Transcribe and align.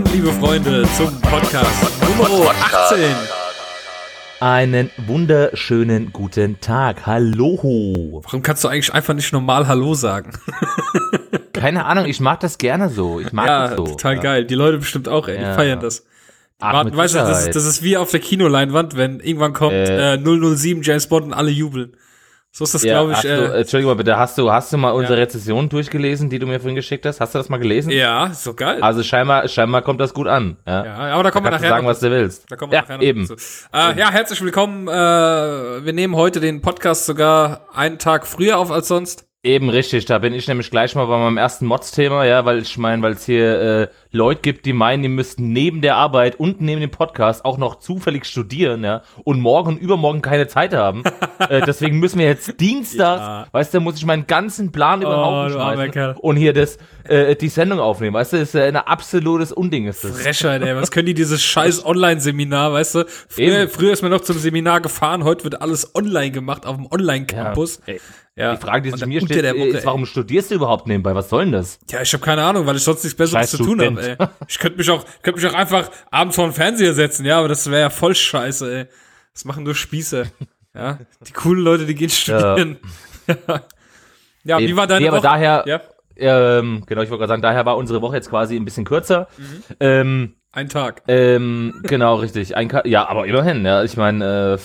Willkommen, 0.00 0.14
liebe 0.14 0.32
Freunde, 0.32 0.88
zum 0.96 1.20
Podcast 1.20 2.00
Nummer 2.00 2.50
18. 2.50 3.04
Einen 4.40 4.90
wunderschönen 4.96 6.10
guten 6.10 6.58
Tag. 6.58 7.04
Hallo. 7.06 8.22
Warum 8.24 8.40
kannst 8.40 8.64
du 8.64 8.68
eigentlich 8.68 8.94
einfach 8.94 9.12
nicht 9.12 9.30
normal 9.34 9.68
Hallo 9.68 9.92
sagen? 9.92 10.32
Keine 11.52 11.84
Ahnung, 11.84 12.06
ich 12.06 12.18
mag 12.18 12.40
das 12.40 12.56
gerne 12.56 12.88
so. 12.88 13.20
Ich 13.20 13.32
mag 13.32 13.46
ja, 13.46 13.66
das 13.68 13.76
so. 13.76 13.84
total 13.88 14.16
ja. 14.16 14.22
geil. 14.22 14.44
Die 14.46 14.54
Leute 14.54 14.78
bestimmt 14.78 15.06
auch, 15.06 15.28
ey. 15.28 15.36
Die 15.36 15.42
Ja. 15.42 15.54
feiern 15.54 15.80
das. 15.80 16.06
Ach, 16.60 16.72
warten, 16.72 16.96
weißt 16.96 17.16
du, 17.16 17.18
das 17.18 17.50
das 17.50 17.66
ist 17.66 17.82
wie 17.82 17.98
auf 17.98 18.10
der 18.10 18.20
Kinoleinwand, 18.20 18.96
wenn 18.96 19.20
irgendwann 19.20 19.52
kommt 19.52 19.74
Äh. 19.74 20.14
äh, 20.14 20.56
007 20.56 20.80
James 20.82 21.08
Bond 21.08 21.26
und 21.26 21.34
alle 21.34 21.50
jubeln. 21.50 21.94
So 22.52 22.64
ist 22.64 22.74
das, 22.74 22.82
Ja, 22.82 22.94
glaube 22.94 23.12
ich. 23.12 23.16
hast 23.18 23.24
du, 23.24 23.28
Äh, 23.30 23.60
Entschuldigung 23.60 23.96
bitte, 23.96 24.16
hast 24.18 24.36
du, 24.36 24.50
hast 24.50 24.72
du 24.72 24.76
mal 24.76 24.90
unsere 24.90 25.14
Ja. 25.14 25.20
Rezession 25.20 25.68
durchgelesen, 25.68 26.28
die 26.30 26.40
du 26.40 26.46
mir 26.46 26.58
vorhin 26.58 26.74
geschickt 26.74 27.06
hast? 27.06 27.20
Hast 27.20 27.32
du 27.34 27.38
das 27.38 27.48
mal 27.48 27.58
gelesen? 27.58 27.90
ja, 27.92 28.26
ist 28.26 28.44
doch 28.44 28.56
geil. 28.56 28.82
Also 28.82 29.04
scheinbar, 29.04 29.46
scheinbar 29.46 29.82
kommt 29.82 30.00
das 30.00 30.12
gut 30.12 30.26
an. 30.26 30.56
Ja, 30.66 30.84
ja, 30.84 30.94
aber 31.14 31.22
da 31.22 31.30
kommen 31.30 31.46
wir 31.46 31.50
Kannst 31.50 31.62
nachher 31.62 31.68
du 31.68 31.74
sagen, 31.76 31.84
noch 31.84 31.90
was 31.92 32.00
du 32.00 32.10
willst. 32.10 32.50
Da 32.50 32.56
kommen 32.56 32.72
wir 32.72 32.76
ja, 32.76 32.82
nachher 32.82 32.96
noch 32.96 33.04
eben. 33.04 33.20
dazu. 33.28 33.34
Äh, 33.72 33.98
ja, 34.00 34.10
herzlich 34.10 34.42
willkommen. 34.42 34.88
Äh, 34.88 34.90
wir 35.84 35.92
nehmen 35.92 36.16
heute 36.16 36.40
den 36.40 36.60
Podcast 36.60 37.06
sogar 37.06 37.66
einen 37.72 37.98
Tag 37.98 38.26
früher 38.26 38.58
auf 38.58 38.72
als 38.72 38.88
sonst. 38.88 39.26
Eben 39.42 39.70
richtig, 39.70 40.04
da 40.04 40.18
bin 40.18 40.34
ich 40.34 40.46
nämlich 40.48 40.70
gleich 40.70 40.94
mal 40.94 41.06
bei 41.06 41.16
meinem 41.16 41.38
ersten 41.38 41.64
Mods-Thema, 41.64 42.26
ja, 42.26 42.44
weil 42.44 42.58
ich 42.58 42.76
meine, 42.76 43.00
weil 43.02 43.12
es 43.12 43.24
hier 43.24 43.58
äh, 43.58 43.88
Leute 44.12 44.42
gibt, 44.42 44.66
die 44.66 44.74
meinen, 44.74 45.02
die 45.02 45.08
müssten 45.08 45.50
neben 45.54 45.80
der 45.80 45.96
Arbeit 45.96 46.38
und 46.38 46.60
neben 46.60 46.82
dem 46.82 46.90
Podcast 46.90 47.46
auch 47.46 47.56
noch 47.56 47.76
zufällig 47.78 48.26
studieren, 48.26 48.84
ja, 48.84 49.00
und 49.24 49.40
morgen 49.40 49.70
und 49.70 49.76
übermorgen 49.78 50.20
keine 50.20 50.46
Zeit 50.46 50.74
haben. 50.74 51.04
äh, 51.48 51.62
deswegen 51.66 51.98
müssen 52.00 52.18
wir 52.18 52.26
jetzt 52.26 52.60
dienstags, 52.60 53.22
Ja. 53.22 53.46
weißt 53.52 53.72
du, 53.72 53.80
muss 53.80 53.96
ich 53.96 54.04
meinen 54.04 54.26
ganzen 54.26 54.72
Plan 54.72 55.00
über 55.00 55.12
den 55.12 55.20
Oh, 55.20 55.24
Haufen 55.24 55.52
schmeißen 55.54 56.16
und 56.16 56.36
hier 56.36 56.52
das, 56.52 56.76
äh, 57.04 57.34
die 57.34 57.48
Sendung 57.48 57.80
aufnehmen, 57.80 58.12
weißt 58.12 58.34
du, 58.34 58.36
das 58.40 58.50
ist 58.50 58.54
äh, 58.56 58.64
ein 58.68 58.76
absolutes 58.76 59.52
Unding 59.52 59.86
ist 59.86 60.04
das. 60.04 60.20
Frechheit, 60.20 60.60
ey. 60.60 60.76
Was 60.76 60.90
können 60.90 61.06
die 61.06 61.14
dieses 61.14 61.42
scheiß 61.42 61.86
Online-Seminar, 61.86 62.74
weißt 62.74 62.94
du? 62.94 63.04
Früher, 63.06 63.70
früher 63.70 63.94
ist 63.94 64.02
man 64.02 64.10
noch 64.10 64.20
zum 64.20 64.36
Seminar 64.36 64.82
gefahren, 64.82 65.24
heute 65.24 65.44
wird 65.44 65.62
alles 65.62 65.94
online 65.94 66.30
gemacht 66.30 66.66
auf 66.66 66.76
dem 66.76 66.84
Online-Campus. 66.92 67.80
ey. 67.86 67.98
Ja. 68.40 68.54
Die 68.54 68.60
Frage, 68.60 68.82
die 68.82 68.90
sich 68.96 69.06
mir 69.06 69.20
stellt, 69.20 69.54
ist, 69.54 69.84
warum 69.84 70.06
studierst 70.06 70.50
du 70.50 70.54
überhaupt 70.54 70.86
nebenbei? 70.86 71.14
Was 71.14 71.28
soll 71.28 71.44
denn 71.44 71.52
das? 71.52 71.78
Ja, 71.90 72.00
ich 72.00 72.10
habe 72.14 72.24
keine 72.24 72.42
Ahnung, 72.42 72.64
weil 72.66 72.76
ich 72.76 72.82
sonst 72.82 73.04
nichts 73.04 73.16
Besseres 73.16 73.50
Scheiß 73.50 73.50
zu 73.50 73.58
tun 73.58 73.80
habe, 73.82 74.02
ey. 74.02 74.16
Ich 74.48 74.58
könnte 74.58 74.78
mich 74.78 74.88
auch, 74.90 75.04
könnte 75.22 75.40
mich 75.40 75.50
auch 75.50 75.54
einfach 75.54 75.90
abends 76.10 76.36
vor 76.36 76.46
den 76.46 76.54
Fernseher 76.54 76.94
setzen, 76.94 77.26
ja, 77.26 77.38
aber 77.38 77.48
das 77.48 77.70
wäre 77.70 77.82
ja 77.82 77.90
voll 77.90 78.14
scheiße, 78.14 78.74
ey. 78.74 78.86
Das 79.34 79.44
machen 79.44 79.64
nur 79.64 79.74
Spieße. 79.74 80.24
Ja, 80.72 81.00
die 81.26 81.32
coolen 81.32 81.64
Leute, 81.64 81.84
die 81.84 81.96
gehen 81.96 82.10
studieren. 82.10 82.78
Ja, 84.44 84.58
wie 84.60 84.76
war 84.76 84.86
deine 84.86 85.00
nee, 85.00 85.08
aber 85.08 85.16
Woche? 85.16 85.26
daher, 85.26 85.64
Ja, 85.66 85.80
ähm, 86.60 86.84
genau, 86.86 87.02
ich 87.02 87.10
wollte 87.10 87.18
gerade 87.22 87.28
sagen, 87.30 87.42
daher 87.42 87.66
war 87.66 87.76
unsere 87.76 88.00
Woche 88.02 88.14
jetzt 88.14 88.30
quasi 88.30 88.54
ein 88.54 88.64
bisschen 88.64 88.84
kürzer. 88.84 89.26
Mhm. 89.36 89.62
Ähm, 89.80 90.34
ein 90.52 90.68
Tag. 90.68 91.02
ähm, 91.08 91.80
genau, 91.82 92.14
richtig. 92.14 92.56
Ein 92.56 92.68
Ka 92.68 92.82
ja, 92.84 93.08
aber 93.08 93.26
immerhin, 93.26 93.64
ja. 93.64 93.82
Ich 93.82 93.96
meine, 93.96 94.58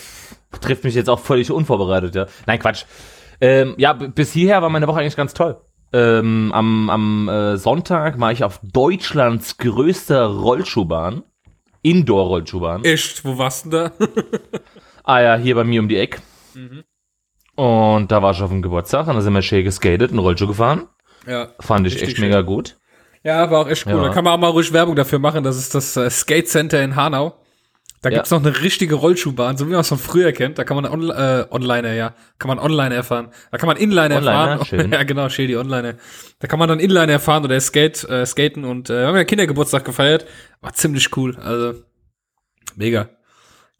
äh, 0.53 0.57
trifft 0.59 0.83
mich 0.83 0.93
jetzt 0.93 1.09
auch 1.09 1.19
völlig 1.19 1.49
unvorbereitet, 1.49 2.13
ja. 2.13 2.27
Nein, 2.45 2.59
Quatsch. 2.59 2.85
Ähm, 3.41 3.75
ja, 3.77 3.93
bis 3.93 4.31
hierher 4.31 4.61
war 4.61 4.69
meine 4.69 4.87
Woche 4.87 4.99
eigentlich 4.99 5.15
ganz 5.15 5.33
toll. 5.33 5.57
Ähm, 5.93 6.51
am 6.53 6.89
am 6.89 7.29
äh, 7.29 7.57
Sonntag 7.57 8.19
war 8.19 8.31
ich 8.31 8.43
auf 8.43 8.59
Deutschlands 8.63 9.57
größter 9.57 10.25
Rollschuhbahn. 10.25 11.23
Indoor-Rollschuhbahn. 11.83 12.83
Echt, 12.83 13.23
wo 13.23 13.37
warst 13.37 13.65
du 13.65 13.69
denn 13.69 13.91
da? 13.99 14.05
Ah 15.07 15.21
ja, 15.21 15.35
hier 15.35 15.53
bei 15.53 15.63
mir 15.63 15.81
um 15.81 15.87
die 15.87 15.97
Ecke. 15.97 16.19
Mhm. 16.55 16.83
Und 17.55 18.11
da 18.11 18.23
war 18.23 18.31
ich 18.31 18.41
auf 18.41 18.49
dem 18.49 18.63
Geburtstag 18.63 19.07
und 19.07 19.13
da 19.13 19.21
sind 19.21 19.33
wir 19.33 19.43
schön 19.43 19.63
geskatet 19.63 20.11
und 20.11 20.17
Rollschuh 20.17 20.47
gefahren. 20.47 20.87
ja. 21.27 21.49
Fand 21.59 21.85
ich 21.85 22.01
echt 22.01 22.17
schön. 22.17 22.25
mega 22.25 22.41
gut. 22.41 22.75
Ja, 23.23 23.49
war 23.51 23.61
auch 23.61 23.67
echt 23.69 23.85
cool. 23.85 23.93
Ja. 23.93 24.01
Da 24.03 24.09
kann 24.09 24.23
man 24.23 24.33
auch 24.33 24.39
mal 24.39 24.49
ruhig 24.49 24.73
Werbung 24.73 24.95
dafür 24.95 25.19
machen. 25.19 25.43
Das 25.43 25.57
ist 25.57 25.75
das 25.75 25.95
äh, 25.95 26.09
Skate 26.09 26.47
Center 26.47 26.83
in 26.83 26.95
Hanau. 26.95 27.35
Da 28.05 28.11
Ja. 28.11 28.17
gibt's 28.17 28.29
noch 28.29 28.39
eine 28.45 28.61
richtige 28.61 28.93
Rollschuhbahn, 28.93 29.57
so 29.57 29.65
wie 29.65 29.71
man 29.71 29.79
es 29.79 29.87
von 29.87 29.97
früher 29.97 30.31
kennt. 30.31 30.59
Da 30.59 30.63
kann 30.63 30.75
man 30.79 30.85
on, 30.85 31.09
äh, 31.09 31.45
Online, 31.49 31.97
ja, 31.97 32.13
kann 32.37 32.49
man 32.49 32.59
online 32.59 32.93
erfahren. 32.93 33.29
Da 33.49 33.57
kann 33.57 33.65
man 33.65 33.77
Inline 33.77 34.13
Online, 34.13 34.29
erfahren. 34.37 34.59
ja, 34.59 34.65
schön. 34.65 34.91
ja, 34.91 35.01
genau, 35.01 35.27
die 35.27 35.57
Online. 35.57 35.97
Da 36.37 36.47
kann 36.47 36.59
man 36.59 36.69
dann 36.69 36.79
Inline 36.79 37.11
erfahren 37.11 37.43
oder 37.43 37.59
Skate, 37.59 38.03
äh, 38.07 38.23
skaten 38.27 38.63
und 38.63 38.91
äh, 38.91 38.99
wir 39.01 39.07
haben 39.07 39.15
ja 39.15 39.23
Kindergeburtstag 39.23 39.85
gefeiert. 39.85 40.27
War 40.61 40.73
ziemlich 40.73 41.17
cool. 41.17 41.35
Also 41.37 41.81
mega. 42.75 43.09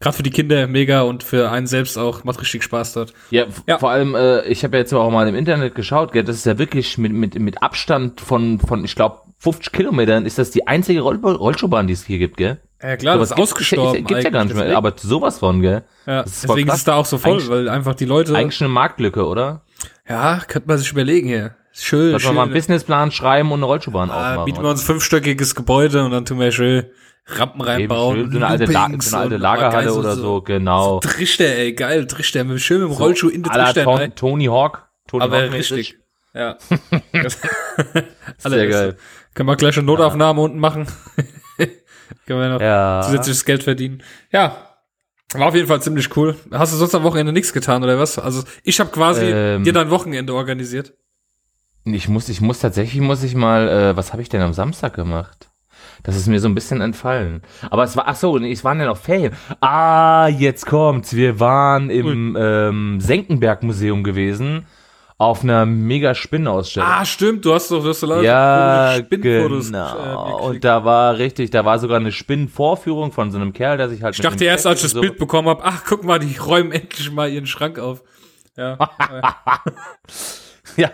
Gerade 0.00 0.16
für 0.16 0.22
die 0.24 0.30
Kinder 0.30 0.66
mega 0.66 1.02
und 1.02 1.22
für 1.22 1.52
einen 1.52 1.68
selbst 1.68 1.96
auch 1.96 2.24
macht 2.24 2.40
richtig 2.40 2.64
Spaß 2.64 2.94
dort. 2.94 3.14
Ja, 3.30 3.46
Ja. 3.68 3.78
vor 3.78 3.90
allem, 3.92 4.16
äh, 4.16 4.42
ich 4.48 4.64
habe 4.64 4.76
ja 4.76 4.80
jetzt 4.80 4.92
auch 4.92 5.08
mal 5.12 5.28
im 5.28 5.36
Internet 5.36 5.76
geschaut, 5.76 6.10
gell, 6.10 6.24
das 6.24 6.34
ist 6.34 6.46
ja 6.46 6.58
wirklich 6.58 6.98
mit, 6.98 7.12
mit, 7.12 7.38
mit 7.38 7.62
Abstand 7.62 8.20
von, 8.20 8.58
von 8.58 8.84
ich 8.84 8.96
glaube, 8.96 9.20
50 9.38 9.72
Kilometern 9.72 10.26
ist 10.26 10.38
das 10.38 10.50
die 10.50 10.66
einzige 10.66 11.00
Roll 11.02 11.16
Rollschuhbahn, 11.24 11.86
die 11.86 11.92
es 11.92 12.04
hier 12.04 12.18
gibt, 12.18 12.36
gell? 12.38 12.60
Ja 12.82 12.96
klar, 12.96 13.18
das 13.18 13.30
ist 13.30 13.38
ausgestorben. 13.38 14.04
Gibt's 14.04 14.24
ja 14.24 14.30
gar 14.30 14.44
nicht 14.44 14.54
mehr, 14.54 14.64
deswegen. 14.64 14.76
aber 14.76 14.92
sowas 14.96 15.38
von, 15.38 15.62
gell? 15.62 15.84
ja, 16.06 16.20
ist 16.20 16.44
deswegen 16.44 16.68
ist 16.68 16.76
es 16.76 16.84
da 16.84 16.94
auch 16.96 17.06
so 17.06 17.16
voll, 17.18 17.32
Eigentlich- 17.34 17.48
weil 17.48 17.68
einfach 17.68 17.94
die 17.94 18.04
Leute. 18.04 18.34
Eigentlich 18.36 18.60
eine 18.60 18.68
Marktlücke, 18.68 19.26
oder? 19.26 19.62
Ja, 20.08 20.40
könnte 20.46 20.68
man 20.68 20.78
sich 20.78 20.90
überlegen 20.92 21.26
hier. 21.26 21.54
Schön, 21.72 22.12
Dass 22.12 22.22
wir 22.22 22.28
schön. 22.28 22.36
mal 22.36 22.42
einen 22.44 22.52
Businessplan 22.52 23.10
schreiben 23.12 23.50
und 23.52 23.58
eine 23.60 23.66
Rollschuhbahn 23.66 24.08
äh, 24.08 24.12
aufmachen. 24.12 24.44
bieten 24.46 24.62
wir 24.62 24.70
uns 24.70 24.82
ein 24.82 24.86
fünfstöckiges 24.86 25.54
Gebäude 25.54 26.04
und 26.04 26.10
dann 26.10 26.24
tun 26.24 26.38
wir 26.40 26.50
schön 26.52 26.84
Rampen 27.26 27.60
Eben 27.62 27.68
reinbauen. 27.68 28.16
schön, 28.16 28.30
so 28.30 28.36
eine 28.38 28.46
alte, 28.46 28.64
La 28.66 28.88
so 29.00 29.16
eine 29.16 29.22
alte 29.24 29.36
Lagerhalle 29.36 29.86
geil, 29.88 29.96
oder 29.98 30.14
so, 30.14 30.40
genau. 30.42 31.00
Trichter, 31.00 31.44
ey, 31.44 31.72
geil, 31.72 32.06
Trichter, 32.06 32.44
mit, 32.44 32.60
schön 32.60 32.80
mit 32.82 32.90
dem 32.90 32.96
Rollschuh 32.96 33.28
in 33.28 33.42
den 33.42 33.52
Trichter 33.52 33.84
Ton. 33.84 34.14
Tony 34.14 34.44
Hawk. 34.46 34.86
Tony 35.08 35.24
Aber 35.24 35.42
Hawk 35.42 35.52
richtig. 35.52 35.96
Ja. 36.34 36.56
Das- 37.12 37.38
Sehr 38.38 38.68
geil. 38.68 38.96
Können 39.34 39.48
wir 39.48 39.56
gleich 39.56 39.76
eine 39.76 39.86
Notaufnahme 39.86 40.40
unten 40.40 40.58
machen. 40.60 40.86
Können 42.26 42.40
wir 42.40 42.48
noch 42.48 42.60
Ja. 42.60 43.02
zusätzliches 43.04 43.44
Geld 43.44 43.62
verdienen. 43.62 44.02
Ja. 44.32 44.56
War 45.34 45.48
auf 45.48 45.54
jeden 45.54 45.66
Fall 45.66 45.82
ziemlich 45.82 46.16
cool. 46.16 46.36
Hast 46.52 46.72
du 46.72 46.76
sonst 46.76 46.94
am 46.94 47.02
Wochenende 47.02 47.32
nichts 47.32 47.52
getan 47.52 47.82
oder 47.82 47.98
was? 47.98 48.18
Also 48.18 48.44
ich 48.62 48.78
habe 48.80 48.90
quasi 48.90 49.24
Ähm. 49.26 49.64
dir 49.64 49.72
dein 49.72 49.90
Wochenende 49.90 50.32
organisiert. 50.34 50.94
Ich 51.84 52.08
muss, 52.08 52.28
ich 52.28 52.40
muss 52.40 52.60
tatsächlich, 52.60 53.00
muss 53.00 53.22
ich 53.22 53.34
mal, 53.34 53.68
äh, 53.68 53.96
was 53.96 54.12
habe 54.12 54.22
ich 54.22 54.28
denn 54.28 54.40
am 54.42 54.52
Samstag 54.52 54.94
gemacht? 54.94 55.48
Das 56.02 56.16
ist 56.16 56.26
mir 56.28 56.38
so 56.40 56.48
ein 56.48 56.54
bisschen 56.54 56.80
entfallen. 56.80 57.42
Aber 57.70 57.82
es 57.84 57.96
war, 57.96 58.06
ach 58.06 58.16
so, 58.16 58.38
es 58.38 58.62
waren 58.64 58.78
ja 58.78 58.86
noch 58.86 58.96
Ferien. 58.96 59.32
Ah, 59.60 60.28
jetzt 60.28 60.66
kommt's. 60.66 61.14
Wir 61.14 61.40
waren 61.40 61.90
im 61.90 62.36
ähm, 62.38 63.00
Senckenberg-Museum 63.00 64.04
gewesen 64.04 64.66
auf 65.18 65.42
einer 65.42 65.64
mega 65.64 66.14
Spinnenausstellung. 66.14 66.88
Ah, 66.88 67.04
stimmt, 67.04 67.44
du 67.44 67.54
hast 67.54 67.70
doch, 67.70 67.82
du 67.82 67.88
hast 67.88 68.00
so 68.00 68.20
ja, 68.20 68.96
Spinnenfotos, 68.98 69.66
genau. 69.66 70.40
äh, 70.40 70.42
und 70.42 70.64
da 70.64 70.84
war 70.84 71.16
richtig, 71.16 71.50
da 71.50 71.64
war 71.64 71.78
sogar 71.78 71.98
eine 71.98 72.12
Spinnenvorführung 72.12 73.12
von 73.12 73.30
so 73.30 73.38
einem 73.38 73.54
Kerl, 73.54 73.78
der 73.78 73.88
sich 73.88 74.02
halt 74.02 74.14
Ich 74.14 74.20
dachte 74.20 74.44
erst, 74.44 74.66
als 74.66 74.84
ich 74.84 74.92
das 74.92 75.00
Bild 75.00 75.16
bekommen 75.16 75.48
habe, 75.48 75.64
ach, 75.64 75.84
guck 75.86 76.04
mal, 76.04 76.18
die 76.18 76.36
räumen 76.36 76.72
endlich 76.72 77.10
mal 77.10 77.30
ihren 77.30 77.46
Schrank 77.46 77.78
auf. 77.78 78.02
Ja. 78.56 78.78
Ja. 80.76 80.90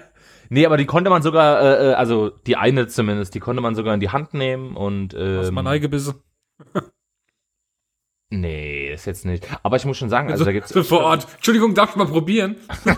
Nee, 0.48 0.66
aber 0.66 0.76
die 0.76 0.84
konnte 0.84 1.10
man 1.10 1.22
sogar, 1.22 1.60
äh, 1.60 1.90
äh, 1.90 1.94
also 1.94 2.28
die 2.28 2.56
eine 2.56 2.86
zumindest, 2.86 3.34
die 3.34 3.40
konnte 3.40 3.62
man 3.62 3.74
sogar 3.74 3.94
in 3.94 4.00
die 4.00 4.10
Hand 4.10 4.34
nehmen 4.34 4.76
und 4.76 5.14
Hast 5.14 5.48
ähm, 5.48 5.54
mal 5.54 5.62
Neigebisse. 5.62 6.22
Nee, 8.34 8.94
ist 8.94 9.04
jetzt 9.04 9.26
nicht. 9.26 9.46
Aber 9.62 9.76
ich 9.76 9.84
muss 9.84 9.98
schon 9.98 10.08
sagen, 10.08 10.30
also 10.30 10.38
so, 10.38 10.44
da 10.46 10.52
gibt's, 10.52 10.70
so 10.70 10.82
vor 10.82 11.00
Ort. 11.00 11.26
Entschuldigung, 11.34 11.74
darf 11.74 11.90
ich 11.90 11.96
mal 11.96 12.06
probieren? 12.06 12.56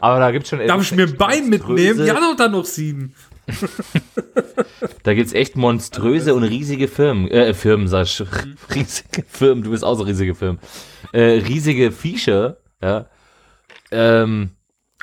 aber 0.00 0.18
da 0.18 0.32
gibt's 0.32 0.48
schon. 0.48 0.66
Darf 0.66 0.82
ich 0.82 0.90
mir 0.90 1.06
ein 1.06 1.16
Bein 1.16 1.48
mitnehmen? 1.48 2.04
Ja, 2.04 2.14
doch, 2.14 2.34
dann 2.36 2.50
noch 2.50 2.64
sieben. 2.64 3.14
Da 5.04 5.14
gibt's 5.14 5.32
echt 5.32 5.54
monströse 5.54 6.34
und 6.34 6.42
riesige 6.42 6.88
Firmen, 6.88 7.30
äh, 7.30 7.54
Firmen, 7.54 7.86
sag 7.86 8.06
ich, 8.06 8.20
riesige 8.74 9.22
Firmen, 9.28 9.62
du 9.62 9.70
bist 9.70 9.84
auch 9.84 9.94
so 9.94 10.02
riesige 10.02 10.34
Firmen. 10.34 10.58
Äh, 11.12 11.42
riesige 11.46 11.92
Viecher, 11.92 12.56
ja. 12.82 13.06
Ähm, 13.92 14.56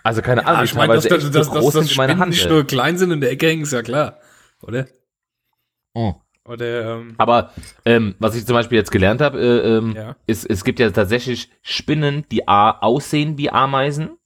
also 0.04 0.22
keine 0.22 0.46
Ahnung, 0.46 0.60
Ah, 0.60 0.64
ich 0.66 0.74
meine, 0.76 0.96
dass, 0.96 1.06
echt 1.06 1.16
dass, 1.16 1.24
so 1.24 1.30
dass, 1.30 1.50
groß 1.50 1.74
dass 1.76 1.92
wie 1.92 1.96
meine 1.96 2.18
Hand. 2.18 2.32
nicht 2.32 2.50
nur 2.50 2.68
klein 2.68 2.98
sind 2.98 3.12
in 3.12 3.22
der 3.22 3.32
Ecke 3.32 3.48
hängen, 3.48 3.64
ist 3.64 3.72
ja 3.72 3.84
klar. 3.84 4.20
Oder? 4.62 4.88
Oh. 5.94 6.16
Oder, 6.46 6.98
ähm, 6.98 7.16
Aber 7.18 7.52
ähm, 7.86 8.16
was 8.20 8.36
ich 8.36 8.46
zum 8.46 8.54
Beispiel 8.56 8.78
jetzt 8.78 8.92
gelernt 8.92 9.22
habe, 9.22 9.40
äh, 9.40 9.78
ähm, 9.78 9.94
Ja. 9.96 10.16
ist, 10.28 10.46
es 10.50 10.64
gibt 10.66 10.80
ja 10.80 10.90
tatsächlich 10.92 11.50
Spinnen, 11.62 12.26
die 12.32 12.48
A 12.48 12.72
aussehen 12.80 13.38
wie 13.38 13.50
Ameisen. 13.50 14.18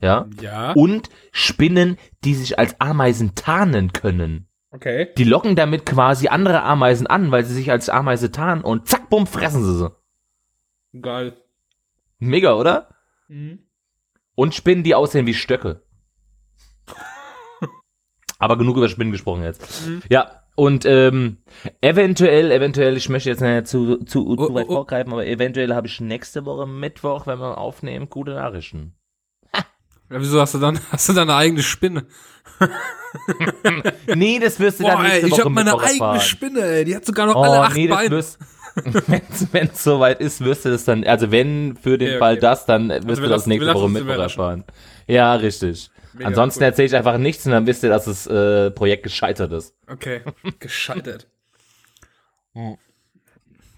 Ja. 0.00 0.28
ja. 0.40 0.72
Und 0.72 1.08
Spinnen, 1.32 1.98
die 2.24 2.34
sich 2.34 2.58
als 2.58 2.80
Ameisen 2.80 3.34
tarnen 3.34 3.92
können. 3.92 4.46
Okay. 4.70 5.08
Die 5.16 5.24
locken 5.24 5.56
damit 5.56 5.86
quasi 5.86 6.28
andere 6.28 6.62
Ameisen 6.62 7.06
an, 7.06 7.30
weil 7.30 7.44
sie 7.44 7.54
sich 7.54 7.70
als 7.70 7.88
Ameise 7.88 8.30
tarnen 8.30 8.62
und 8.64 8.86
zack, 8.88 9.08
bumm, 9.08 9.26
fressen 9.26 9.64
sie 9.64 9.76
sie. 9.78 11.00
Geil. 11.00 11.36
Mega, 12.18 12.54
oder? 12.54 12.88
Mhm. 13.28 13.60
Und 14.36 14.54
Spinnen, 14.54 14.84
die 14.84 14.94
aussehen 14.94 15.26
wie 15.26 15.34
Stöcke. 15.34 15.82
Aber 18.38 18.56
genug 18.58 18.76
über 18.76 18.88
Spinnen 18.88 19.12
gesprochen 19.12 19.42
jetzt. 19.42 19.86
Mhm. 19.86 20.02
Ja, 20.08 20.43
und 20.56 20.84
ähm, 20.86 21.38
eventuell, 21.80 22.50
eventuell, 22.52 22.96
ich 22.96 23.08
möchte 23.08 23.30
jetzt 23.30 23.40
nicht 23.40 23.66
zu, 23.66 23.96
zu, 24.04 24.26
Oh, 24.38 24.46
zu 24.46 24.54
weit 24.54 24.66
oh, 24.68 24.72
oh. 24.72 24.74
vorgreifen, 24.76 25.12
aber 25.12 25.26
eventuell 25.26 25.74
habe 25.74 25.86
ich 25.86 26.00
nächste 26.00 26.44
Woche 26.44 26.66
Mittwoch, 26.66 27.26
wenn 27.26 27.38
wir 27.40 27.58
aufnehmen, 27.58 28.08
gute 28.08 28.32
Nachrichten. 28.34 28.94
Ja, 30.10 30.20
wieso 30.20 30.40
hast 30.40 30.54
du 30.54 30.58
dann, 30.58 30.78
hast 30.92 31.08
du 31.08 31.12
dann 31.12 31.30
eine 31.30 31.38
eigene 31.38 31.62
Spinne? 31.62 32.06
Nee, 34.14 34.38
das 34.40 34.58
wirst 34.60 34.80
du 34.80 34.84
Boah, 34.84 34.92
dann 34.92 35.02
nächste 35.02 35.26
ey, 35.26 35.26
ich 35.28 35.32
Woche 35.32 35.44
hab 35.44 35.52
meine 35.52 35.78
eigene 35.78 36.08
erfahren. 36.08 36.20
Spinne, 36.20 36.60
ey. 36.62 36.84
Die 36.84 36.96
hat 36.96 37.04
sogar 37.06 37.26
noch 37.26 37.36
Oh, 37.36 37.42
alle 37.42 37.60
acht 37.60 37.74
nee, 37.74 37.86
Beine. 37.86 38.10
wirst, 38.10 38.38
wenn 39.52 39.68
es 39.68 39.84
soweit 39.84 40.20
ist, 40.20 40.40
wirst 40.44 40.64
du 40.64 40.70
das 40.70 40.84
dann, 40.84 41.04
also 41.04 41.30
wenn 41.30 41.76
für 41.76 41.96
den 41.98 42.10
Okay, 42.10 42.18
Fall 42.18 42.38
das, 42.38 42.66
dann 42.66 42.88
wirst 43.06 43.22
wir 43.22 43.28
du 43.28 43.28
das 43.28 43.46
nächste 43.46 43.72
Woche 43.72 43.88
Mittwoch 43.88 44.18
erfahren. 44.18 44.64
Ja, 45.06 45.34
richtig. 45.34 45.90
Mega 46.14 46.28
Ansonsten 46.28 46.60
cool. 46.60 46.66
erzähle 46.66 46.86
ich 46.86 46.94
einfach 46.96 47.18
nichts 47.18 47.44
und 47.44 47.52
dann 47.52 47.66
wisst 47.66 47.82
ihr, 47.82 47.88
dass 47.90 48.04
das 48.04 48.26
äh, 48.26 48.70
Projekt 48.70 49.02
gescheitert 49.02 49.52
ist. 49.52 49.74
Okay, 49.88 50.22
gescheitert. 50.60 51.26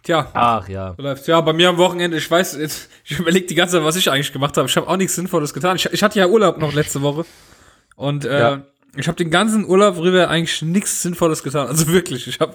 Tja, 0.02 0.30
Ach 0.34 0.68
ja. 0.68 0.94
so 0.96 1.02
läuft's. 1.02 1.26
Ja, 1.26 1.40
bei 1.40 1.52
mir 1.52 1.68
am 1.68 1.78
Wochenende, 1.78 2.16
ich 2.16 2.30
weiß, 2.30 2.56
jetzt, 2.58 2.88
ich 3.04 3.18
überlege 3.18 3.46
die 3.46 3.54
ganze 3.54 3.76
Zeit, 3.76 3.84
was 3.84 3.96
ich 3.96 4.10
eigentlich 4.10 4.32
gemacht 4.32 4.56
habe. 4.56 4.68
Ich 4.68 4.76
habe 4.76 4.86
auch 4.86 4.96
nichts 4.96 5.14
Sinnvolles 5.16 5.52
getan. 5.52 5.76
Ich, 5.76 5.86
ich 5.86 6.02
hatte 6.02 6.18
ja 6.18 6.26
Urlaub 6.28 6.58
noch 6.58 6.72
letzte 6.74 7.02
Woche. 7.02 7.24
Und 7.96 8.24
äh, 8.24 8.38
Ja. 8.38 8.62
ich 8.96 9.08
habe 9.08 9.16
den 9.16 9.30
ganzen 9.30 9.64
Urlaub 9.64 9.96
rüber 9.96 10.28
eigentlich 10.28 10.62
nichts 10.62 11.02
Sinnvolles 11.02 11.42
getan. 11.42 11.66
Also 11.66 11.88
wirklich, 11.88 12.28
ich 12.28 12.38
habe 12.38 12.54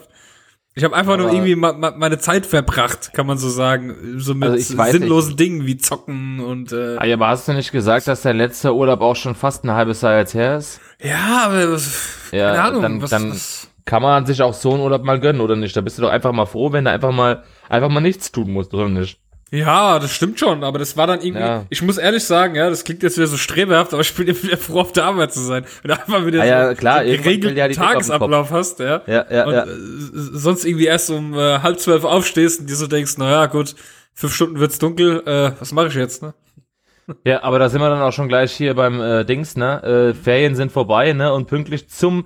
ich 0.76 0.84
hab 0.84 0.94
einfach 0.94 1.18
nur 1.18 1.28
Aber- 1.28 1.36
irgendwie 1.36 1.56
ma, 1.56 1.74
ma, 1.74 1.92
meine 1.98 2.18
Zeit 2.18 2.46
verbracht, 2.46 3.12
kann 3.14 3.28
man 3.28 3.38
so 3.38 3.50
sagen. 3.50 3.96
So 4.18 4.34
mit 4.34 4.50
Also 4.50 4.72
ich 4.74 4.78
weiß 4.78 4.92
sinnlosen 4.94 5.36
Dingen 5.38 5.66
wie 5.66 5.78
Zocken 5.78 6.40
und 6.40 6.72
äh, 6.72 6.98
Ah, 6.98 7.06
ja, 7.06 7.16
aber 7.16 7.28
hast 7.28 7.48
du 7.48 7.54
nicht 7.54 7.72
gesagt, 7.72 8.08
dass 8.08 8.22
dein 8.22 8.38
letzter 8.38 8.74
Urlaub 8.74 9.02
auch 9.02 9.16
schon 9.16 9.36
fast 9.36 9.64
ein 9.64 9.72
halbes 9.72 10.02
Jahr 10.02 10.18
jetzt 10.20 10.34
her 10.34 10.58
ist? 10.58 10.80
Ja, 11.02 11.44
aber 11.46 11.72
was, 11.74 12.30
Ja, 12.32 12.52
keine 12.52 12.64
Ahnung, 12.64 12.82
dann- 12.82 13.02
was, 13.02 13.10
dann- 13.10 13.32
was, 13.32 13.68
Kann 13.86 14.04
man 14.04 14.26
sich 14.28 14.42
auch 14.44 14.54
so 14.54 14.74
einen 14.74 14.82
Urlaub 14.84 15.04
mal 15.04 15.20
gönnen, 15.20 15.42
oder 15.42 15.56
nicht? 15.56 15.76
Da 15.76 15.82
bist 15.82 15.98
du 15.98 16.04
doch 16.04 16.12
einfach 16.12 16.32
mal 16.32 16.46
froh, 16.46 16.72
wenn 16.72 16.86
du 16.86 16.92
einfach 16.92 17.12
mal, 17.12 17.44
einfach 17.68 17.90
mal 17.90 18.00
nichts 18.00 18.32
tun 18.32 18.52
musst, 18.52 18.74
oder 18.76 18.88
nicht? 18.88 19.20
Ja, 19.54 20.00
das 20.00 20.14
stimmt 20.14 20.40
schon, 20.40 20.64
aber 20.64 20.80
das 20.80 20.96
war 20.96 21.08
dann 21.08 21.20
irgendwie, 21.22 21.42
Ja. 21.44 21.66
ich 21.70 21.82
muss 21.82 21.98
ehrlich 21.98 22.24
sagen, 22.24 22.56
ja, 22.56 22.70
das 22.70 22.86
klingt 22.86 23.04
jetzt 23.04 23.18
wieder 23.18 23.28
so 23.28 23.36
strebhaft, 23.36 23.94
aber 23.94 24.02
ich 24.02 24.14
bin 24.16 24.28
wieder 24.28 24.58
froh 24.58 24.80
auf 24.80 24.94
der 24.94 25.04
Arbeit 25.04 25.34
zu 25.34 25.42
sein. 25.42 25.66
Wenn 25.82 25.90
du 25.90 26.00
einfach 26.00 26.26
wieder 26.26 26.42
Ah 26.42 26.46
ja, 26.46 26.70
so, 26.70 26.76
klar, 26.76 27.04
irgendwann 27.04 27.42
geregelten 27.42 27.58
ja 27.58 27.68
Tagesablauf 27.68 28.50
hast, 28.52 28.80
ja. 28.80 29.02
Ja, 29.08 29.26
ja, 29.30 29.46
und 29.46 29.54
ja. 29.54 29.64
äh, 29.66 29.68
sonst 30.14 30.64
irgendwie 30.64 30.86
erst 30.86 31.10
um 31.10 31.34
äh, 31.34 31.60
halb 31.60 31.80
zwölf 31.82 32.06
aufstehst 32.06 32.62
und 32.62 32.70
dir 32.70 32.76
so 32.78 32.88
denkst, 32.88 33.18
naja, 33.18 33.48
gut, 33.48 33.76
fünf 34.14 34.34
Stunden 34.34 34.58
wird's 34.58 34.80
dunkel, 34.80 35.22
äh, 35.26 35.52
was 35.60 35.74
mache 35.74 35.88
ich 35.88 35.96
jetzt, 35.96 36.24
ne? 36.24 36.34
Ja, 37.26 37.44
aber 37.44 37.60
da 37.60 37.68
sind 37.68 37.82
wir 37.82 37.90
dann 37.90 38.02
auch 38.02 38.14
schon 38.14 38.30
gleich 38.30 38.54
hier 38.54 38.74
beim 38.74 39.02
äh, 39.02 39.26
Dings, 39.26 39.58
ne? 39.58 39.84
Äh, 39.84 40.14
Ferien 40.14 40.56
sind 40.56 40.72
vorbei, 40.72 41.12
ne? 41.12 41.34
Und 41.34 41.48
pünktlich 41.48 41.90
zum 41.90 42.26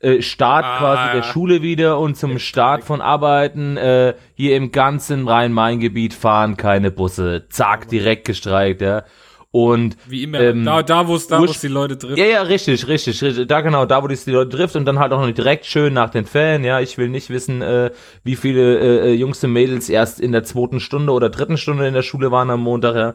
äh, 0.00 0.22
Start 0.22 0.64
Ah, 0.64 0.78
quasi 0.78 1.16
der 1.16 1.22
Schule 1.22 1.62
wieder 1.62 1.98
und 1.98 2.16
zum 2.16 2.38
Start 2.38 2.84
von 2.84 3.00
Arbeiten 3.00 3.76
äh, 3.76 4.14
hier 4.34 4.56
im 4.56 4.72
ganzen 4.72 5.28
Rhein-Main-Gebiet 5.28 6.14
fahren 6.14 6.56
keine 6.56 6.90
Busse. 6.90 7.46
Zack, 7.50 7.88
direkt 7.88 8.26
gestreikt, 8.26 8.80
ja. 8.80 9.04
Und 9.52 9.96
Wie 10.06 10.22
immer, 10.22 10.38
Ähm, 10.38 10.64
da, 10.64 10.80
da 10.84 11.08
wo 11.08 11.16
es 11.16 11.26
da 11.26 11.40
wo's 11.40 11.60
die 11.60 11.66
Leute 11.66 11.98
trifft. 11.98 12.18
ja, 12.18 12.24
ja, 12.24 12.42
richtig, 12.42 12.86
richtig, 12.86 13.20
richtig. 13.20 13.48
Da 13.48 13.62
genau, 13.62 13.84
da 13.84 14.00
wo 14.00 14.06
die 14.06 14.14
die 14.14 14.30
Leute 14.30 14.56
trifft 14.56 14.76
und 14.76 14.84
dann 14.84 15.00
halt 15.00 15.12
auch 15.12 15.20
noch 15.20 15.30
direkt 15.32 15.66
schön 15.66 15.92
nach 15.92 16.10
den 16.10 16.24
Ferien. 16.24 16.62
Ja, 16.62 16.78
ich 16.78 16.96
will 16.98 17.08
nicht 17.08 17.30
wissen, 17.30 17.60
äh, 17.60 17.90
wie 18.22 18.36
viele 18.36 18.78
äh, 18.78 19.10
äh, 19.10 19.12
Jungs 19.14 19.42
und 19.42 19.52
Mädels 19.52 19.88
erst 19.88 20.20
in 20.20 20.30
der 20.30 20.44
zweiten 20.44 20.78
Stunde 20.78 21.12
oder 21.12 21.30
dritten 21.30 21.56
Stunde 21.56 21.88
in 21.88 21.94
der 21.94 22.02
Schule 22.02 22.30
waren 22.30 22.48
am 22.48 22.60
Montag, 22.60 22.94
ja. 22.94 23.14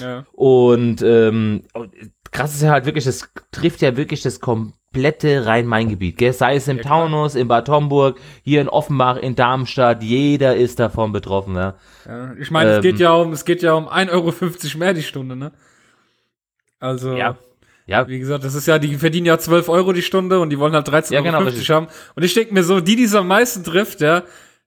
Ja. 0.00 0.24
Und 0.32 1.02
ähm, 1.02 1.64
krass 2.34 2.54
ist 2.54 2.62
ja 2.62 2.70
halt 2.72 2.84
wirklich, 2.84 3.04
das 3.04 3.30
trifft 3.52 3.80
ja 3.80 3.96
wirklich 3.96 4.20
das 4.20 4.40
komplette 4.40 5.46
Rhein-Main-Gebiet, 5.46 6.18
gell? 6.18 6.32
Sei 6.32 6.56
es 6.56 6.68
im 6.68 6.78
Ja. 6.78 6.82
Taunus, 6.82 7.36
in 7.36 7.48
Bad 7.48 7.68
Homburg, 7.68 8.18
hier 8.42 8.60
in 8.60 8.68
Offenbach, 8.68 9.16
in 9.16 9.36
Darmstadt, 9.36 10.02
jeder 10.02 10.56
ist 10.56 10.80
davon 10.80 11.12
betroffen, 11.12 11.54
ja. 11.54 11.74
Ja, 12.06 12.34
ich 12.38 12.50
meine, 12.50 12.70
es 12.70 12.76
Ähm, 12.76 12.82
geht 12.82 12.98
ja 12.98 13.12
um, 13.12 13.32
es 13.32 13.44
geht 13.44 13.62
ja 13.62 13.72
um 13.74 13.88
1,50 13.88 14.10
Euro 14.12 14.78
mehr 14.78 14.92
die 14.92 15.02
Stunde, 15.02 15.36
ne? 15.36 15.52
Also, 16.80 17.14
Ja. 17.16 17.36
Ja, 17.86 18.08
wie 18.08 18.18
gesagt, 18.18 18.44
das 18.44 18.54
ist 18.54 18.66
ja, 18.66 18.78
die 18.78 18.96
verdienen 18.96 19.26
ja 19.26 19.38
12 19.38 19.68
Euro 19.68 19.92
die 19.92 20.00
Stunde 20.00 20.40
und 20.40 20.48
die 20.48 20.58
wollen 20.58 20.72
halt 20.72 20.88
13,50 20.88 21.12
Ja, 21.12 21.20
genau, 21.20 21.40
Euro 21.40 21.50
haben. 21.50 21.88
Und 22.14 22.22
ich 22.22 22.32
denke 22.32 22.54
mir 22.54 22.64
so, 22.64 22.80
die, 22.80 22.96
die 22.96 23.04
es 23.04 23.14
am 23.14 23.28
meisten 23.28 23.62
trifft, 23.62 24.00
ja, 24.00 24.22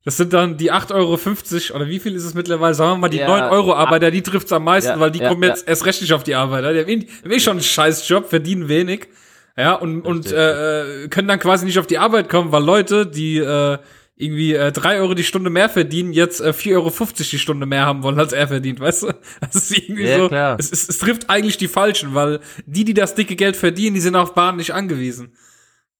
das 0.07 0.15
sind 0.15 0.31
dann 0.31 0.55
die 0.55 0.71
8,50 0.71 0.93
Euro, 0.93 1.75
oder 1.75 1.89
wie 1.89 1.99
viel 1.99 2.15
ist 2.15 2.23
es 2.23 2.33
mittlerweile? 2.33 2.73
Sagen 2.73 2.93
wir 2.93 2.97
mal, 2.97 3.09
die 3.09 3.17
Ja, 3.17 3.27
9 3.27 3.51
Euro 3.51 3.73
Arbeiter, 3.73 4.09
die 4.09 4.21
trifft's 4.21 4.53
am 4.53 4.63
meisten, 4.63 4.91
Ja, 4.91 4.99
weil 5.01 5.11
die 5.11 5.19
ja, 5.19 5.27
kommen 5.27 5.43
jetzt 5.43 5.67
erst 5.67 5.85
recht 5.85 5.99
nicht 5.99 6.13
auf 6.13 6.23
die 6.23 6.33
Arbeit. 6.33 6.63
Die 6.63 6.79
haben 6.79 7.01
eh, 7.01 7.07
haben 7.23 7.31
eh 7.31 7.39
schon 7.41 7.51
einen 7.51 7.61
scheiß 7.61 8.07
Job, 8.07 8.29
verdienen 8.29 8.69
wenig. 8.69 9.09
Ja, 9.57 9.73
und, 9.73 10.03
und 10.03 10.31
äh, 10.31 11.03
äh, 11.03 11.07
können 11.09 11.27
dann 11.27 11.39
quasi 11.39 11.65
nicht 11.65 11.77
auf 11.77 11.87
die 11.87 11.97
Arbeit 11.97 12.29
kommen, 12.29 12.53
weil 12.53 12.63
Leute, 12.63 13.05
die 13.05 13.39
äh, 13.39 13.79
irgendwie 14.15 14.53
äh, 14.53 14.71
3 14.71 15.01
Euro 15.01 15.13
die 15.13 15.25
Stunde 15.25 15.49
mehr 15.49 15.67
verdienen, 15.67 16.13
jetzt 16.13 16.39
äh, 16.39 16.51
4,50 16.51 16.75
Euro 16.75 16.91
die 17.17 17.39
Stunde 17.39 17.65
mehr 17.65 17.85
haben 17.85 18.01
wollen, 18.01 18.17
als 18.17 18.31
er 18.31 18.47
verdient, 18.47 18.79
weißt 18.79 19.03
du? 19.03 19.07
Das 19.41 19.55
ist 19.55 19.77
irgendwie 19.77 20.07
so. 20.07 20.29
Es, 20.57 20.71
es, 20.71 20.87
es 20.87 20.99
trifft 20.99 21.29
eigentlich 21.29 21.57
die 21.57 21.67
Falschen, 21.67 22.15
weil 22.15 22.39
die, 22.65 22.85
die 22.85 22.93
das 22.93 23.13
dicke 23.13 23.35
Geld 23.35 23.57
verdienen, 23.57 23.95
die 23.95 23.99
sind 23.99 24.15
auf 24.15 24.33
Bahn 24.33 24.55
nicht 24.55 24.73
angewiesen. 24.73 25.33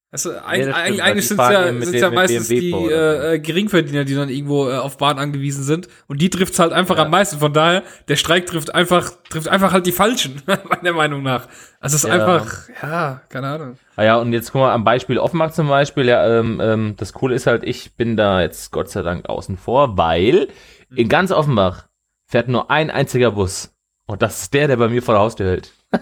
Also, 0.09 0.31
eigentlich, 0.37 1.03
eigentlich, 1.03 1.27
sind 1.27 1.35
fahren 1.35 1.51
ja, 1.53 1.63
sind's 1.67 1.91
dem- 1.91 1.99
ja 2.01 2.09
meistens 2.11 2.47
die 2.47 2.71
äh, 2.71 3.33
äh, 3.35 3.39
Geringverdiener, 3.39 4.05
die 4.05 4.15
dann 4.15 4.29
irgendwo 4.29 4.69
äh, 4.69 4.77
auf 4.77 4.97
Bahn 4.97 5.19
angewiesen 5.19 5.63
sind. 5.63 5.89
Und 6.07 6.21
die 6.21 6.29
trifft's 6.29 6.59
halt 6.59 6.71
einfach 6.71 6.95
Ja. 6.95 7.03
am 7.03 7.11
meisten. 7.11 7.39
Von 7.39 7.51
daher, 7.51 7.83
der 8.07 8.15
Streik 8.15 8.45
trifft 8.45 8.73
einfach, 8.73 9.11
trifft 9.29 9.49
einfach 9.49 9.73
halt 9.73 9.85
die 9.85 9.91
Falschen, 9.91 10.41
meiner 10.69 10.93
Meinung 10.93 11.23
nach. 11.23 11.47
Also 11.81 11.97
es 11.97 12.05
ist 12.05 12.09
Ja. 12.09 12.13
einfach, 12.15 12.69
ja, 12.81 13.21
keine 13.27 13.47
Ahnung. 13.47 13.77
Ah 13.97 14.03
ja, 14.03 14.15
und 14.15 14.31
jetzt 14.31 14.53
guck 14.53 14.61
mal 14.61 14.73
am 14.73 14.85
Beispiel 14.85 15.17
Offenbach 15.19 15.51
zum 15.51 15.67
Beispiel, 15.67 16.05
ja, 16.05 16.39
ähm, 16.39 16.61
ähm, 16.63 16.93
das 16.97 17.11
Coole 17.11 17.35
ist 17.35 17.45
halt, 17.45 17.63
ich 17.65 17.95
bin 17.97 18.15
da 18.15 18.39
jetzt 18.41 18.71
Gott 18.71 18.89
sei 18.89 19.01
Dank 19.01 19.27
außen 19.27 19.57
vor, 19.57 19.97
weil 19.97 20.47
in 20.95 21.09
ganz 21.09 21.31
Offenbach 21.33 21.87
fährt 22.29 22.47
nur 22.47 22.71
ein 22.71 22.89
einziger 22.89 23.31
Bus. 23.31 23.73
Und 24.05 24.21
das 24.21 24.43
ist 24.43 24.53
der, 24.53 24.69
der 24.69 24.77
bei 24.77 24.87
mir 24.87 25.03
vor 25.03 25.15
der 25.15 25.21
Haustür 25.21 25.47
hält. 25.47 25.73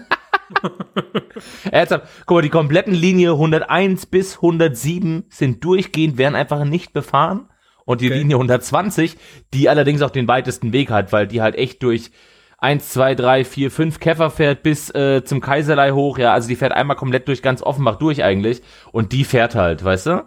Ernsthaft, 1.70 2.06
guck 2.26 2.36
mal, 2.36 2.42
die 2.42 2.50
kompletten 2.50 2.94
Linie 2.94 3.32
101 3.32 4.06
bis 4.06 4.36
107 4.36 5.24
sind 5.28 5.64
durchgehend, 5.64 6.18
werden 6.18 6.34
einfach 6.34 6.64
nicht 6.64 6.92
befahren. 6.92 7.48
Und 7.84 8.00
die 8.00 8.06
Okay. 8.06 8.18
Linie 8.18 8.36
120, 8.36 9.16
die 9.54 9.68
allerdings 9.68 10.02
auch 10.02 10.10
den 10.10 10.26
weitesten 10.26 10.72
Weg 10.72 10.90
hat, 10.90 11.12
weil 11.12 11.28
die 11.28 11.40
halt 11.40 11.54
echt 11.54 11.82
durch 11.84 12.10
1, 12.58 12.88
2, 12.90 13.14
3, 13.14 13.44
4, 13.44 13.70
5 13.70 14.00
Käfer 14.00 14.30
fährt 14.30 14.62
bis 14.64 14.90
äh, 14.90 15.22
zum 15.24 15.40
Kaiserlei 15.40 15.92
hoch, 15.92 16.18
ja, 16.18 16.32
also 16.32 16.48
die 16.48 16.56
fährt 16.56 16.72
einmal 16.72 16.96
komplett 16.96 17.28
durch 17.28 17.42
ganz 17.42 17.62
Offenbach 17.62 17.96
durch 17.96 18.24
eigentlich 18.24 18.62
und 18.90 19.12
die 19.12 19.24
fährt 19.24 19.54
halt, 19.54 19.84
weißt 19.84 20.06
du? 20.06 20.24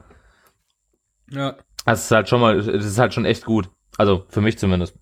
Ja. 1.31 1.55
Das 1.85 2.05
ist 2.05 2.11
halt 2.11 2.29
schon 2.29 2.39
mal, 2.39 2.57
das 2.61 2.85
ist 2.85 2.99
halt 2.99 3.13
schon 3.13 3.25
echt 3.25 3.45
gut. 3.45 3.69
Also 3.97 4.25
für 4.29 4.41
mich 4.41 4.57
zumindest. 4.57 4.95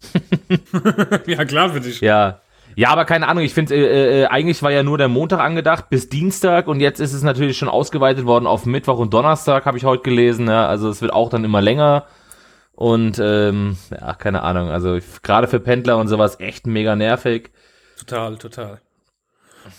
ja, 1.27 1.45
klar 1.45 1.69
für 1.69 1.81
dich. 1.81 2.01
Ja. 2.01 2.41
Ja, 2.79 2.89
aber 2.89 3.05
keine 3.05 3.27
Ahnung, 3.27 3.43
ich 3.43 3.55
finde, 3.55 3.73
äh, 3.75 4.21
äh, 4.21 4.25
eigentlich 4.27 4.61
war 4.61 4.69
ja 4.69 4.83
nur 4.83 4.99
der 4.99 5.07
Montag 5.07 5.39
angedacht 5.39 5.89
bis 5.89 6.09
Dienstag 6.09 6.67
und 6.67 6.79
jetzt 6.79 6.99
ist 6.99 7.13
es 7.13 7.23
natürlich 7.23 7.57
schon 7.57 7.69
ausgeweitet 7.69 8.25
worden 8.27 8.45
auf 8.45 8.67
Mittwoch 8.67 8.99
und 8.99 9.11
Donnerstag, 9.15 9.65
habe 9.65 9.79
ich 9.79 9.83
heute 9.83 10.03
gelesen, 10.03 10.47
ja, 10.47 10.67
also 10.67 10.87
es 10.87 11.01
wird 11.01 11.11
auch 11.11 11.29
dann 11.31 11.43
immer 11.43 11.59
länger 11.59 12.05
und 12.73 13.17
ähm, 13.19 13.77
ja, 13.89 14.13
keine 14.13 14.43
Ahnung, 14.43 14.69
also 14.69 14.99
gerade 15.23 15.47
für 15.47 15.59
Pendler 15.59 15.97
und 15.97 16.07
sowas 16.07 16.39
echt 16.39 16.67
mega 16.67 16.95
nervig. 16.95 17.49
Total, 17.97 18.37
total. 18.37 18.79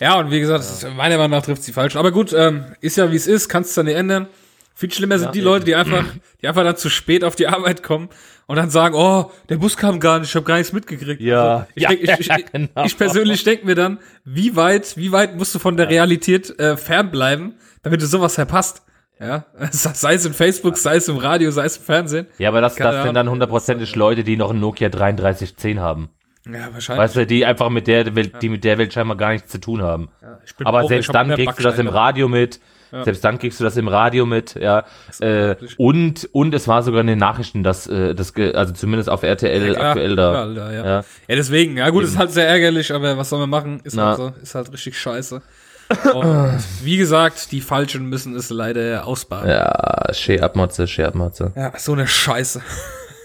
Ja, 0.00 0.18
und 0.18 0.32
wie 0.32 0.40
gesagt, 0.40 0.64
ist- 0.64 0.84
meiner 0.96 1.18
Meinung 1.18 1.38
nach 1.38 1.44
trifft 1.44 1.64
die 1.68 1.72
falsch. 1.72 1.94
Aber 1.94 2.10
gut, 2.10 2.32
ähm, 2.32 2.64
ist 2.80 2.96
ja 2.96 3.12
wie 3.12 3.16
es 3.16 3.28
ist, 3.28 3.48
kannst 3.48 3.76
du 3.76 3.78
dann 3.78 3.86
nicht 3.86 3.94
ändern. 3.96 4.26
Viel 4.78 4.92
schlimmer 4.92 5.18
sind 5.18 5.26
Ja, 5.26 5.32
die. 5.32 5.40
Leute, 5.40 5.64
die 5.64 5.74
einfach, 5.74 6.04
die 6.40 6.46
einfach 6.46 6.62
dann 6.62 6.76
zu 6.76 6.88
spät 6.88 7.24
auf 7.24 7.34
die 7.34 7.48
Arbeit 7.48 7.82
kommen 7.82 8.10
und 8.46 8.54
dann 8.54 8.70
sagen, 8.70 8.94
oh, 8.94 9.28
der 9.48 9.56
Bus 9.56 9.76
kam 9.76 9.98
gar 9.98 10.20
nicht, 10.20 10.28
ich 10.28 10.36
habe 10.36 10.46
gar 10.46 10.56
nichts 10.56 10.72
mitgekriegt. 10.72 11.20
Ja, 11.20 11.66
ich, 11.74 11.82
ja, 11.82 11.88
denk, 11.88 12.02
ich, 12.04 12.10
ich, 12.20 12.26
ja, 12.28 12.36
genau. 12.52 12.84
ich 12.84 12.96
persönlich 12.96 13.42
denke 13.42 13.66
mir 13.66 13.74
dann, 13.74 13.98
wie 14.24 14.54
weit, 14.54 14.96
wie 14.96 15.10
weit 15.10 15.36
musst 15.36 15.52
du 15.52 15.58
von 15.58 15.76
der 15.76 15.88
Realität 15.88 16.56
äh, 16.60 16.76
fernbleiben, 16.76 17.56
damit 17.82 18.00
du 18.02 18.06
sowas 18.06 18.36
verpasst? 18.36 18.84
Ja, 19.18 19.46
sei 19.72 20.14
es 20.14 20.24
in 20.24 20.32
Facebook, 20.32 20.76
sei 20.76 20.94
es 20.94 21.08
im 21.08 21.16
Radio, 21.16 21.50
sei 21.50 21.64
es 21.64 21.78
im 21.78 21.82
Fernsehen. 21.82 22.28
Ja, 22.38 22.50
aber 22.50 22.60
das, 22.60 22.76
Keine 22.76 22.92
das 22.92 23.04
sind 23.04 23.14
dann 23.14 23.28
hundertprozentig 23.28 23.96
Leute, 23.96 24.22
die 24.22 24.36
noch 24.36 24.50
einen 24.50 24.60
Nokia 24.60 24.90
3310 24.90 25.80
haben. 25.80 26.10
Ja, 26.46 26.72
wahrscheinlich. 26.72 27.02
Weißt 27.02 27.16
du, 27.16 27.26
die 27.26 27.44
einfach 27.44 27.68
mit 27.68 27.88
der 27.88 28.14
Welt, 28.14 28.40
die 28.42 28.48
mit 28.48 28.62
der 28.62 28.78
Welt 28.78 28.92
scheinbar 28.92 29.16
gar 29.16 29.32
nichts 29.32 29.50
zu 29.50 29.58
tun 29.58 29.82
haben. 29.82 30.08
Ja, 30.22 30.38
ich 30.46 30.54
bin 30.54 30.68
Aber 30.68 30.82
Profi, 30.82 30.94
selbst 30.94 31.12
dann 31.12 31.34
kriegst 31.34 31.58
du 31.58 31.64
das 31.64 31.80
im. 31.80 31.88
Radio 31.88 32.28
mit. 32.28 32.60
Ja. 32.92 33.04
Selbst 33.04 33.22
dann 33.24 33.38
kriegst 33.38 33.60
du 33.60 33.64
das 33.64 33.76
im 33.76 33.88
Radio 33.88 34.24
mit, 34.26 34.54
ja. 34.54 34.84
Äh, 35.20 35.56
und, 35.76 36.28
und 36.32 36.54
es 36.54 36.68
war 36.68 36.82
sogar 36.82 37.00
in 37.02 37.06
den 37.06 37.18
Nachrichten, 37.18 37.62
dass 37.62 37.86
äh, 37.86 38.14
das, 38.14 38.32
also 38.36 38.72
zumindest 38.72 39.10
auf 39.10 39.22
RTL 39.22 39.74
Ja, 39.74 39.80
aktuell 39.90 40.16
da. 40.16 40.46
ja. 40.46 40.72
Ja. 40.72 40.84
Ja, 40.84 41.04
deswegen, 41.28 41.76
ja 41.76 41.90
gut, 41.90 42.04
ist 42.04 42.16
halt 42.18 42.30
sehr 42.30 42.48
ärgerlich, 42.48 42.92
aber 42.92 43.18
was 43.18 43.28
soll 43.30 43.40
man 43.40 43.50
machen? 43.50 43.80
Ist, 43.84 43.94
Na. 43.96 44.06
halt, 44.06 44.16
so, 44.16 44.32
ist 44.42 44.54
halt 44.54 44.72
richtig 44.72 44.98
scheiße. 44.98 45.42
Und 46.14 46.58
wie 46.82 46.98
gesagt, 46.98 47.50
die 47.52 47.60
Falschen 47.62 48.06
müssen 48.06 48.36
es 48.36 48.50
leider 48.50 49.06
ausbaden. 49.06 49.50
Ja, 49.50 50.12
Schee 50.12 50.40
Abmotze, 50.40 50.86
Schee 50.86 51.04
Abmotze. 51.04 51.52
Ja, 51.56 51.72
so 51.76 51.92
eine 51.92 52.06
Scheiße. 52.06 52.60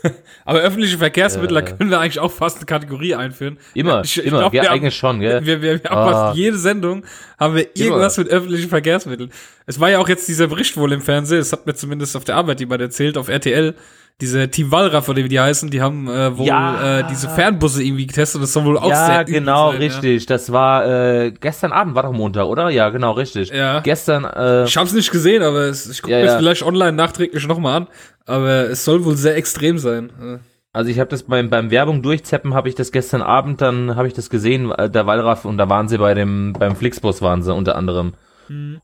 aber 0.45 0.59
öffentliche 0.59 0.97
Verkehrsmittel, 0.97 1.55
da 1.55 1.61
Ja. 1.69 1.75
können 1.75 1.89
wir 1.89 1.99
eigentlich 1.99 2.19
auch 2.19 2.31
fast 2.31 2.57
eine 2.57 2.65
Kategorie 2.65 3.15
einführen. 3.15 3.57
Immer, 3.73 4.01
Ich- 4.03 4.17
ich 4.19 4.25
immer, 4.25 4.39
glaub, 4.39 4.53
ja, 4.53 4.63
wir 4.63 4.69
haben- 4.69 4.75
eigentlich 4.75 4.95
schon, 4.97 5.19
gell? 5.19 5.45
Wir, 5.45 5.61
wir, 5.61 5.81
wir 5.83 5.89
haben 5.89 5.97
Ah. 5.97 6.11
fast 6.27 6.37
jede 6.37 6.57
Sendung 6.57 7.03
haben 7.39 7.55
wir 7.55 7.67
irgendwas 7.75 8.17
mit 8.17 8.27
öffentlichen 8.29 8.69
Verkehrsmitteln. 8.69 9.31
Es 9.65 9.79
war 9.79 9.89
ja 9.89 9.99
auch 9.99 10.09
jetzt 10.09 10.27
dieser 10.27 10.47
Bericht 10.47 10.75
wohl 10.77 10.91
im 10.91 11.01
Fernsehen, 11.01 11.39
das 11.39 11.51
hat 11.51 11.65
mir 11.65 11.73
zumindest 11.73 12.15
auf 12.17 12.23
der 12.25 12.35
Arbeit 12.35 12.59
jemand 12.59 12.81
erzählt, 12.81 13.17
auf 13.17 13.29
RTL, 13.29 13.73
diese 14.21 14.49
Team 14.49 14.71
Wallraff 14.71 15.09
oder 15.09 15.23
wie 15.23 15.27
die 15.29 15.39
heißen, 15.39 15.69
die 15.69 15.81
haben 15.81 16.07
äh, 16.07 16.37
wohl 16.37 16.45
Ja. 16.45 16.99
äh, 16.99 17.03
diese 17.09 17.27
Fernbusse 17.29 17.83
irgendwie 17.83 18.05
getestet. 18.07 18.41
Das 18.41 18.53
soll 18.53 18.63
wohl 18.65 18.77
auch 18.77 18.89
ja, 18.89 19.05
sehr 19.07 19.23
genau, 19.25 19.71
sein, 19.71 19.81
richtig. 19.81 20.25
Das 20.27 20.51
war 20.51 20.85
äh, 20.85 21.31
gestern 21.31 21.71
Abend, 21.71 21.95
war 21.95 22.03
doch 22.03 22.13
Montag, 22.13 22.45
oder? 22.45 22.69
Ja, 22.69 22.89
genau, 22.89 23.11
richtig. 23.11 23.49
Ja. 23.49 23.79
Gestern, 23.81 24.23
Ja. 24.23 24.61
äh, 24.61 24.63
Ich 24.65 24.77
hab's 24.77 24.93
nicht 24.93 25.11
gesehen, 25.11 25.43
aber 25.43 25.61
es, 25.61 25.89
ich 25.89 26.01
gucke 26.01 26.13
Ja, 26.13 26.19
mir 26.19 26.25
ja. 26.25 26.31
es 26.33 26.37
vielleicht 26.37 26.63
online 26.63 26.93
nachträglich 26.93 27.45
nochmal 27.47 27.75
an. 27.81 27.87
Aber 28.25 28.69
es 28.69 28.85
soll 28.85 29.03
wohl 29.03 29.17
sehr 29.17 29.35
extrem 29.35 29.77
sein. 29.77 30.39
Also 30.71 30.89
ich 30.89 30.99
habe 30.99 31.09
das 31.09 31.23
beim, 31.23 31.49
beim 31.49 31.69
Werbung 31.69 32.01
durchzeppen, 32.01 32.53
habe 32.53 32.69
ich 32.69 32.75
das 32.75 32.91
gestern 32.91 33.21
Abend, 33.21 33.61
dann 33.61 33.95
habe 33.95 34.07
ich 34.07 34.13
das 34.13 34.29
gesehen, 34.29 34.71
äh, 34.71 34.89
der 34.89 35.05
Wallraff, 35.05 35.43
und 35.45 35.57
da 35.57 35.69
waren 35.69 35.87
sie 35.89 35.97
bei 35.97 36.13
dem, 36.13 36.53
beim 36.57 36.75
Flixbus 36.75 37.21
waren 37.21 37.43
sie 37.43 37.53
unter 37.53 37.75
anderem. 37.75 38.13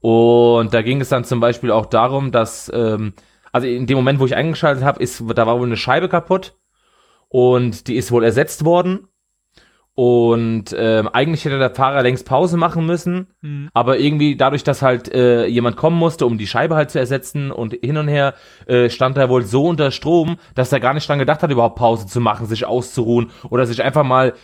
Und 0.02 0.74
da 0.74 0.82
ging 0.82 1.02
es 1.02 1.10
dann 1.10 1.24
zum 1.24 1.40
Beispiel 1.40 1.72
auch 1.72 1.86
darum, 1.86 2.32
dass, 2.32 2.72
ähm, 2.74 3.14
also 3.52 3.68
in 3.68 3.88
dem 3.88 3.98
Moment, 3.98 4.20
wo 4.20 4.26
ich 4.26 4.36
eingeschaltet 4.36 4.84
habe, 4.84 5.02
ist, 5.02 5.24
da 5.36 5.48
war 5.48 5.60
wohl 5.60 5.68
eine 5.68 5.78
Scheibe 5.78 6.10
kaputt 6.10 6.58
und 7.28 7.88
die 7.88 7.96
ist 7.96 8.12
wohl 8.12 8.24
ersetzt 8.24 8.66
worden. 8.66 9.08
Und 9.96 10.74
ähm, 10.78 11.10
eigentlich 11.12 11.44
hätte 11.44 11.60
der 11.60 11.76
Fahrer 11.76 12.04
längst 12.04 12.26
Pause 12.26 12.56
machen 12.56 12.86
müssen, 12.86 13.28
aber 13.74 14.00
irgendwie 14.00 14.38
dadurch, 14.38 14.64
dass 14.64 14.82
halt 14.82 15.14
äh, 15.14 15.46
jemand 15.46 15.76
kommen 15.76 15.98
musste, 15.98 16.26
um 16.26 16.38
die 16.38 16.48
Scheibe 16.48 16.78
halt 16.78 16.90
zu 16.90 17.00
ersetzen 17.00 17.52
und 17.52 17.74
hin 17.74 17.98
und 17.98 18.08
her, 18.08 18.34
äh, 18.66 18.90
stand 18.90 19.18
er 19.18 19.28
wohl 19.28 19.44
so 19.44 19.66
unter 19.66 19.92
Strom, 19.92 20.38
dass 20.56 20.72
er 20.72 20.80
gar 20.80 20.94
nicht 20.94 21.10
dran 21.10 21.20
gedacht 21.20 21.44
hat, 21.44 21.52
überhaupt 21.52 21.76
Pause 21.76 22.08
zu 22.08 22.22
machen, 22.22 22.46
sich 22.46 22.66
auszuruhen 22.66 23.32
oder 23.50 23.66
sich 23.66 23.84
einfach 23.84 24.06
mal, 24.06 24.36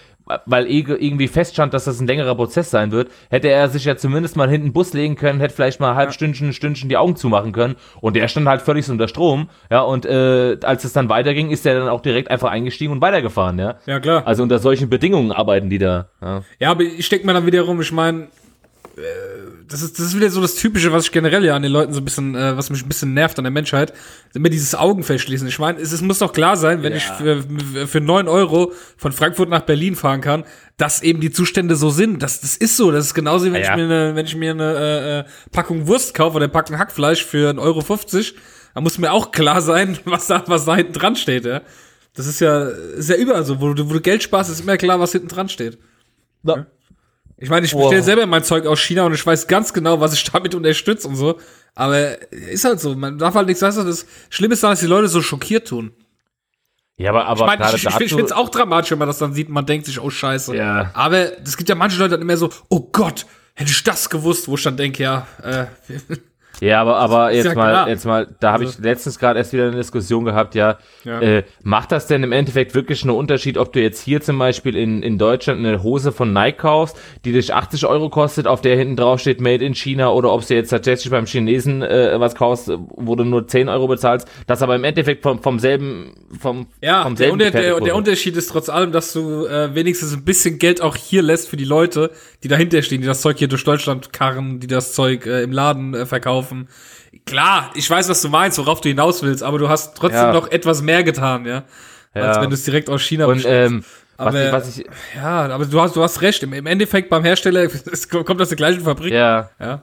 weil 0.45 0.67
irgendwie 0.67 1.27
feststand, 1.27 1.73
dass 1.73 1.85
das 1.85 1.99
ein 1.99 2.07
längerer 2.07 2.35
Prozess 2.35 2.71
sein 2.71 2.91
wird, 2.91 3.11
hätte 3.29 3.49
er 3.49 3.69
sich 3.69 3.85
ja 3.85 3.95
zumindest 3.95 4.35
mal 4.35 4.49
hinten 4.49 4.73
Bus 4.73 4.93
legen 4.93 5.15
können, 5.15 5.39
hätte 5.39 5.53
vielleicht 5.53 5.79
mal 5.79 5.91
ein 5.91 5.95
halb 5.95 6.13
Stündchen, 6.13 6.53
Stündchen 6.53 6.89
die 6.89 6.97
Augen 6.97 7.15
zumachen 7.15 7.51
können 7.51 7.75
und 8.01 8.15
der 8.15 8.27
stand 8.27 8.47
halt 8.47 8.61
völlig 8.61 8.85
so 8.85 8.91
unter 8.91 9.07
Strom, 9.07 9.49
ja, 9.69 9.81
und 9.81 10.05
äh, 10.05 10.57
als 10.63 10.83
es 10.83 10.93
dann 10.93 11.09
weiterging, 11.09 11.51
ist 11.51 11.65
er 11.65 11.79
dann 11.79 11.89
auch 11.89 12.01
direkt 12.01 12.31
einfach 12.31 12.49
eingestiegen 12.51 12.91
und 12.91 13.01
weitergefahren, 13.01 13.59
ja. 13.59 13.75
ja, 13.85 13.99
klar. 13.99 14.23
Also 14.25 14.43
unter 14.43 14.59
solchen 14.59 14.89
Bedingungen 14.89 15.31
arbeiten 15.31 15.69
die 15.69 15.77
da. 15.77 16.09
Ja. 16.21 16.41
Ja, 16.59 16.71
aber 16.71 16.83
ich 16.83 17.07
denke 17.09 17.25
mir 17.25 17.33
dann 17.33 17.45
wiederum, 17.45 17.79
ich 17.81 17.91
meine, 17.91 18.27
das 19.67 19.81
ist, 19.81 19.99
das 19.99 20.05
ist 20.07 20.15
wieder 20.15 20.29
so 20.29 20.41
das 20.41 20.55
Typische, 20.55 20.91
was 20.93 21.05
ich 21.05 21.11
generell 21.11 21.43
ja 21.43 21.55
an 21.55 21.61
den 21.61 21.71
Leuten 21.71 21.93
so 21.93 21.99
ein 21.99 22.05
bisschen, 22.05 22.33
äh, 22.35 22.55
was 22.55 22.69
mich 22.69 22.81
ein 22.83 22.87
bisschen 22.87 23.13
nervt 23.13 23.37
an 23.37 23.43
der 23.43 23.51
Menschheit, 23.51 23.93
immer 24.33 24.49
dieses 24.49 24.73
Augenverschließen. 24.73 25.47
Ich 25.47 25.59
meine, 25.59 25.79
es, 25.79 25.91
es 25.91 26.01
muss 26.01 26.19
doch 26.19 26.31
klar 26.31 26.55
sein, 26.55 26.81
wenn 26.81 26.93
ich 26.95 27.03
für, 27.03 27.43
für 27.87 27.99
9 27.99 28.27
Euro 28.29 28.71
von 28.95 29.11
Frankfurt 29.11 29.49
nach 29.49 29.61
Berlin 29.63 29.95
fahren 29.95 30.21
kann, 30.21 30.45
dass 30.77 31.03
eben 31.03 31.19
die 31.19 31.31
Zustände 31.31 31.75
so 31.75 31.89
sind. 31.89 32.23
Das, 32.23 32.39
das 32.39 32.55
ist 32.55 32.77
so. 32.77 32.91
Das 32.91 33.05
ist 33.07 33.13
genauso, 33.13 33.45
wie 33.47 33.53
wenn 33.53 33.61
Ja. 33.63 33.71
ich 33.71 33.75
mir 33.75 33.83
eine, 33.83 34.15
wenn 34.15 34.25
ich 34.25 34.35
mir 34.35 34.51
eine 34.51 34.73
äh, 34.77 35.19
äh, 35.19 35.23
Packung 35.51 35.87
Wurst 35.87 36.13
kaufe 36.13 36.37
oder 36.37 36.45
eine 36.45 36.51
Packung 36.53 36.77
Hackfleisch 36.77 37.25
für 37.25 37.49
1,50 37.51 37.59
Euro, 37.59 37.83
dann 38.75 38.83
muss 38.83 38.97
mir 38.97 39.11
auch 39.11 39.31
klar 39.31 39.61
sein, 39.61 39.97
was 40.05 40.27
da, 40.27 40.43
was 40.47 40.63
da 40.65 40.75
hinten 40.75 40.93
dran 40.93 41.15
steht, 41.17 41.43
ja. 41.45 41.61
Das 42.13 42.27
ist 42.27 42.39
ja, 42.39 42.63
ist 42.69 43.09
ja 43.09 43.17
überall 43.17 43.43
so. 43.43 43.59
Wo 43.59 43.73
du, 43.73 43.89
wo 43.89 43.93
du 43.93 43.99
Geld 43.99 44.23
sparst, 44.23 44.49
ist 44.49 44.61
immer 44.61 44.77
klar, 44.77 45.01
was 45.01 45.11
hinten 45.11 45.27
dran 45.27 45.49
steht. 45.49 45.77
Ich 47.37 47.49
meine, 47.49 47.65
ich 47.65 47.73
bestelle 47.73 47.97
Wow. 47.99 48.05
selber 48.05 48.25
mein 48.25 48.43
Zeug 48.43 48.65
aus 48.65 48.79
China 48.79 49.03
und 49.05 49.13
ich 49.13 49.25
weiß 49.25 49.47
ganz 49.47 49.73
genau, 49.73 49.99
was 49.99 50.13
ich 50.13 50.23
damit 50.23 50.55
unterstütze 50.55 51.07
und 51.07 51.15
so. 51.15 51.39
Aber 51.73 52.31
ist 52.31 52.63
halt 52.63 52.79
so. 52.79 52.95
Man 52.95 53.17
darf 53.17 53.35
halt 53.35 53.47
nichts 53.47 53.59
sagen. 53.59 53.75
Das 53.85 54.05
Schlimme 54.29 54.53
ist, 54.53 54.63
dass 54.63 54.79
die 54.79 54.85
Leute 54.85 55.09
so 55.09 55.21
schockiert 55.21 55.67
tun. 55.67 55.91
Ja, 56.97 57.09
aber, 57.09 57.25
aber 57.25 57.41
Ich 57.41 57.45
meine, 57.47 57.61
gerade 57.61 57.75
ich, 57.75 57.85
ich, 57.85 57.99
ich 57.99 58.09
finde 58.09 58.23
es 58.23 58.31
auch 58.31 58.47
dramatisch, 58.47 58.91
wenn 58.91 58.99
man 58.99 59.09
das 59.09 59.17
dann 59.17 59.33
sieht. 59.33 59.49
Man 59.49 59.65
denkt 59.65 59.85
sich, 59.85 59.99
oh 59.99 60.09
Scheiße. 60.09 60.55
Ja. 60.55 60.91
Aber 60.93 61.37
es 61.43 61.57
gibt 61.57 61.67
ja 61.67 61.75
manche 61.75 61.97
Leute 61.97 62.11
dann 62.11 62.21
immer 62.21 62.37
so, 62.37 62.49
oh 62.69 62.87
Gott, 62.91 63.25
hätte 63.53 63.69
ich 63.69 63.83
das 63.83 64.09
gewusst, 64.09 64.47
wo 64.47 64.55
ich 64.55 64.63
dann 64.63 64.77
denke, 64.77 65.03
ja, 65.03 65.27
äh, 65.43 65.65
Ja, 66.61 66.81
aber, 66.81 66.97
aber 66.97 67.31
jetzt 67.33 67.45
ja 67.45 67.53
mal, 67.55 67.69
klar. 67.69 67.89
jetzt 67.89 68.05
mal, 68.05 68.27
da 68.39 68.53
habe 68.53 68.63
ich 68.63 68.79
letztens 68.79 69.19
gerade 69.19 69.39
erst 69.39 69.53
wieder 69.53 69.67
eine 69.67 69.75
Diskussion 69.75 70.25
gehabt, 70.25 70.55
ja, 70.55 70.77
Ja. 71.03 71.19
Äh, 71.21 71.43
macht 71.63 71.91
das 71.91 72.07
denn 72.07 72.23
im 72.23 72.31
Endeffekt 72.31 72.75
wirklich 72.75 73.03
einen 73.03 73.11
Unterschied, 73.11 73.57
ob 73.57 73.73
du 73.73 73.81
jetzt 73.81 74.01
hier 74.01 74.21
zum 74.21 74.37
Beispiel 74.39 74.75
in, 74.75 75.03
in 75.03 75.17
Deutschland 75.17 75.59
eine 75.59 75.83
Hose 75.83 76.11
von 76.11 76.33
Nike 76.33 76.57
kaufst, 76.57 76.97
die 77.25 77.31
dich 77.31 77.53
80 77.53 77.85
Euro 77.85 78.09
kostet, 78.09 78.47
auf 78.47 78.61
der 78.61 78.77
hinten 78.77 78.95
drauf 78.95 79.19
steht 79.19 79.41
Made 79.41 79.63
in 79.63 79.75
China, 79.75 80.11
oder 80.11 80.31
ob 80.31 80.45
du 80.45 80.53
jetzt 80.53 80.69
tatsächlich 80.69 81.11
beim 81.11 81.25
Chinesen 81.25 81.81
äh, 81.81 82.19
was 82.19 82.35
kaufst, 82.35 82.71
wo 82.71 83.15
du 83.15 83.23
nur 83.23 83.47
10 83.47 83.69
Euro 83.69 83.87
bezahlst, 83.87 84.27
das 84.47 84.61
aber 84.61 84.75
im 84.75 84.83
Endeffekt 84.83 85.23
vom, 85.23 85.41
vom 85.41 85.59
selben, 85.59 86.13
vom, 86.39 86.67
ja, 86.81 87.03
vom 87.03 87.15
der, 87.15 87.27
selben 87.27 87.39
der, 87.39 87.51
der 87.51 87.73
wurde. 87.79 87.95
Unterschied 87.95 88.35
ist 88.37 88.49
trotz 88.49 88.69
allem, 88.69 88.91
dass 88.91 89.13
du 89.13 89.45
äh, 89.45 89.73
wenigstens 89.75 90.13
ein 90.13 90.23
bisschen 90.23 90.59
Geld 90.59 90.81
auch 90.81 90.95
hier 90.95 91.21
lässt 91.21 91.49
für 91.49 91.57
die 91.57 91.65
Leute, 91.65 92.11
die 92.43 92.47
dahinter 92.47 92.81
stehen, 92.81 93.01
die 93.01 93.07
das 93.07 93.21
Zeug 93.21 93.37
hier 93.37 93.47
durch 93.47 93.63
Deutschland 93.63 94.13
karren, 94.13 94.59
die 94.59 94.67
das 94.67 94.93
Zeug 94.93 95.25
äh, 95.25 95.43
im 95.43 95.51
Laden 95.51 95.93
äh, 95.93 96.05
verkaufen. 96.05 96.44
Klar, 97.25 97.71
ich 97.75 97.89
weiß, 97.89 98.09
was 98.09 98.21
du 98.21 98.29
meinst, 98.29 98.57
worauf 98.57 98.81
du 98.81 98.89
hinaus 98.89 99.23
willst, 99.23 99.41
aber 99.43 99.57
du 99.57 99.69
hast 99.69 99.95
trotzdem 99.95 100.19
Ja. 100.27 100.33
noch 100.33 100.49
etwas 100.51 100.81
mehr 100.81 101.03
getan, 101.03 101.45
ja. 101.45 101.63
Als 102.13 102.37
Ja. 102.37 102.41
wenn 102.41 102.49
du 102.49 102.53
es 102.55 102.63
direkt 102.63 102.89
aus 102.89 103.01
China 103.01 103.25
Und 103.25 103.35
bestellst. 103.35 103.71
ähm, 103.73 103.83
was, 104.17 104.27
Aber- 104.27 104.45
ich, 104.45 104.51
was 104.51 104.77
ich, 104.77 104.85
Ja, 105.15 105.45
aber 105.47 105.65
du 105.65 105.81
hast, 105.81 105.95
du 105.95 106.01
hast 106.03 106.21
recht. 106.21 106.41
Im, 106.43 106.53
Im 106.53 106.65
Endeffekt 106.65 107.09
beim 107.09 107.23
Hersteller 107.23 107.63
es 107.91 108.07
kommt 108.09 108.41
aus 108.41 108.47
der 108.49 108.55
gleichen 108.57 108.81
Fabrik. 108.81 109.11
ja, 109.13 109.49
ja. 109.59 109.81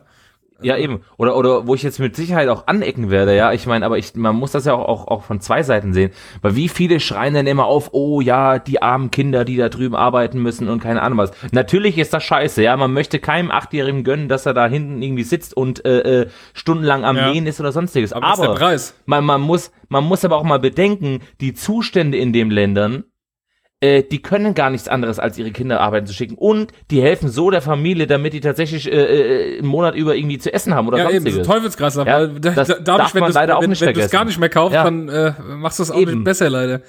Ja, 0.65 0.77
eben. 0.77 1.01
Oder, 1.17 1.37
oder 1.37 1.67
wo 1.67 1.75
ich 1.75 1.83
jetzt 1.83 1.99
mit 1.99 2.17
Sicherheit 2.17 2.49
auch 2.49 2.67
anecken 2.67 3.11
werde, 3.11 3.37
ja. 3.37 3.53
Ich 3.53 3.67
meine, 3.67 3.85
aber 3.87 3.99
ich, 3.99 4.15
man 4.15 4.37
muss 4.37 4.53
das 4.53 4.65
ja 4.65 4.75
auch, 4.75 4.89
auch, 4.89 5.09
auch 5.09 5.23
von 5.23 5.41
zwei 5.41 5.63
Seiten 5.63 5.93
sehen. 5.93 6.11
Weil 6.41 6.57
wie 6.57 6.69
viele 6.69 7.01
schreien 7.01 7.35
denn 7.35 7.47
immer 7.47 7.67
auf, 7.67 7.91
oh 7.93 8.21
ja, 8.21 8.59
die 8.59 8.83
armen 8.83 9.11
Kinder, 9.11 9.45
die 9.45 9.57
da 9.57 9.69
drüben 9.69 9.95
arbeiten 9.95 10.41
müssen 10.43 10.69
und 10.69 10.83
keine 10.83 11.03
Ahnung 11.03 11.19
was. 11.19 11.33
Natürlich 11.53 11.99
ist 11.99 12.13
das 12.13 12.23
scheiße, 12.25 12.63
ja. 12.63 12.77
Man 12.77 12.93
möchte 12.93 13.19
keinem 13.19 13.51
Achtjährigen 13.51 14.05
gönnen, 14.05 14.29
dass 14.29 14.47
er 14.47 14.55
da 14.55 14.67
hinten 14.67 15.03
irgendwie 15.03 15.25
sitzt 15.25 15.57
und 15.57 15.85
äh, 15.85 16.23
äh, 16.23 16.29
stundenlang 16.55 17.05
am 17.05 17.17
Ja. 17.17 17.31
Nähen 17.31 17.47
ist 17.47 17.61
oder 17.61 17.73
sonstiges. 17.73 18.13
Aber, 18.13 18.55
Preis. 18.55 18.95
man, 19.07 19.25
man, 19.25 19.41
muss, 19.41 19.73
man 19.89 20.05
muss 20.05 20.25
aber 20.25 20.37
auch 20.37 20.45
mal 20.45 20.59
bedenken, 20.59 21.21
die 21.41 21.55
Zustände 21.55 22.19
in 22.19 22.33
den 22.33 22.51
Ländern, 22.51 23.05
äh, 23.83 24.05
die 24.05 24.23
können 24.23 24.55
gar 24.55 24.71
nichts 24.71 24.87
anderes, 24.87 25.19
als 25.19 25.37
ihre 25.39 25.51
Kinder 25.51 25.81
arbeiten 25.81 26.07
zu 26.07 26.15
schicken. 26.15 26.37
Und 26.37 26.73
die 26.93 27.03
helfen 27.03 27.29
so 27.29 27.51
der 27.51 27.61
Familie, 27.61 28.07
damit 28.07 28.33
die 28.33 28.41
tatsächlich 28.41 28.91
äh, 28.91 28.95
äh, 28.95 29.59
einen 29.59 29.67
Monat 29.67 29.97
über 29.97 30.15
irgendwie 30.15 30.39
zu 30.39 30.55
essen 30.55 30.73
haben 30.75 30.87
oder 30.87 30.99
Ja, 30.99 31.11
eben, 31.11 31.25
sonstiges. 31.25 31.47
so 31.47 31.53
Teufelskreislauf. 31.53 32.07
Ja, 32.07 32.21
weil 32.21 32.29
da, 32.41 32.51
das 32.53 32.69
dadurch, 32.85 33.15
wenn 33.15 33.25
du 33.95 34.01
es 34.01 34.11
gar 34.11 34.25
nicht 34.25 34.39
mehr 34.39 34.49
kaufst, 34.49 34.75
Ja. 34.75 34.85
dann 34.85 35.09
äh, 35.09 35.33
machst 35.57 35.81
du 35.81 35.83
es 35.83 35.91
auch 35.91 35.99
Eben. 35.99 36.13
nicht 36.13 36.25
besser, 36.25 36.49
leider. 36.49 36.81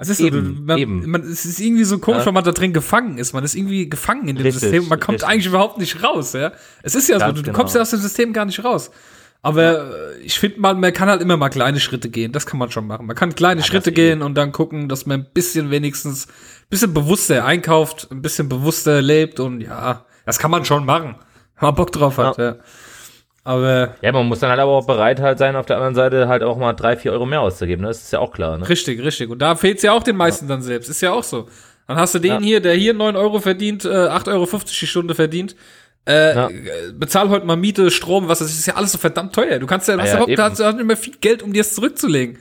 Es 0.00 0.08
ist 0.08 0.20
Eben, 0.20 0.64
man, 0.64 0.78
eben. 0.78 1.10
Man, 1.10 1.22
es 1.22 1.44
ist 1.44 1.58
irgendwie 1.58 1.82
so 1.82 1.98
komisch, 1.98 2.20
Ja. 2.20 2.26
wenn 2.26 2.34
man 2.34 2.44
da 2.44 2.52
drin 2.52 2.72
gefangen 2.72 3.18
ist. 3.18 3.32
Man 3.32 3.42
ist 3.42 3.56
irgendwie 3.56 3.88
gefangen 3.90 4.28
in 4.28 4.36
dem 4.36 4.44
Richtig, 4.46 4.60
System. 4.60 4.86
Man 4.88 5.00
kommt 5.00 5.16
richtig. 5.16 5.28
eigentlich 5.28 5.46
überhaupt 5.46 5.78
nicht 5.78 6.04
raus, 6.04 6.34
ja. 6.34 6.52
Es 6.84 6.94
ist 6.94 7.08
ja 7.08 7.18
so, 7.18 7.26
du, 7.26 7.32
du 7.32 7.42
genau. 7.42 7.58
kommst 7.58 7.74
ja 7.74 7.80
aus 7.80 7.90
dem 7.90 7.98
System 7.98 8.32
gar 8.32 8.44
nicht 8.44 8.64
raus. 8.64 8.92
Aber 9.40 10.16
ich 10.22 10.38
finde 10.38 10.60
mal, 10.60 10.74
man 10.74 10.92
kann 10.92 11.08
halt 11.08 11.22
immer 11.22 11.36
mal 11.36 11.48
kleine 11.48 11.78
Schritte 11.80 12.08
gehen. 12.10 12.32
Das 12.32 12.44
kann 12.44 12.58
man 12.58 12.70
schon 12.70 12.86
machen. 12.86 13.06
Man 13.06 13.14
kann 13.16 13.34
kleine 13.34 13.62
Schritte 13.62 13.90
eh. 13.90 13.94
gehen 13.94 14.22
und 14.22 14.34
dann 14.34 14.52
gucken, 14.52 14.88
dass 14.88 15.06
man 15.06 15.20
ein 15.20 15.26
bisschen 15.32 15.70
wenigstens, 15.70 16.26
ein 16.26 16.68
bisschen 16.70 16.92
bewusster 16.92 17.44
einkauft, 17.44 18.08
ein 18.10 18.20
bisschen 18.20 18.48
bewusster 18.48 19.00
lebt 19.00 19.38
und 19.40 19.60
ja, 19.60 20.04
das 20.26 20.38
kann 20.38 20.50
man 20.50 20.64
schon 20.64 20.84
machen. 20.84 21.14
Wenn 21.58 21.66
man 21.68 21.74
Bock 21.74 21.92
drauf 21.92 22.18
hat, 22.18 22.36
ja. 22.38 22.56
Aber 23.44 23.94
Ja, 24.02 24.12
man 24.12 24.26
muss 24.26 24.40
dann 24.40 24.50
halt 24.50 24.60
aber 24.60 24.72
auch 24.72 24.86
bereit 24.86 25.20
halt 25.20 25.38
sein, 25.38 25.56
auf 25.56 25.64
der 25.66 25.76
anderen 25.76 25.94
Seite 25.94 26.28
halt 26.28 26.42
auch 26.42 26.58
mal 26.58 26.74
drei, 26.74 26.96
vier 26.96 27.12
Euro 27.12 27.24
mehr 27.24 27.40
auszugeben. 27.40 27.82
ne? 27.82 27.88
Das 27.88 28.02
ist 28.02 28.12
ja 28.12 28.18
auch 28.18 28.32
klar. 28.32 28.58
Ne? 28.58 28.68
Richtig, 28.68 29.00
richtig. 29.02 29.30
Und 29.30 29.38
da 29.38 29.54
fehlt's 29.56 29.82
ja 29.82 29.92
auch 29.92 30.02
den 30.02 30.16
meisten 30.16 30.48
dann 30.48 30.60
selbst. 30.60 30.90
Ist 30.90 31.00
ja 31.00 31.12
auch 31.12 31.22
so. 31.22 31.48
Dann 31.86 31.96
hast 31.96 32.14
du 32.14 32.18
den 32.18 32.32
Ja. 32.32 32.40
hier, 32.40 32.60
der 32.60 32.74
hier 32.74 32.92
9 32.92 33.16
Euro 33.16 33.40
verdient, 33.40 33.86
äh, 33.86 33.88
8,50 33.88 34.32
Euro 34.34 34.46
die 34.80 34.86
Stunde 34.86 35.14
verdient. 35.14 35.56
Äh, 36.08 36.34
Ja. 36.34 36.48
bezahl 36.94 37.28
heute 37.28 37.44
mal 37.46 37.56
Miete, 37.56 37.90
Strom, 37.90 38.28
was 38.28 38.38
das 38.38 38.50
ist, 38.50 38.58
ist 38.60 38.66
ja 38.66 38.74
alles 38.76 38.92
so 38.92 38.98
verdammt 38.98 39.34
teuer. 39.34 39.58
Du 39.58 39.66
kannst 39.66 39.86
ja, 39.88 39.94
du 39.96 40.00
hast 40.02 40.08
ja, 40.08 40.14
überhaupt, 40.14 40.30
eben. 40.32 40.42
hast 40.42 40.58
du 40.58 40.72
nicht 40.72 40.84
mehr 40.86 40.96
viel 40.96 41.14
Geld, 41.20 41.42
um 41.42 41.52
dir 41.52 41.60
es 41.60 41.74
zurückzulegen. 41.74 42.38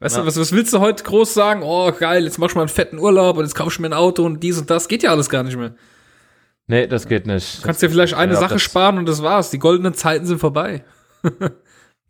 Weißt 0.00 0.16
Ja. 0.16 0.22
du, 0.22 0.26
was, 0.26 0.38
was 0.40 0.50
willst 0.52 0.72
du 0.72 0.80
heute 0.80 1.04
groß 1.04 1.32
sagen? 1.34 1.62
Oh, 1.62 1.92
geil, 1.92 2.24
jetzt 2.24 2.38
mach 2.38 2.48
ich 2.48 2.54
mal 2.54 2.62
einen 2.62 2.68
fetten 2.68 2.98
Urlaub 2.98 3.36
und 3.36 3.44
jetzt 3.44 3.54
kauf 3.54 3.72
ich 3.72 3.78
mir 3.78 3.86
ein 3.88 3.92
Auto 3.92 4.24
und 4.24 4.42
dies 4.42 4.58
und 4.58 4.70
das. 4.70 4.88
Geht 4.88 5.02
ja 5.02 5.10
alles 5.10 5.28
gar 5.30 5.42
nicht 5.42 5.56
mehr. 5.56 5.74
Nee, 6.66 6.86
das 6.86 7.06
geht 7.06 7.26
nicht. 7.26 7.58
Du 7.58 7.62
kannst 7.66 7.82
dir 7.82 7.90
vielleicht 7.90 8.14
eine 8.14 8.34
Sache 8.36 8.54
das- 8.54 8.62
sparen 8.62 8.96
und 8.98 9.06
das 9.06 9.22
war's. 9.22 9.50
Die 9.50 9.58
goldenen 9.58 9.94
Zeiten 9.94 10.24
sind 10.26 10.38
vorbei. 10.38 10.84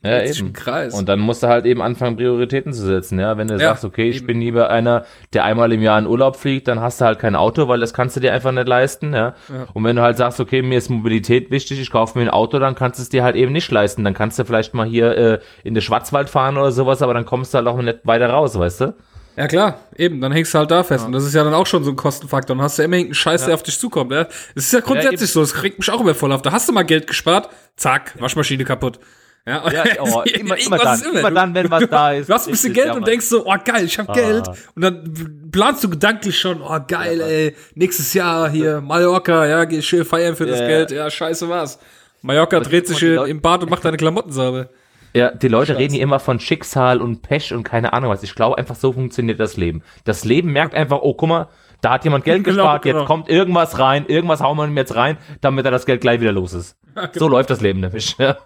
Ja, 0.05 0.23
eben. 0.23 0.53
Kreis. 0.53 0.95
Und 0.95 1.09
dann 1.09 1.21
musst 1.21 1.45
du 1.45 1.47
halt 1.47 1.65
eben 1.65 1.81
anfangen, 1.81 2.17
Prioritäten 2.17 2.73
zu 2.73 2.85
setzen, 2.85 3.21
ja. 3.21 3.37
Wenn 3.39 3.47
du 3.47 3.55
Ja, 3.55 3.61
sagst, 3.61 3.85
okay, 3.85 4.09
ich 4.09 4.17
eben. 4.19 4.27
bin 4.27 4.41
lieber 4.41 4.69
einer, 4.69 5.05
der 5.33 5.45
einmal 5.45 5.73
im 5.73 5.81
Jahr 5.81 5.99
in 5.99 6.07
Urlaub 6.07 6.37
fliegt, 6.37 6.67
dann 6.67 6.81
hast 6.81 7.01
du 7.01 7.05
halt 7.05 7.21
kein 7.21 7.37
Auto, 7.37 7.69
weil 7.69 7.79
das 7.79 7.95
kannst 7.95 8.17
du 8.17 8.21
dir 8.21 8.33
einfach 8.33 8.51
nicht 8.51 8.67
leisten, 8.67 9.13
ja. 9.15 9.35
Ja. 9.49 9.67
Und 9.73 9.85
wenn 9.85 9.95
du 9.95 10.03
halt 10.03 10.17
sagst, 10.17 10.41
okay, 10.41 10.61
mir 10.63 10.79
ist 10.79 10.91
Mobilität 10.91 11.51
wichtig, 11.53 11.81
ich 11.81 11.91
kaufe 11.91 12.19
mir 12.19 12.25
ein 12.25 12.31
Auto, 12.31 12.59
dann 12.59 12.75
kannst 12.75 12.99
du 12.99 13.03
es 13.03 13.11
dir 13.11 13.23
halt 13.23 13.37
eben 13.37 13.53
nicht 13.53 13.71
leisten. 13.71 14.03
Dann 14.03 14.15
kannst 14.15 14.39
du 14.39 14.45
vielleicht 14.45 14.75
mal 14.75 14.87
hier 14.87 15.17
äh, 15.17 15.39
in 15.63 15.75
den 15.75 15.83
Schwarzwald 15.83 16.29
fahren 16.29 16.57
oder 16.57 16.73
sowas, 16.73 17.01
aber 17.01 17.15
dann 17.15 17.25
kommst 17.25 17.55
du 17.55 17.59
halt 17.59 17.69
auch 17.69 17.81
nicht 17.81 18.01
weiter 18.05 18.29
raus, 18.29 18.59
weißt 18.59 18.81
du? 18.81 18.95
Ja 19.37 19.47
klar, 19.49 19.79
eben, 19.97 20.21
dann 20.21 20.31
hängst 20.33 20.53
du 20.53 20.59
halt 20.59 20.71
da 20.71 20.83
fest. 20.83 21.07
Und 21.07 21.13
das 21.13 21.25
ist 21.25 21.33
ja 21.33 21.43
dann 21.43 21.55
auch 21.55 21.65
schon 21.67 21.85
so 21.85 21.91
ein 21.91 21.97
Kostenfaktor. 21.97 22.55
Dann 22.55 22.63
hast 22.63 22.79
du 22.79 22.83
immer 22.83 22.97
irgendeinen 22.97 23.15
Scheiß, 23.15 23.47
der 23.47 23.55
auf 23.55 23.63
dich 23.63 23.79
zukommt. 23.79 24.13
Ja? 24.13 24.25
Das 24.25 24.65
ist 24.65 24.73
ja 24.75 24.81
grundsätzlich 24.81 25.31
so, 25.31 25.41
das 25.41 25.55
kriegt 25.55 25.79
mich 25.79 25.91
auch 25.91 26.01
immer 26.03 26.15
voll 26.15 26.33
auf. 26.33 26.43
Da 26.43 26.53
hast 26.53 26.69
du 26.69 26.73
mal 26.73 26.83
Geld 26.83 27.07
gespart, 27.07 27.49
zack, 27.77 28.15
Waschmaschine 28.21 28.65
kaputt. 28.65 28.99
Ja, 29.47 29.71
Ja, 29.73 29.85
oh, 30.01 30.23
immer- 30.23 30.57
immer 30.59 30.79
dann, 30.79 30.95
ist 30.95 31.07
immer 31.07 31.31
dann, 31.31 31.55
wenn 31.55 31.71
was 31.71 31.89
da 31.89 32.13
ist. 32.13 32.29
Du 32.29 32.35
hast 32.35 32.47
ein 32.47 32.53
bisschen 32.53 32.73
Geld 32.73 32.87
ja, 32.89 32.95
und 32.95 33.07
denkst 33.07 33.27
so, 33.27 33.45
oh 33.47 33.55
geil, 33.65 33.85
ich 33.85 33.99
hab 33.99 34.09
Ah. 34.11 34.13
Geld. 34.13 34.49
Und 34.77 34.83
dann 34.83 35.49
planst 35.51 35.83
du 35.83 35.91
gedanklich 35.91 36.39
schon, 36.39 36.61
oh 36.63 36.79
geil, 36.87 37.21
ey, 37.21 37.57
nächstes 37.75 38.15
Jahr 38.15 38.49
hier 38.49 38.81
Mallorca, 38.81 39.47
ja, 39.47 39.65
geh 39.65 39.83
schön 39.83 40.05
feiern 40.05 40.37
für 40.37 40.47
das 40.47 40.59
Ja, 40.61 40.63
ja. 40.65 40.69
Geld. 40.71 40.91
Ja, 40.93 41.11
scheiße 41.11 41.49
war's. 41.49 41.79
Mallorca 42.23 42.57
Aber 42.59 42.67
dreht 42.67 42.87
sich 42.87 43.03
im 43.03 43.41
Bad 43.41 43.63
und 43.65 43.71
macht 43.71 43.85
deine 43.85 43.97
Klamotten 43.97 44.31
sauber. 44.31 44.69
Ja, 45.15 45.31
die 45.33 45.49
Leute 45.49 45.73
Scheiße. 45.73 45.79
reden 45.81 45.95
hier 45.95 46.03
immer 46.05 46.21
von 46.21 46.39
Schicksal 46.41 47.03
und 47.03 47.21
Pech 47.23 47.53
und 47.53 47.65
keine 47.65 47.93
Ahnung 47.93 48.11
was. 48.11 48.23
Ich 48.23 48.35
glaube 48.35 48.57
einfach, 48.59 48.77
so 48.77 48.93
funktioniert 48.93 49.41
das 49.41 49.57
Leben. 49.57 49.83
Das 50.05 50.25
Leben 50.25 50.53
merkt 50.53 50.75
einfach, 50.75 51.01
oh, 51.03 51.13
guck 51.15 51.29
mal, 51.29 51.49
da 51.83 51.91
hat 51.95 52.05
jemand 52.05 52.25
Geld 52.25 52.45
Genau, 52.45 52.57
gespart, 52.63 52.83
genau. 52.83 52.99
jetzt 53.01 53.07
kommt 53.09 53.29
irgendwas 53.29 53.79
rein, 53.79 54.07
irgendwas 54.07 54.41
hauen 54.41 54.57
wir 54.57 54.65
ihm 54.67 54.77
jetzt 54.77 54.95
rein, 54.95 55.19
damit 55.41 55.65
er 55.65 55.71
das 55.73 55.85
Geld 55.85 56.01
gleich 56.01 56.21
wieder 56.21 56.33
los 56.33 56.53
ist. 56.55 56.77
So 57.15 57.27
läuft 57.29 57.51
das 57.51 57.61
Leben 57.61 57.81
nämlich. 57.81 58.17
Ja. 58.19 58.37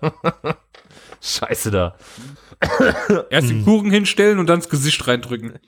Scheiße 1.26 1.71
da. 1.71 1.97
Erst 3.30 3.50
den 3.50 3.64
Kuchen 3.64 3.90
hinstellen 3.90 4.38
und 4.38 4.47
dann 4.47 4.56
ins 4.61 4.68
Gesicht 4.68 5.06
reindrücken. 5.06 5.59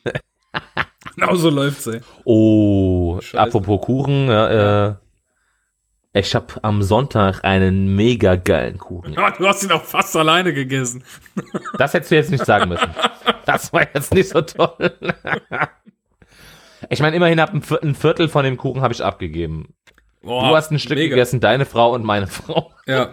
genau 1.16 1.34
so 1.34 1.50
läuft's, 1.50 1.86
ey. 1.88 2.00
Oh, 2.24 3.20
Scheiße. 3.20 3.38
apropos 3.40 3.80
Kuchen, 3.84 4.28
ja, 4.28 4.88
äh, 4.90 4.94
ich 6.14 6.34
habe 6.34 6.46
am 6.62 6.82
Sonntag 6.82 7.44
einen 7.44 7.94
mega 7.94 8.36
geilen 8.36 8.78
Kuchen. 8.78 9.12
Ja, 9.12 9.30
du 9.32 9.46
hast 9.46 9.62
ihn 9.62 9.70
auch 9.72 9.84
fast 9.84 10.16
alleine 10.16 10.54
gegessen. 10.54 11.04
Das 11.76 11.92
hättest 11.92 12.10
du 12.10 12.14
jetzt 12.16 12.30
nicht 12.30 12.44
sagen 12.46 12.70
müssen. 12.70 12.88
Das 13.44 13.72
war 13.72 13.82
jetzt 13.94 14.14
nicht 14.14 14.28
so 14.30 14.40
toll. 14.40 14.92
Ich 16.90 17.00
meine, 17.00 17.16
immerhin 17.16 17.40
hab 17.40 17.52
ein 17.52 17.60
Vier- 17.60 17.82
ein 17.82 17.96
Viertel 17.96 18.28
von 18.28 18.44
dem 18.44 18.56
Kuchen 18.56 18.82
habe 18.82 18.94
ich 18.94 19.02
abgegeben. 19.04 19.74
Boah, 20.28 20.48
du 20.50 20.56
hast 20.56 20.70
ein 20.70 20.78
Stück 20.78 20.98
mega. 20.98 21.14
gegessen, 21.14 21.40
deine 21.40 21.64
Frau 21.66 21.94
und 21.94 22.04
meine 22.04 22.26
Frau. 22.26 22.70
Ja. 22.86 23.10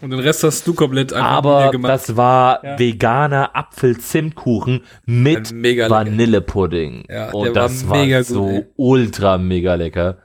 Und 0.00 0.10
den 0.10 0.20
Rest 0.20 0.44
hast 0.44 0.66
du 0.66 0.74
komplett 0.74 1.12
einfach 1.12 1.28
Aber 1.28 1.70
gemacht. 1.70 1.90
das 1.90 2.16
war 2.16 2.64
Ja. 2.64 2.78
veganer 2.78 3.56
Apfel-Zimtkuchen 3.56 4.84
mit 5.06 5.50
lecker. 5.50 5.90
Vanillepudding. 5.90 7.04
Ja, 7.08 7.26
der 7.26 7.34
und 7.34 7.46
war 7.48 7.52
das 7.54 7.88
war, 7.88 8.06
gut, 8.06 8.24
so 8.24 8.48
ey. 8.48 8.66
ultra 8.76 9.38
mega 9.38 9.74
lecker. 9.74 10.18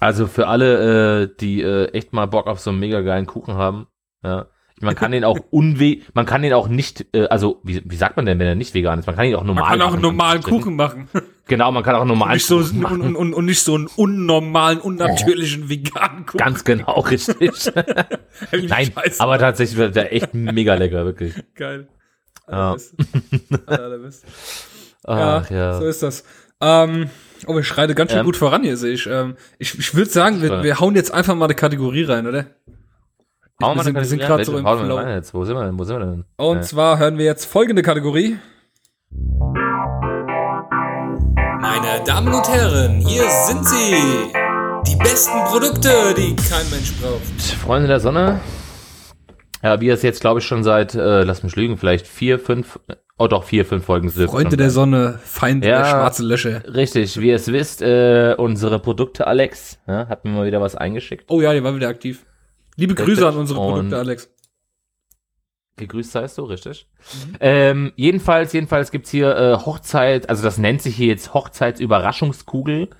Also 0.00 0.26
für 0.26 0.48
alle, 0.48 1.22
äh, 1.22 1.28
die 1.40 1.62
äh, 1.62 1.86
echt 1.92 2.12
mal 2.12 2.26
Bock 2.26 2.46
auf 2.46 2.58
so 2.60 2.70
einen 2.70 2.80
mega 2.80 3.00
geilen 3.02 3.26
Kuchen 3.26 3.54
haben, 3.54 3.86
ja. 4.24 4.46
Man 4.80 4.96
kann 4.96 5.12
den 5.12 5.22
auch 5.24 5.38
unwe 5.50 5.98
man 6.14 6.26
kann 6.26 6.42
den 6.42 6.52
auch 6.52 6.66
nicht, 6.66 7.06
äh, 7.14 7.26
also 7.28 7.60
wie, 7.62 7.80
wie 7.84 7.96
sagt 7.96 8.16
man 8.16 8.26
denn, 8.26 8.38
wenn 8.40 8.48
er 8.48 8.56
nicht 8.56 8.74
vegan 8.74 8.98
ist? 8.98 9.06
Man 9.06 9.14
kann 9.14 9.24
ihn 9.26 9.36
auch 9.36 9.44
normal 9.44 9.62
Man 9.62 9.78
kann 9.78 9.82
auch 9.88 9.92
einen 9.92 10.02
normalen. 10.02 10.42
Kuchen 10.42 10.74
machen. 10.76 11.08
Genau, 11.46 11.70
man 11.72 11.82
kann 11.82 11.94
auch 11.94 12.00
einen 12.00 12.08
normalen 12.08 12.32
nicht 12.34 12.46
so, 12.46 12.56
und, 12.56 12.80
machen. 12.80 13.00
und, 13.02 13.16
und, 13.16 13.34
und 13.34 13.44
nicht 13.44 13.60
so 13.60 13.74
einen 13.74 13.86
unnormalen, 13.96 14.80
unnatürlichen 14.80 15.68
veganen 15.68 16.24
Kuchen. 16.24 16.38
Ganz 16.38 16.64
genau, 16.64 17.00
richtig. 17.00 17.36
Nein, 18.52 18.92
scheiße. 18.94 19.20
aber 19.22 19.38
tatsächlich 19.38 19.76
wird 19.76 19.94
der 19.94 20.12
echt 20.14 20.32
mega 20.32 20.74
lecker, 20.74 21.04
wirklich. 21.04 21.34
Geil. 21.54 21.88
Ja. 22.50 22.76
Allerbest. 23.66 24.24
Ja, 25.06 25.42
Ach 25.44 25.50
ja. 25.50 25.78
so 25.78 25.84
ist 25.86 26.02
das. 26.02 26.24
Ähm, 26.62 27.10
oh, 27.46 27.54
wir 27.54 27.62
schreiten 27.62 27.94
ganz 27.94 28.10
schön 28.10 28.20
Ähm. 28.20 28.24
gut 28.24 28.38
voran 28.38 28.62
hier, 28.62 28.78
sehe 28.78 28.94
ich. 28.94 29.06
Ähm, 29.06 29.36
ich 29.58 29.78
ich 29.78 29.94
würde 29.94 30.08
sagen, 30.10 30.40
wir, 30.40 30.62
wir 30.62 30.80
hauen 30.80 30.94
jetzt 30.94 31.12
einfach 31.12 31.34
mal 31.34 31.44
eine 31.44 31.54
Kategorie 31.54 32.04
rein, 32.04 32.26
oder? 32.26 32.46
Hauen 33.62 33.76
wir 33.76 33.84
sind- 33.84 33.94
wir 33.96 34.04
sind 34.06 34.20
welche? 34.20 34.44
so 34.46 34.56
im 34.56 34.64
Flow. 34.64 34.72
Wo 35.32 35.44
sind 35.44 35.56
wir 35.56 35.64
denn? 35.66 35.78
Wo 35.78 35.84
sind 35.84 35.98
wir 35.98 36.06
denn? 36.06 36.24
Und 36.36 36.56
Ja. 36.56 36.62
zwar 36.62 36.98
hören 36.98 37.18
wir 37.18 37.26
jetzt 37.26 37.44
folgende 37.44 37.82
Kategorie. 37.82 38.38
Meine 41.76 42.04
Damen 42.04 42.32
und 42.32 42.48
Herren, 42.48 43.00
hier 43.00 43.24
sind 43.28 43.66
sie. 43.66 43.94
Die 44.86 44.96
besten 44.96 45.38
Produkte, 45.46 45.90
die 46.16 46.36
kein 46.36 46.68
Mensch 46.70 46.92
braucht. 47.00 47.42
Freunde 47.60 47.88
der 47.88 47.98
Sonne. 48.00 48.40
Ja, 49.62 49.80
wie 49.80 49.88
es 49.88 50.02
jetzt, 50.02 50.20
glaube 50.20 50.38
ich, 50.40 50.46
schon 50.46 50.62
seit, 50.62 50.94
äh, 50.94 51.24
lass 51.24 51.42
mich 51.42 51.56
lügen, 51.56 51.76
vielleicht 51.76 52.06
vier, 52.06 52.38
fünf, 52.38 52.78
oh 53.18 53.26
doch, 53.26 53.44
vier, 53.44 53.64
fünf 53.64 53.86
Folgen 53.86 54.08
sind. 54.08 54.30
Freunde 54.30 54.56
der 54.56 54.70
Sonne, 54.70 55.18
Feinde 55.24 55.66
Ja. 55.68 55.78
der 55.78 55.84
schwarze 55.86 56.22
Löcher. 56.22 56.62
Richtig, 56.72 57.18
wie 57.20 57.28
ihr 57.30 57.36
es 57.36 57.50
wisst, 57.50 57.82
äh, 57.82 58.34
unsere 58.38 58.78
Produkte, 58.78 59.26
Alex, 59.26 59.78
ja, 59.88 60.06
hat 60.08 60.24
mir 60.24 60.30
mal 60.30 60.46
wieder 60.46 60.60
was 60.60 60.76
eingeschickt. 60.76 61.24
Oh 61.28 61.40
ja, 61.40 61.52
die 61.54 61.64
war 61.64 61.74
wieder 61.74 61.88
aktiv. 61.88 62.24
Liebe 62.76 62.92
Richtig. 62.92 63.06
Grüße 63.06 63.26
an 63.26 63.36
unsere 63.36 63.58
Und- 63.58 63.72
Produkte, 63.74 63.96
Alex. 63.98 64.30
Gegrüßt 65.76 66.14
heißt 66.14 66.38
du, 66.38 66.44
richtig? 66.44 66.86
Mhm. 67.00 67.36
Ähm, 67.40 67.92
jedenfalls, 67.96 68.52
jedenfalls 68.52 68.90
gibt's 68.90 69.10
hier 69.10 69.36
äh, 69.36 69.56
Hochzeit, 69.56 70.28
also 70.28 70.42
das 70.42 70.58
nennt 70.58 70.82
sich 70.82 70.94
hier 70.96 71.08
jetzt 71.08 71.34
Hochzeitsüberraschungskugel. 71.34 72.90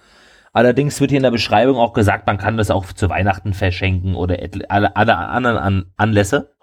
Allerdings 0.52 1.00
wird 1.00 1.10
hier 1.10 1.18
in 1.18 1.24
der 1.24 1.32
Beschreibung 1.32 1.76
auch 1.76 1.92
gesagt, 1.92 2.28
man 2.28 2.38
kann 2.38 2.56
das 2.56 2.70
auch 2.70 2.86
zu 2.92 3.10
Weihnachten 3.10 3.54
verschenken 3.54 4.14
oder 4.14 4.38
alle, 4.68 4.94
alle 4.94 5.16
anderen 5.16 5.56
An 5.56 5.86
Anlässe. 5.96 6.54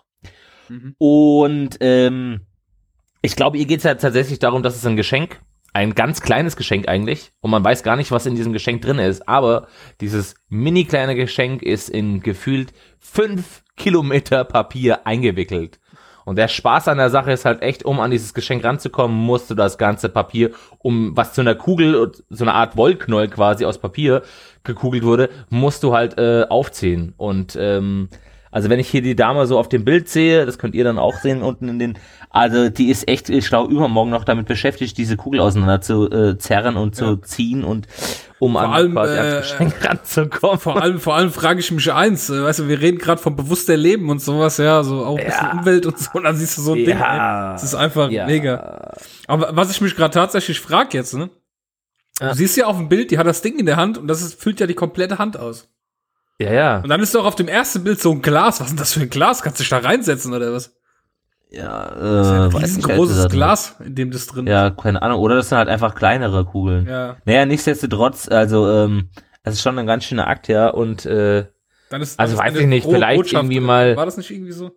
Mhm. 0.69 0.95
Und 0.97 1.77
ähm, 1.81 2.41
ich 3.21 3.35
glaube, 3.35 3.57
ihr 3.57 3.65
geht's 3.65 3.83
ja 3.83 3.95
tatsächlich 3.95 4.39
darum, 4.39 4.63
dass 4.63 4.77
es 4.77 4.85
ein 4.85 4.95
Geschenk, 4.95 5.41
ein 5.73 5.93
ganz 5.93 6.21
kleines 6.21 6.55
Geschenk 6.55 6.87
eigentlich, 6.87 7.33
und 7.41 7.51
man 7.51 7.63
weiß 7.63 7.83
gar 7.83 7.97
nicht, 7.97 8.11
was 8.11 8.25
in 8.25 8.35
diesem 8.35 8.53
Geschenk 8.53 8.81
drin 8.81 8.97
ist, 8.97 9.27
aber 9.27 9.67
dieses 9.99 10.35
mini 10.47 10.85
kleine 10.85 11.15
Geschenk 11.15 11.61
ist 11.61 11.89
in 11.89 12.21
gefühlt 12.21 12.73
fünf 12.97 13.63
Kilometer 13.75 14.45
Papier 14.45 15.05
eingewickelt. 15.05 15.80
Und 16.25 16.37
der 16.37 16.47
Spaß 16.47 16.87
an 16.87 16.97
der 16.97 17.09
Sache 17.09 17.31
ist 17.31 17.45
halt 17.45 17.61
echt, 17.61 17.83
um 17.85 17.99
an 17.99 18.11
dieses 18.11 18.33
Geschenk 18.33 18.63
ranzukommen, 18.63 19.15
musst 19.15 19.49
du 19.49 19.55
das 19.55 19.77
ganze 19.77 20.09
Papier, 20.09 20.51
um 20.79 21.15
was 21.15 21.33
zu 21.33 21.41
einer 21.41 21.55
Kugel, 21.55 22.11
so 22.29 22.43
eine 22.43 22.53
Art 22.53 22.77
Wollknäuel 22.77 23.27
quasi 23.27 23.65
aus 23.65 23.77
Papier 23.77 24.21
gekugelt 24.63 25.03
wurde, 25.03 25.29
musst 25.49 25.83
du 25.83 25.93
halt 25.93 26.17
äh, 26.17 26.45
aufziehen. 26.47 27.13
Und 27.17 27.57
ähm, 27.59 28.09
also 28.51 28.69
wenn 28.69 28.79
ich 28.79 28.89
hier 28.89 29.01
die 29.01 29.15
Dame 29.15 29.45
so 29.47 29.57
auf 29.57 29.69
dem 29.69 29.85
Bild 29.85 30.09
sehe, 30.09 30.45
das 30.45 30.59
könnt 30.59 30.75
ihr 30.75 30.83
dann 30.83 30.99
auch 30.99 31.15
sehen 31.15 31.41
unten 31.41 31.69
in 31.69 31.79
den, 31.79 31.97
also 32.33 32.69
die 32.69 32.89
ist 32.89 33.07
echt, 33.07 33.29
ich 33.29 33.47
glaube, 33.49 33.71
übermorgen 33.73 34.09
noch 34.11 34.23
damit 34.23 34.47
beschäftigt, 34.47 34.97
diese 34.97 35.17
Kugel 35.17 35.39
auseinander 35.41 35.81
zu 35.81 36.09
äh, 36.09 36.37
zerren 36.37 36.77
und 36.77 36.95
zu 36.95 37.17
ziehen 37.17 37.63
und 37.63 37.87
um 38.39 38.55
an 38.57 38.71
allem, 38.71 38.93
quasi 38.93 39.17
äh, 39.17 39.39
Geschenk 39.41 39.73
ranzukommen. 39.85 40.59
Vor 40.59 40.81
allem, 40.81 40.99
vor 40.99 41.15
allem 41.15 41.31
frage 41.31 41.59
ich 41.59 41.71
mich 41.71 41.91
eins, 41.91 42.29
äh, 42.29 42.41
weißt 42.43 42.59
du, 42.59 42.67
wir 42.67 42.79
reden 42.81 42.97
gerade 42.97 43.21
vom 43.21 43.35
bewusster 43.35 43.75
Leben 43.77 44.09
und 44.09 44.21
sowas, 44.21 44.57
ja, 44.57 44.81
so 44.83 45.05
auch 45.05 45.17
ein 45.17 45.25
bisschen 45.25 45.45
Ja. 45.45 45.51
Umwelt 45.59 45.85
und 45.85 45.99
so, 45.99 46.09
und 46.13 46.23
dann 46.25 46.35
siehst 46.35 46.57
du 46.57 46.61
so 46.61 46.71
ein 46.71 46.85
Ding, 46.85 46.97
Ja. 46.97 47.49
ey. 47.49 47.53
Das 47.53 47.63
ist 47.63 47.75
einfach 47.75 48.09
Ja. 48.09 48.25
mega. 48.25 48.91
Aber 49.27 49.55
was 49.55 49.69
ich 49.71 49.81
mich 49.81 49.95
gerade 49.95 50.13
tatsächlich 50.13 50.59
frage 50.59 50.97
jetzt, 50.97 51.13
ne? 51.13 51.29
Ja. 52.19 52.29
Du 52.29 52.35
siehst 52.35 52.55
ja 52.57 52.65
auf 52.65 52.77
dem 52.77 52.87
Bild, 52.89 53.11
die 53.11 53.17
hat 53.17 53.27
das 53.27 53.41
Ding 53.41 53.57
in 53.59 53.65
der 53.65 53.77
Hand 53.77 53.97
und 53.97 54.07
das 54.07 54.21
ist, 54.21 54.39
füllt 54.41 54.59
ja 54.59 54.67
die 54.67 54.73
komplette 54.75 55.17
Hand 55.17 55.37
aus. 55.37 55.67
Ja, 56.39 56.51
ja. 56.53 56.77
Und 56.79 56.89
dann 56.89 57.01
ist 57.01 57.13
doch 57.13 57.25
auf 57.25 57.35
dem 57.35 57.47
ersten 57.47 57.83
Bild 57.83 57.99
so 58.01 58.11
ein 58.11 58.21
Glas. 58.21 58.59
Was 58.59 58.67
ist 58.67 58.71
denn 58.71 58.77
das 58.77 58.93
für 58.93 59.01
ein 59.01 59.09
Glas? 59.09 59.43
Kannst 59.43 59.59
du 59.59 59.63
dich 59.63 59.69
da 59.69 59.77
reinsetzen 59.77 60.33
oder 60.33 60.51
was? 60.53 60.73
Ja, 61.53 61.89
Das 61.93 62.27
ist 62.27 62.31
ja 62.33 62.43
ein 62.45 62.51
äh, 62.51 62.57
riesengroßes. 62.57 63.27
Glas, 63.29 63.75
in 63.83 63.93
dem 63.95 64.11
das 64.11 64.25
drin 64.27 64.47
Ja, 64.47 64.69
keine 64.69 65.01
Ahnung. 65.01 65.19
Oder 65.19 65.35
das 65.35 65.49
sind 65.49 65.57
halt 65.57 65.67
einfach 65.69 65.95
kleinere 65.95 66.45
Kugeln. 66.45 66.85
ist. 66.85 66.91
Ja. 66.91 67.17
Naja, 67.25 67.45
nichtsdestotrotz, 67.45 68.29
also, 68.29 68.69
ähm, 68.71 69.09
es 69.43 69.55
ist 69.55 69.61
schon 69.61 69.77
ein 69.77 69.85
ganz 69.87 70.05
schöner 70.05 70.27
Akt, 70.27 70.47
ja. 70.47 70.69
Und 70.69 71.05
äh, 71.05 71.45
Dann 71.89 72.01
ist, 72.01 72.17
Also 72.19 72.35
ist 72.35 72.39
weiß 72.39 72.55
ich 72.55 72.67
nicht, 72.67 72.85
vielleicht 72.87 73.17
Botschaft 73.17 73.33
irgendwie 73.43 73.55
drin. 73.57 73.65
mal- 73.65 73.95
War 73.97 74.05
das 74.05 74.15
nicht 74.17 74.31
irgendwie 74.31 74.53
so? 74.53 74.71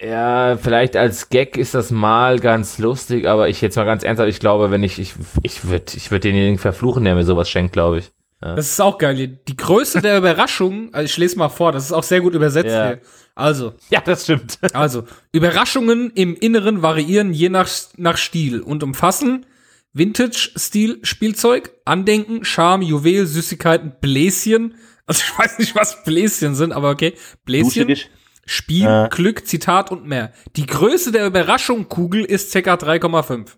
ja, 0.00 0.56
vielleicht 0.56 0.96
als 0.96 1.28
Gag 1.28 1.56
ist 1.56 1.74
das 1.74 1.90
mal 1.90 2.38
ganz 2.38 2.78
lustig, 2.78 3.26
aber 3.26 3.48
ich 3.48 3.60
jetzt 3.60 3.76
mal 3.76 3.84
ganz 3.84 4.04
ernsthaft, 4.04 4.28
ich 4.30 4.38
glaube, 4.40 4.70
wenn 4.70 4.82
ich, 4.84 4.98
ich, 5.00 5.14
ich 5.42 5.68
würde 5.68 5.84
ich 5.96 6.10
würd 6.12 6.22
denjenigen 6.24 6.58
verfluchen, 6.58 7.04
der 7.04 7.14
mir 7.16 7.24
sowas 7.24 7.48
schenkt, 7.50 7.72
glaube 7.72 7.98
ich. 7.98 8.10
Das 8.40 8.66
ist 8.70 8.80
auch 8.80 8.98
geil. 8.98 9.40
Die 9.48 9.56
Größe 9.56 10.00
der 10.00 10.16
Überraschung, 10.18 10.90
also 10.94 11.04
ich 11.06 11.16
lese 11.16 11.36
mal 11.36 11.48
vor, 11.48 11.72
das 11.72 11.86
ist 11.86 11.92
auch 11.92 12.04
sehr 12.04 12.20
gut 12.20 12.34
übersetzt 12.34 12.70
Ja. 12.70 12.86
hier. 12.88 12.98
Also, 13.38 13.74
Ja, 13.90 14.00
das 14.00 14.24
stimmt. 14.24 14.58
also, 14.74 15.04
Überraschungen 15.32 16.10
im 16.10 16.34
Inneren 16.34 16.82
variieren 16.82 17.32
je 17.32 17.48
nach, 17.48 17.68
nach 17.96 18.16
Stil 18.16 18.60
und 18.60 18.82
umfassen 18.82 19.46
Vintage-Stil-Spielzeug, 19.94 21.70
Andenken, 21.84 22.44
Charme, 22.44 22.82
Juwel, 22.82 23.26
Süßigkeiten, 23.26 23.94
Bläschen. 24.00 24.74
Also 25.06 25.22
ich 25.26 25.38
weiß 25.38 25.58
nicht, 25.58 25.74
was 25.74 26.04
Bläschen 26.04 26.54
sind, 26.54 26.72
aber 26.72 26.90
okay. 26.90 27.14
Bläschen, 27.44 27.88
Duschig. 27.88 28.10
Spiel, 28.44 28.84
Ja. 28.84 29.08
Glück, 29.08 29.46
Zitat 29.46 29.90
und 29.90 30.06
mehr. 30.06 30.32
Die 30.56 30.66
Größe 30.66 31.12
der 31.12 31.26
Überraschung-Kugel 31.26 32.24
ist 32.24 32.52
ca. 32.52 32.58
3,5. 32.74 33.56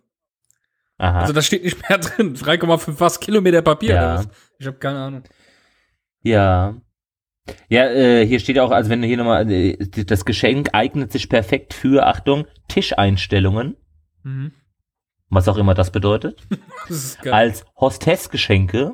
Aha. 0.99 1.21
Also 1.21 1.33
da 1.33 1.43
steht 1.43 1.65
nicht 1.65 1.89
mehr 1.89 1.99
drin. 1.99 2.37
3,5 2.37 2.95
was 2.99 3.19
Kilometer 3.21 3.63
Papier 3.63 3.95
Ja. 3.95 4.05
oder 4.05 4.19
was? 4.21 4.29
Ich 4.59 4.67
habe 4.67 4.79
keine 4.79 4.99
Ahnung. 4.99 5.23
Ja. 6.23 6.75
Ja, 7.69 7.85
äh, 7.91 8.27
hier 8.27 8.41
steht 8.41 8.59
auch, 8.59 8.71
also 8.71 8.91
wenn 8.91 9.01
du 9.03 9.07
hier 9.09 9.17
nochmal, 9.17 9.51
äh, 9.51 9.77
das 10.05 10.25
Geschenk 10.25 10.71
eignet 10.73 11.13
sich 11.13 11.29
perfekt 11.29 11.75
für, 11.75 12.07
Achtung, 12.07 12.47
Tischeinstellungen, 12.69 13.77
Mhm. 14.23 14.53
was 15.29 15.49
auch 15.49 15.57
immer 15.57 15.75
das 15.75 15.91
bedeutet, 15.93 16.43
Das 16.89 16.97
ist 17.05 17.23
geil. 17.23 17.33
als 17.33 17.65
Hostessgeschenke, 17.77 18.93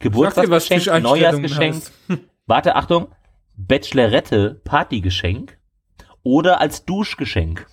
Geburtstagsgeschenk, 0.00 1.02
Neujahrsgeschenk, 1.02 1.74
heißt. 1.76 1.92
warte, 2.46 2.76
Achtung, 2.76 3.08
Bachelorette, 3.56 4.60
Partygeschenk 4.64 5.58
oder 6.22 6.60
als 6.60 6.84
Duschgeschenk. 6.84 7.66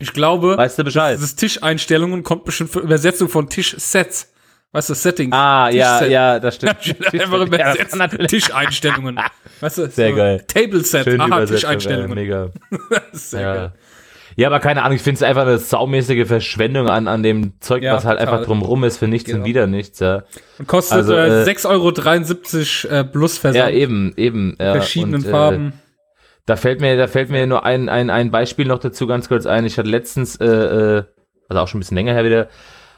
Ich 0.00 0.12
glaube, 0.12 0.58
Weißt 0.58 0.78
du 0.78 0.84
Bescheid? 0.84 1.16
dieses 1.16 1.34
Tischeinstellungen 1.34 2.22
kommt 2.24 2.44
bestimmt 2.44 2.68
für 2.70 2.80
Übersetzung 2.80 3.30
von 3.30 3.48
Tischsets. 3.48 4.30
Weißt 4.74 4.88
du, 4.88 4.94
Settings. 4.94 5.34
Ah, 5.36 5.68
ja, 5.70 6.02
ja, 6.04 6.38
das 6.40 6.54
stimmt. 6.54 6.76
Einfach 7.12 7.38
Ja, 7.38 7.44
übersetzt. 7.44 7.96
natürlich- 7.96 8.30
Tischeinstellungen. 8.30 9.18
Weißt 9.60 9.78
du, 9.78 9.86
Sehr 9.90 10.12
geil. 10.12 10.44
Table 10.46 10.82
Set. 10.82 11.04
Schön 11.04 11.20
Aha, 11.20 11.44
Tischeinstellungen. 11.44 12.08
ja, 12.10 12.14
Mega. 12.14 12.48
Sehr 13.12 13.40
Ja. 13.40 13.54
geil. 13.54 13.72
ja, 14.36 14.46
aber 14.48 14.60
keine 14.60 14.82
Ahnung, 14.82 14.96
ich 14.96 15.02
finde 15.02 15.16
es 15.16 15.22
einfach 15.22 15.42
eine 15.42 15.58
saumäßige 15.58 16.26
Verschwendung 16.26 16.88
an, 16.88 17.06
an 17.06 17.22
dem 17.22 17.60
Zeug, 17.60 17.82
Ja, 17.82 17.94
was 17.94 18.06
halt 18.06 18.18
total. 18.18 18.32
einfach 18.34 18.46
drumrum 18.46 18.82
ist 18.84 18.96
für 18.96 19.08
nichts 19.08 19.26
Genau. 19.28 19.40
und 19.40 19.44
wieder 19.44 19.66
nichts. 19.66 20.00
Ja, 20.00 20.22
Und 20.58 20.66
kostet 20.68 20.96
Also, 20.98 21.14
äh, 21.16 21.42
äh, 21.42 21.44
6,73 21.44 22.88
Euro 22.88 23.00
äh, 23.00 23.04
plus 23.04 23.36
ja 23.36 23.40
Versand. 23.42 23.72
eben, 23.74 24.14
eben. 24.16 24.56
Ja, 24.58 24.72
verschiedenen 24.72 25.16
und, 25.16 25.26
äh, 25.26 25.30
Farben. 25.30 25.72
Da 26.46 26.56
fällt 26.56 26.80
mir, 26.80 26.96
da 26.96 27.06
fällt 27.08 27.28
mir 27.28 27.46
nur 27.46 27.64
ein, 27.66 27.90
ein, 27.90 28.08
ein 28.08 28.30
Beispiel 28.30 28.66
noch 28.66 28.78
dazu 28.78 29.06
ganz 29.06 29.28
kurz 29.28 29.44
ein. 29.46 29.66
Ich 29.66 29.76
hatte 29.78 29.88
letztens, 29.90 30.36
äh, 30.36 30.46
äh, 30.46 31.02
also 31.50 31.60
auch 31.62 31.68
schon 31.68 31.78
ein 31.78 31.82
bisschen 31.82 31.96
länger 31.98 32.14
her 32.14 32.24
wieder, 32.24 32.48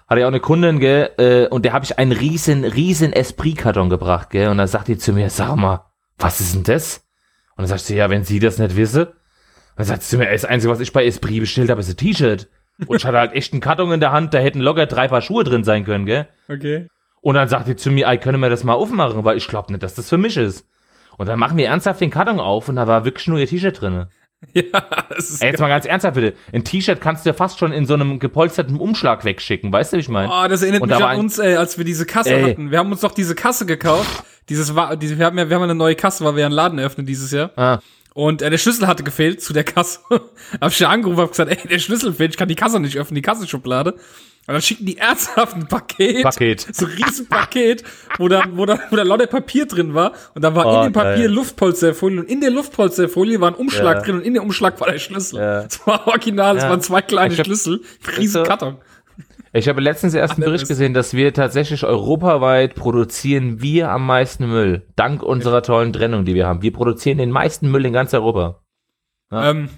hatte 0.07 0.21
ich 0.21 0.25
auch 0.25 0.29
eine 0.29 0.41
Kundin, 0.41 0.81
gell, 0.81 1.11
äh, 1.19 1.49
und 1.49 1.65
der 1.65 1.73
habe 1.73 1.85
ich 1.85 1.99
einen 1.99 2.13
riesen, 2.13 2.65
riesen 2.65 3.13
Esprit-Karton 3.13 3.89
gebracht, 3.91 4.31
gell, 4.31 4.49
und 4.49 4.59
dann 4.59 4.69
sagt 4.69 4.89
die 4.89 4.99
zu 4.99 5.13
mir, 5.13 5.31
sag 5.31 5.57
mal, 5.57 5.87
was 6.19 6.41
ist 6.41 6.55
denn 6.55 6.65
das? 6.65 6.99
Und 7.57 7.63
dann 7.63 7.67
sagt 7.67 7.83
sie, 7.83 7.97
ja, 7.97 8.11
wenn 8.11 8.25
sie 8.25 8.39
das 8.39 8.59
nicht 8.59 8.77
wisse, 8.77 9.15
dann 9.77 9.87
sagt 9.87 10.03
sie 10.03 10.11
zu 10.11 10.19
mir, 10.19 10.31
das 10.31 10.45
Einzige, 10.45 10.73
was 10.73 10.81
ich 10.81 10.93
bei 10.93 11.05
Esprit 11.05 11.41
bestellt 11.41 11.71
habe, 11.71 11.81
ist 11.81 11.89
ein 11.89 11.97
T-Shirt. 11.97 12.49
Und 12.87 12.97
ich 12.97 13.05
hatte 13.05 13.19
halt 13.19 13.33
echt 13.33 13.53
einen 13.53 13.61
Karton 13.61 13.93
in 13.93 14.01
der 14.01 14.13
Hand, 14.13 14.35
da 14.35 14.39
hätten 14.39 14.61
locker 14.61 14.87
drei 14.87 15.09
Paar 15.09 15.23
Schuhe 15.23 15.45
drin 15.45 15.65
sein 15.65 15.85
können, 15.85 16.07
gell. 16.07 16.29
Okay. 16.49 16.89
Und 17.21 17.37
dann 17.37 17.49
sagt 17.49 17.69
die 17.69 17.77
zu 17.77 17.91
mir, 17.91 18.07
ey, 18.09 18.19
können 18.19 18.41
wir 18.41 18.51
das 18.51 18.65
mal 18.65 18.75
aufmachen, 18.75 19.25
weil 19.25 19.37
ich 19.37 19.49
glaube 19.49 19.73
nicht, 19.73 19.83
dass 19.83 19.95
das 19.95 20.09
für 20.09 20.19
mich 20.19 20.37
ist. 20.37 20.69
Und 21.17 21.29
dann 21.29 21.39
machen 21.39 21.57
wir 21.57 21.69
ernsthaft 21.69 22.01
den 22.01 22.11
Karton 22.11 22.41
auf 22.41 22.69
und 22.69 22.77
da 22.77 22.87
war 22.87 23.05
wirklich 23.05 23.29
nur 23.29 23.39
ihr 23.39 23.47
T-Shirt 23.47 23.81
drinne. 23.81 24.09
Ja, 24.55 24.83
das 25.09 25.31
ist 25.31 25.43
Ey, 25.43 25.51
jetzt 25.51 25.61
mal 25.61 25.69
ganz 25.69 25.87
ernsthaft 25.87 26.15
bitte. 26.15 26.37
Ein 26.53 26.65
T-Shirt 26.65 27.01
kannst 27.01 27.25
du 27.25 27.31
ja 27.31 27.35
fast 27.35 27.59
schon 27.59 27.73
in 27.73 27.87
so 27.87 27.95
einem 27.95 28.19
gepolsterten 28.19 28.79
Umschlag 28.79 29.25
wegschicken, 29.25 29.73
weißt 29.73 29.93
du, 29.93 29.97
wie 29.97 30.01
ich 30.01 30.09
meine? 30.09 30.31
Oh, 30.33 30.49
das 30.49 30.63
erinnert 30.63 30.83
Und 30.83 30.91
mich 30.91 30.99
da 30.99 31.09
an 31.09 31.19
uns, 31.19 31.39
ey, 31.39 31.57
als 31.57 31.79
wir 31.79 31.85
diese 31.85 32.07
Kasse 32.07 32.35
Ey. 32.35 32.51
hatten. 32.51 32.71
Wir 32.71 32.79
haben 32.79 32.91
uns 32.93 33.01
doch 33.01 33.13
diese 33.13 33.35
Kasse 33.35 33.67
gekauft. 33.67 34.25
Dieses 34.49 34.75
war, 34.75 34.97
diese, 34.97 35.19
wir 35.19 35.27
haben 35.27 35.39
ja, 35.39 35.49
wir 35.49 35.57
haben 35.57 35.63
ja 35.63 35.65
eine 35.65 35.75
neue 35.75 35.95
Kasse, 35.95 36.25
weil 36.25 36.35
wir 36.35 36.41
ja 36.41 36.47
einen 36.47 36.55
Laden 36.55 36.79
eröffnen 36.79 37.07
dieses 37.07 37.31
Jahr. 37.31 37.51
Ah, 37.57 37.79
Und 38.13 38.43
äh, 38.43 38.51
der 38.51 38.59
Schlüssel 38.59 38.87
hatte 38.87 39.03
gefehlt 39.03 39.41
zu 39.43 39.53
der 39.53 39.65
Kasse. 39.65 40.01
hab 40.61 40.71
ich 40.71 40.79
da 40.79 40.91
angerufen, 40.91 41.21
hab 41.21 41.31
gesagt, 41.31 41.51
ey, 41.51 41.69
der 41.69 41.79
Schlüssel 41.79 42.13
fehlt, 42.13 42.33
ich 42.33 42.37
kann 42.37 42.49
die 42.49 42.55
Kasse 42.55 42.79
nicht 42.81 42.97
öffnen, 42.99 43.17
die 43.17 43.23
Kassenschublade. 43.23 43.95
Und 44.47 44.53
dann 44.53 44.63
schicken 44.63 44.85
die 44.85 44.99
ernsthaft 44.99 45.57
ein 45.57 45.67
Paket. 45.69 46.23
Paket. 46.23 46.67
So 46.75 46.85
ein 46.87 46.93
riesen 46.93 47.27
Paket, 47.29 47.83
wo 48.19 48.29
da, 48.29 48.45
wo 48.53 48.67
da, 48.67 48.79
wo 48.91 48.97
da 48.97 49.03
lauter 49.03 49.27
Papier 49.27 49.65
drin 49.67 49.95
war. 49.95 50.13
Und 50.35 50.43
da 50.45 50.55
war 50.55 50.67
Oh, 50.67 50.77
in 50.79 50.83
dem 50.89 50.93
Papier 50.93 51.25
geil. 51.27 51.31
Luftpolsterfolie. 51.33 52.21
Und 52.21 52.29
in 52.29 52.41
der 52.43 52.51
Luftpolsterfolie 52.51 53.41
war 53.41 53.49
ein 53.53 53.55
Umschlag 53.55 53.97
Ja. 53.99 54.03
drin. 54.03 54.17
Und 54.17 54.23
in 54.23 54.35
dem 54.35 54.43
Umschlag 54.43 54.79
war 54.81 54.91
der 54.91 54.99
Schlüssel. 54.99 55.39
Ja. 55.41 55.63
Das 55.63 55.87
war 55.87 56.07
original, 56.07 56.57
es 56.59 56.63
Ja. 56.65 56.71
waren 56.71 56.81
zwei 56.83 57.01
kleine 57.01 57.37
hab- 57.37 57.47
Schlüssel. 57.47 57.81
Riesen 58.19 58.43
so- 58.43 58.49
Karton. 58.49 58.77
Ich 59.57 59.69
habe 59.69 59.81
letztens 59.81 60.15
erst 60.15 60.35
einen 60.35 60.45
Bericht 60.45 60.63
das- 60.63 60.69
gesehen, 60.69 60.95
dass 60.95 61.15
wir 61.15 61.33
tatsächlich 61.33 61.85
europaweit 61.85 62.75
produzieren 62.75 63.63
wir 63.63 63.91
am 63.91 64.05
meisten 64.05 64.47
Müll. 64.49 64.89
Dank 64.97 65.23
unserer 65.23 65.63
tollen 65.63 65.93
Trennung, 65.93 66.25
die 66.25 66.35
wir 66.35 66.47
haben. 66.47 66.61
Wir 66.61 66.73
produzieren 66.73 67.19
den 67.19 67.31
meisten 67.31 67.71
Müll 67.71 67.87
in 67.87 67.93
ganz 67.93 68.13
Europa. 68.13 68.61
Ja. 69.31 69.51
Ähm, 69.51 69.69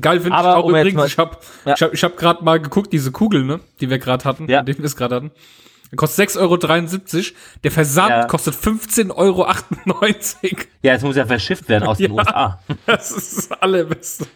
geil 0.00 0.20
finde 0.20 0.38
ich 0.38 0.44
auch 0.44 0.64
um 0.64 0.70
übrigens, 0.70 1.06
ich 1.06 1.18
habe 1.18 1.36
Ja. 1.64 1.74
ich 1.74 1.82
hab, 1.82 1.92
ich 1.94 2.04
hab 2.04 2.16
gerade 2.16 2.44
mal 2.44 2.60
geguckt, 2.60 2.92
diese 2.92 3.12
Kugel, 3.12 3.44
ne, 3.44 3.60
die 3.80 3.90
wir 3.90 3.98
gerade 3.98 4.24
hatten, 4.24 4.48
Ja. 4.48 4.62
denen 4.62 4.78
wir 4.78 4.84
es 4.84 4.96
gerade 4.96 5.14
hatten. 5.16 5.30
Der 5.90 5.96
kostet 5.96 6.28
6,73 6.30 7.32
Euro. 7.32 7.36
Der 7.64 7.70
Versand 7.70 8.10
Ja. 8.10 8.24
kostet 8.26 8.54
15,98 8.54 9.10
Euro. 9.16 9.46
Ja, 10.82 10.94
es 10.94 11.02
muss 11.02 11.16
ja 11.16 11.24
verschifft 11.26 11.68
werden 11.68 11.84
aus 11.84 11.98
den 11.98 12.12
Ja. 12.14 12.18
USA. 12.18 12.60
Das 12.86 13.10
ist 13.10 13.50
das 13.50 13.62
allerbeste. 13.62 14.26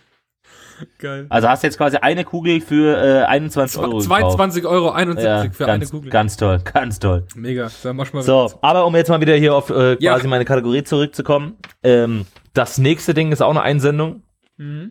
Geil. 0.99 1.27
Also 1.29 1.49
hast 1.49 1.63
du 1.63 1.67
jetzt 1.69 1.77
quasi 1.77 1.99
eine 1.99 2.25
Kugel 2.25 2.61
für 2.61 2.97
äh, 2.97 3.25
21 3.25 3.79
Euro 3.81 3.99
gekauft. 3.99 4.11
22,71 4.11 4.65
Euro 4.67 4.97
Ja, 5.21 5.43
für 5.53 5.65
ganz, 5.67 5.69
eine 5.69 5.87
Kugel. 5.87 6.11
ganz 6.11 6.37
toll, 6.37 6.59
ganz 6.65 6.99
toll. 6.99 7.27
Mega. 7.37 7.71
Mach 7.93 8.13
mal 8.13 8.23
So, 8.23 8.53
aber 8.63 8.85
um 8.87 8.97
jetzt 8.97 9.09
mal 9.09 9.21
wieder 9.21 9.37
hier 9.37 9.55
auf 9.55 9.71
äh, 9.71 9.97
quasi 9.97 10.27
meine 10.27 10.45
Kategorie 10.45 10.83
zurückzukommen. 10.83 11.57
Ähm, 11.85 12.27
das 12.55 12.79
nächste 12.79 13.15
Ding 13.15 13.31
ist 13.31 13.43
auch 13.43 13.51
eine 13.51 13.63
Einsendung. 13.63 14.23
Mhm. 14.57 14.91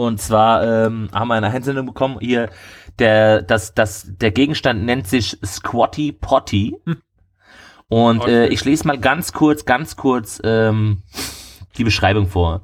Und 0.00 0.18
zwar 0.18 0.64
ähm, 0.86 1.10
haben 1.12 1.28
wir 1.28 1.34
eine 1.34 1.50
Einsendung 1.50 1.84
bekommen. 1.84 2.16
Hier, 2.20 2.48
der, 2.98 3.42
das, 3.42 3.74
das, 3.74 4.06
der 4.08 4.30
Gegenstand 4.30 4.84
nennt 4.84 5.06
sich 5.06 5.36
Squatty 5.44 6.12
Potty. 6.12 6.74
Und 7.88 8.20
äh, 8.26 8.44
Okay. 8.44 8.46
ich 8.48 8.64
lese 8.64 8.86
mal 8.86 8.98
ganz 8.98 9.34
kurz, 9.34 9.66
ganz 9.66 9.96
kurz 9.96 10.40
ähm, 10.42 11.02
die 11.76 11.84
Beschreibung 11.84 12.28
vor. 12.28 12.62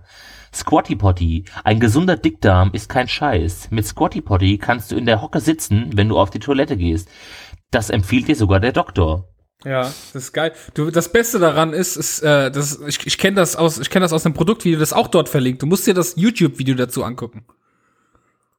Squatty 0.55 0.97
Potty. 0.97 1.45
Ein 1.63 1.79
gesunder 1.79 2.17
Dickdarm 2.17 2.71
ist 2.73 2.89
kein 2.89 3.07
Scheiß. 3.07 3.71
Mit 3.71 3.87
Squatty 3.87 4.23
Potty 4.23 4.57
kannst 4.57 4.91
du 4.91 4.97
in 4.97 5.05
der 5.05 5.21
Hocke 5.21 5.41
sitzen, 5.41 5.91
wenn 5.95 6.09
du 6.09 6.19
auf 6.19 6.31
die 6.31 6.39
Toilette 6.39 6.79
gehst. 6.79 7.11
Das 7.71 7.91
empfiehlt 7.91 8.29
dir 8.29 8.37
sogar 8.37 8.61
der 8.61 8.73
Doktor. 8.73 9.29
Ja, 9.65 9.83
das 9.83 10.15
ist 10.15 10.33
geil. 10.33 10.53
Du, 10.75 10.91
das 10.91 11.11
Beste 11.11 11.39
daran 11.39 11.73
ist, 11.73 11.97
ist 11.97 12.23
äh, 12.23 12.51
das, 12.51 12.81
ich, 12.87 13.07
ich 13.07 13.19
kenne 13.19 13.37
das 13.37 13.57
aus, 13.57 13.79
ich 13.79 13.91
kenne 13.91 14.05
das 14.05 14.13
aus 14.13 14.23
dem 14.23 14.35
Produktvideo, 14.35 14.79
das 14.79 14.91
ist 14.91 14.97
auch 14.97 15.09
dort 15.09 15.29
verlinkt. 15.29 15.63
Du 15.63 15.67
musst 15.67 15.87
dir 15.87 15.95
das 15.95 16.15
YouTube-Video 16.17 16.75
dazu 16.75 17.03
angucken. 17.05 17.45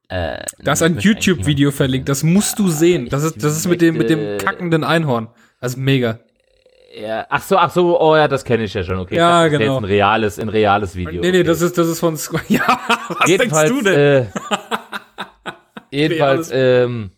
Äh, 0.08 0.44
Da 0.58 0.72
ist 0.72 0.82
ein 0.82 0.98
YouTube-Video 0.98 1.70
verlinkt. 1.70 2.08
Das 2.08 2.22
musst 2.22 2.58
du 2.58 2.68
sehen. 2.68 3.08
Das 3.10 3.22
ist, 3.24 3.42
das 3.42 3.56
ist 3.56 3.68
mit 3.68 3.80
dem, 3.80 3.96
mit 3.96 4.10
dem 4.10 4.38
kackenden 4.38 4.82
Einhorn. 4.82 5.28
Also 5.60 5.78
mega. 5.78 6.18
Ja, 6.98 7.26
ach 7.28 7.42
so, 7.42 7.58
ach 7.58 7.70
so, 7.70 8.00
oh 8.00 8.16
ja, 8.16 8.26
das 8.26 8.44
kenne 8.44 8.64
ich 8.64 8.74
ja 8.74 8.82
schon. 8.82 8.98
Okay, 8.98 9.16
Ja, 9.16 9.44
das 9.44 9.52
ist 9.52 9.58
genau. 9.58 9.74
jetzt 9.74 9.82
ein 9.82 9.84
reales, 9.84 10.38
ein 10.38 10.48
reales 10.48 10.96
Video. 10.96 11.20
Nee, 11.20 11.30
nee, 11.30 11.40
okay. 11.40 11.44
das 11.44 11.60
ist, 11.60 11.76
das 11.76 11.86
ist 11.86 12.00
von 12.00 12.16
Squ 12.16 12.38
Ja, 12.48 12.80
was 13.08 13.28
jedenfalls, 13.28 13.68
denkst 13.70 13.84
du 13.84 13.90
denn? 13.90 13.98
Äh, 13.98 14.26
jedenfalls, 15.90 16.50
ähm, 16.52 17.10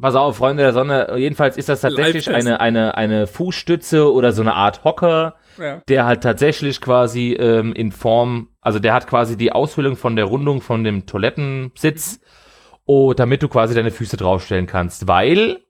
pass 0.00 0.14
auf, 0.14 0.36
Freunde 0.36 0.62
der 0.62 0.72
Sonne, 0.72 1.14
jedenfalls 1.16 1.56
ist 1.56 1.68
das 1.68 1.80
tatsächlich 1.80 2.28
eine, 2.28 2.60
eine, 2.60 2.96
eine 2.96 3.26
Fußstütze 3.26 4.12
oder 4.12 4.32
so 4.32 4.42
eine 4.42 4.54
Art 4.54 4.84
Hocker, 4.84 5.36
ja. 5.58 5.82
der 5.88 6.06
halt 6.06 6.22
tatsächlich 6.22 6.80
quasi 6.80 7.32
ähm, 7.32 7.72
in 7.72 7.92
Form, 7.92 8.48
also 8.60 8.78
der 8.78 8.94
hat 8.94 9.06
quasi 9.06 9.36
die 9.36 9.52
Aushöhlung 9.52 9.96
von 9.96 10.16
der 10.16 10.26
Rundung 10.26 10.60
von 10.60 10.84
dem 10.84 11.06
Toilettensitz, 11.06 12.20
oh, 12.84 13.14
damit 13.14 13.42
du 13.42 13.48
quasi 13.48 13.74
deine 13.74 13.90
Füße 13.90 14.16
draufstellen 14.16 14.66
kannst, 14.66 15.08
weil, 15.08 15.60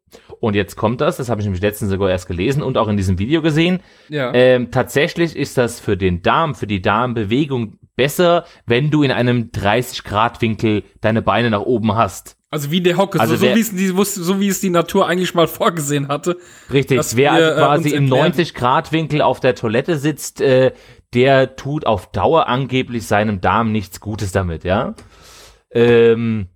und 0.41 0.55
jetzt 0.55 0.77
kommt 0.77 1.01
das, 1.01 1.17
das 1.17 1.29
habe 1.29 1.41
ich 1.41 1.47
nämlich 1.47 1.63
letztens 1.63 1.91
sogar 1.91 2.11
erst 2.11 2.27
gelesen 2.27 2.63
und 2.63 2.79
auch 2.79 2.89
in 2.89 2.97
diesem 2.97 3.19
Video 3.19 3.43
gesehen, 3.43 3.81
ja. 4.09 4.33
ähm, 4.35 4.71
tatsächlich 4.71 5.37
ist 5.37 5.57
das 5.57 5.81
für 5.81 5.97
den 5.97 6.23
Darm, 6.23 6.55
für 6.55 6.67
die 6.67 6.83
Darmbewegung 6.83 7.79
besser, 7.97 8.45
wenn 8.67 8.91
du 8.91 9.03
in 9.03 9.11
einem 9.11 9.51
30-Grad-Winkel 9.51 10.83
deine 11.01 11.23
Beine 11.23 11.51
nach 11.51 11.63
oben 11.63 11.95
hast. 11.95 12.36
Also 12.51 12.71
wie 12.71 12.81
der 12.81 12.97
Hocke, 12.97 13.19
also 13.21 13.35
so, 13.35 13.41
so, 13.41 13.47
der- 13.47 13.57
wie 13.57 13.61
es 13.61 13.71
die, 13.71 13.87
so 13.89 14.41
wie 14.41 14.49
es 14.49 14.61
die 14.61 14.71
Natur 14.71 15.07
eigentlich 15.09 15.35
mal 15.35 15.47
vorgesehen 15.49 16.09
hatte. 16.09 16.37
Richtig, 16.73 16.99
wer 17.15 17.35
wir, 17.35 17.47
also 17.47 17.61
quasi 17.61 17.89
im 17.91 18.05
erklären. 18.11 18.33
90-Grad-Winkel 18.33 19.21
auf 19.23 19.41
der 19.41 19.55
Toilette 19.55 19.99
sitzt, 19.99 20.41
äh, 20.41 20.73
der 21.15 21.57
tut 21.57 21.87
auf 21.87 22.11
Dauer 22.13 22.49
angeblich 22.49 23.07
seinem 23.07 23.41
Darm 23.41 23.73
nichts 23.73 24.01
Gutes 24.01 24.33
damit, 24.33 24.65
ja. 24.65 24.95
Ähm, 25.71 26.49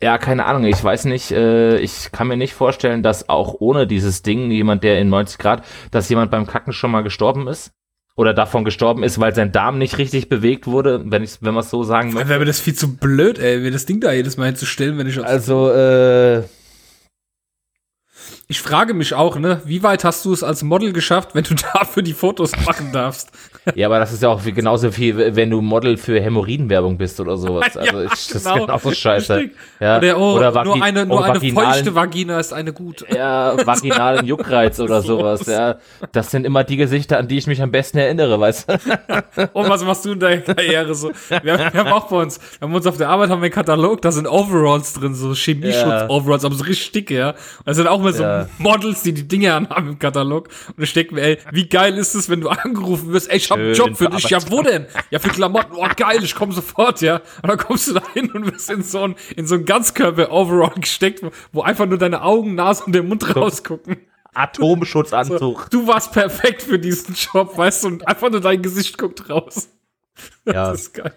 ja, 0.00 0.16
keine 0.18 0.46
Ahnung, 0.46 0.64
ich 0.64 0.82
weiß 0.82 1.06
nicht, 1.06 1.32
äh, 1.32 1.78
ich 1.78 2.12
kann 2.12 2.28
mir 2.28 2.36
nicht 2.36 2.54
vorstellen, 2.54 3.02
dass 3.02 3.28
auch 3.28 3.54
ohne 3.58 3.86
dieses 3.86 4.22
Ding 4.22 4.50
jemand, 4.50 4.84
der 4.84 5.00
in 5.00 5.08
90 5.08 5.38
Grad, 5.38 5.64
dass 5.90 6.08
jemand 6.08 6.30
beim 6.30 6.46
Kacken 6.46 6.72
schon 6.72 6.90
mal 6.92 7.02
gestorben 7.02 7.48
ist. 7.48 7.72
Oder 8.18 8.34
davon 8.34 8.64
gestorben 8.64 9.04
ist, 9.04 9.20
weil 9.20 9.32
sein 9.32 9.52
Darm 9.52 9.78
nicht 9.78 9.96
richtig 9.96 10.28
bewegt 10.28 10.66
wurde, 10.66 11.04
wenn 11.04 11.22
ich, 11.22 11.38
wenn 11.40 11.54
man 11.54 11.62
es 11.62 11.70
so 11.70 11.84
sagen 11.84 12.12
möchte. 12.12 12.28
Wäre 12.28 12.40
mir 12.40 12.46
das 12.46 12.58
viel 12.58 12.74
zu 12.74 12.96
blöd, 12.96 13.38
ey, 13.38 13.60
mir 13.60 13.70
das 13.70 13.86
Ding 13.86 14.00
da 14.00 14.10
jedes 14.10 14.36
Mal 14.36 14.46
hinzustellen, 14.46 14.98
wenn 14.98 15.06
ich 15.06 15.24
Also, 15.24 15.70
äh, 15.70 16.42
Ich 18.50 18.62
frage 18.62 18.94
mich 18.94 19.12
auch, 19.12 19.38
ne, 19.38 19.60
wie 19.66 19.82
weit 19.82 20.04
hast 20.04 20.24
du 20.24 20.32
es 20.32 20.42
als 20.42 20.62
Model 20.62 20.94
geschafft, 20.94 21.34
wenn 21.34 21.44
du 21.44 21.54
dafür 21.74 22.02
die 22.02 22.14
Fotos 22.14 22.52
machen 22.64 22.92
darfst? 22.92 23.30
Ja, 23.74 23.86
aber 23.88 23.98
das 23.98 24.14
ist 24.14 24.22
ja 24.22 24.30
auch 24.30 24.42
genauso 24.42 24.90
viel, 24.90 25.36
wenn 25.36 25.50
du 25.50 25.60
Model 25.60 25.98
für 25.98 26.18
Hämorrhoidenwerbung 26.18 26.96
bist 26.96 27.20
oder 27.20 27.36
sowas. 27.36 27.66
Also 27.76 28.00
ich, 28.04 28.08
das 28.08 28.30
ist 28.36 28.44
genauso 28.54 28.92
scheiße. 28.92 29.36
richtig. 29.36 29.56
Ja. 29.80 29.98
Oder, 29.98 30.18
oh, 30.18 30.36
oder 30.36 30.64
nur 30.64 30.82
eine, 30.82 31.04
nur 31.04 31.18
oder 31.18 31.34
eine 31.34 31.52
feuchte 31.52 31.94
Vagina 31.94 32.40
ist 32.40 32.54
eine 32.54 32.72
gute. 32.72 33.04
ja, 33.14 33.54
vaginalen 33.66 34.24
Juckreiz 34.26 34.80
oder 34.80 35.02
sowas, 35.02 35.44
ja. 35.46 35.76
Das 36.12 36.30
sind 36.30 36.46
immer 36.46 36.64
die 36.64 36.78
Gesichter, 36.78 37.18
an 37.18 37.28
die 37.28 37.36
ich 37.36 37.46
mich 37.46 37.60
am 37.60 37.70
besten 37.70 37.98
erinnere, 37.98 38.40
weißt 38.40 38.66
du? 38.70 39.50
Und 39.52 39.68
was 39.68 39.84
machst 39.84 40.06
du 40.06 40.12
in 40.12 40.20
deiner 40.20 40.40
Karriere 40.40 40.94
so? 40.94 41.10
Wir, 41.42 41.58
haben- 41.58 41.74
wir 41.74 41.80
haben 41.84 41.92
auch 41.92 42.08
bei 42.08 42.22
uns, 42.22 42.40
wir 42.58 42.66
haben 42.66 42.74
uns 42.74 42.86
auf 42.86 42.96
der 42.96 43.10
Arbeit 43.10 43.28
haben 43.28 43.40
wir 43.42 43.46
einen 43.46 43.52
Katalog, 43.54 44.00
da 44.00 44.10
sind 44.10 44.26
Overalls 44.26 44.94
drin, 44.94 45.14
so 45.14 45.34
Chemieschutz-Overalls, 45.34 46.46
aber 46.46 46.54
so 46.54 46.64
richtig 46.64 46.92
dicke, 46.92 47.14
ja. 47.14 47.28
Und 47.30 47.36
da 47.66 47.74
sind 47.74 47.86
auch 47.86 48.00
mal 48.00 48.14
so 48.14 48.22
Ja. 48.22 48.37
Models, 48.58 49.02
die 49.02 49.12
die 49.12 49.26
Dinge 49.26 49.54
anhaben 49.54 49.88
im 49.88 49.98
Katalog. 49.98 50.48
Und 50.76 50.82
ich 50.82 50.92
denke 50.92 51.14
mir, 51.14 51.22
ey, 51.22 51.38
wie 51.52 51.68
geil 51.68 51.96
ist 51.96 52.14
es, 52.14 52.28
wenn 52.28 52.40
du 52.40 52.48
angerufen 52.48 53.12
wirst, 53.12 53.30
ey, 53.30 53.36
ich 53.36 53.50
hab 53.50 53.58
einen 53.58 53.74
Job 53.74 53.96
für 53.96 54.08
dich. 54.08 54.28
Ja, 54.30 54.38
wo 54.50 54.62
denn? 54.62 54.86
Ja, 55.10 55.18
für 55.18 55.28
Klamotten. 55.28 55.74
Oh, 55.74 55.86
geil, 55.96 56.22
ich 56.22 56.34
komme 56.34 56.52
sofort, 56.52 57.00
ja. 57.00 57.20
Und 57.42 57.48
dann 57.48 57.58
kommst 57.58 57.88
du 57.88 57.94
da 57.94 58.02
hin 58.12 58.30
und 58.32 58.52
wirst 58.52 58.70
in 58.70 58.82
so 58.82 59.04
ein, 59.04 59.14
in 59.36 59.46
so 59.46 59.56
ein 59.56 59.64
Ganzkörper-Overall 59.64 60.74
gesteckt, 60.80 61.24
wo, 61.52 61.62
einfach 61.62 61.86
nur 61.86 61.98
deine 61.98 62.22
Augen, 62.22 62.54
Nase 62.54 62.84
und 62.84 62.92
der 62.92 63.02
Mund 63.02 63.36
rausgucken. 63.36 63.96
Atomschutzanzug. 64.34 65.68
Du 65.70 65.86
warst 65.86 66.12
perfekt 66.12 66.62
für 66.62 66.78
diesen 66.78 67.14
Job, 67.14 67.56
weißt 67.56 67.84
du, 67.84 67.88
und 67.88 68.06
einfach 68.06 68.30
nur 68.30 68.40
dein 68.40 68.62
Gesicht 68.62 68.96
guckt 68.98 69.28
raus. 69.28 69.68
Ja. 70.44 70.70
Das 70.70 70.82
ist 70.82 70.94
geil. 70.94 71.12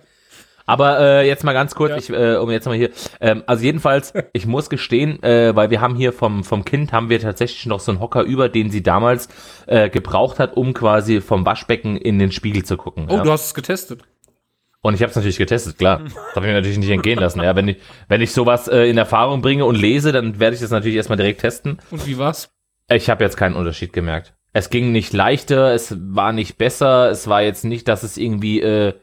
Aber 0.65 0.99
äh, 0.99 1.27
jetzt 1.27 1.43
mal 1.43 1.53
ganz 1.53 1.75
kurz, 1.75 1.91
Ja. 1.91 1.97
ich, 1.97 2.09
äh, 2.09 2.35
um 2.35 2.49
jetzt 2.51 2.65
mal 2.65 2.75
hier, 2.75 2.89
ähm, 3.19 3.43
also 3.47 3.63
jedenfalls, 3.63 4.13
ich 4.33 4.45
muss 4.45 4.69
gestehen, 4.69 5.21
äh, 5.23 5.55
weil 5.55 5.69
wir 5.69 5.81
haben 5.81 5.95
hier 5.95 6.13
vom, 6.13 6.43
vom 6.43 6.65
Kind, 6.65 6.93
haben 6.93 7.09
wir 7.09 7.19
tatsächlich 7.19 7.65
noch 7.65 7.79
so 7.79 7.91
einen 7.91 7.99
Hocker 7.99 8.23
über, 8.23 8.49
den 8.49 8.69
sie 8.69 8.83
damals 8.83 9.27
äh, 9.67 9.89
gebraucht 9.89 10.39
hat, 10.39 10.55
um 10.57 10.73
quasi 10.73 11.21
vom 11.21 11.45
Waschbecken 11.45 11.97
in 11.97 12.19
den 12.19 12.31
Spiegel 12.31 12.63
zu 12.63 12.77
gucken. 12.77 13.07
Oh, 13.09 13.17
ja. 13.17 13.23
du 13.23 13.31
hast 13.31 13.47
es 13.47 13.53
getestet. 13.53 14.03
Und 14.83 14.95
ich 14.95 15.01
habe 15.03 15.11
es 15.11 15.15
natürlich 15.15 15.37
getestet, 15.37 15.77
klar. 15.77 16.01
Das 16.03 16.15
habe 16.35 16.45
ich 16.47 16.51
mir 16.51 16.53
natürlich 16.53 16.79
nicht 16.79 16.89
entgehen 16.89 17.19
lassen. 17.19 17.41
Ja, 17.41 17.55
wenn 17.55 17.67
ich, 17.67 17.77
wenn 18.07 18.19
ich 18.21 18.31
sowas 18.31 18.67
äh, 18.67 18.85
in 18.89 18.97
Erfahrung 18.97 19.41
bringe 19.41 19.63
und 19.65 19.75
lese, 19.75 20.11
dann 20.11 20.39
werde 20.39 20.55
ich 20.55 20.61
das 20.61 20.71
natürlich 20.71 20.95
erstmal 20.97 21.17
direkt 21.17 21.41
testen. 21.41 21.77
Und 21.91 22.07
wie 22.07 22.17
war's? 22.17 22.51
Ich 22.89 23.09
habe 23.09 23.23
jetzt 23.23 23.37
keinen 23.37 23.55
Unterschied 23.55 23.93
gemerkt. 23.93 24.33
Es 24.53 24.69
ging 24.71 24.91
nicht 24.91 25.13
leichter, 25.13 25.73
es 25.73 25.95
war 25.99 26.33
nicht 26.33 26.57
besser, 26.57 27.09
es 27.11 27.27
war 27.27 27.41
jetzt 27.43 27.63
nicht, 27.63 27.87
dass 27.87 28.01
es 28.03 28.17
irgendwie, 28.17 28.59
äh, 28.59 28.93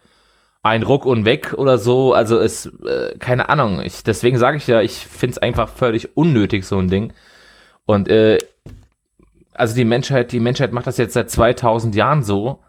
ein 0.63 0.83
Ruck 0.83 1.07
und 1.07 1.25
weg 1.25 1.55
oder 1.57 1.79
so. 1.79 2.13
Also 2.13 2.39
es, 2.39 2.67
äh, 2.67 3.17
keine 3.19 3.49
Ahnung. 3.49 3.81
Ich, 3.81 4.03
deswegen 4.03 4.39
sage 4.39 4.57
ich 4.57 4.67
ja, 4.67 4.81
ich 4.81 5.07
finde 5.07 5.33
es 5.33 5.39
einfach 5.39 5.69
völlig 5.69 6.17
unnötig, 6.17 6.67
so 6.67 6.79
ein 6.79 6.89
Ding. 6.89 7.13
Und 7.87 8.09
äh, 8.09 8.39
also 9.55 9.75
die 9.75 9.85
Menschheit, 9.85 10.33
die 10.33 10.41
Menschheit 10.41 10.73
macht 10.73 10.87
das 10.87 10.99
jetzt 10.99 11.15
seit 11.15 11.31
2000 11.31 11.95
Jahren 11.95 12.23
so. 12.23 12.61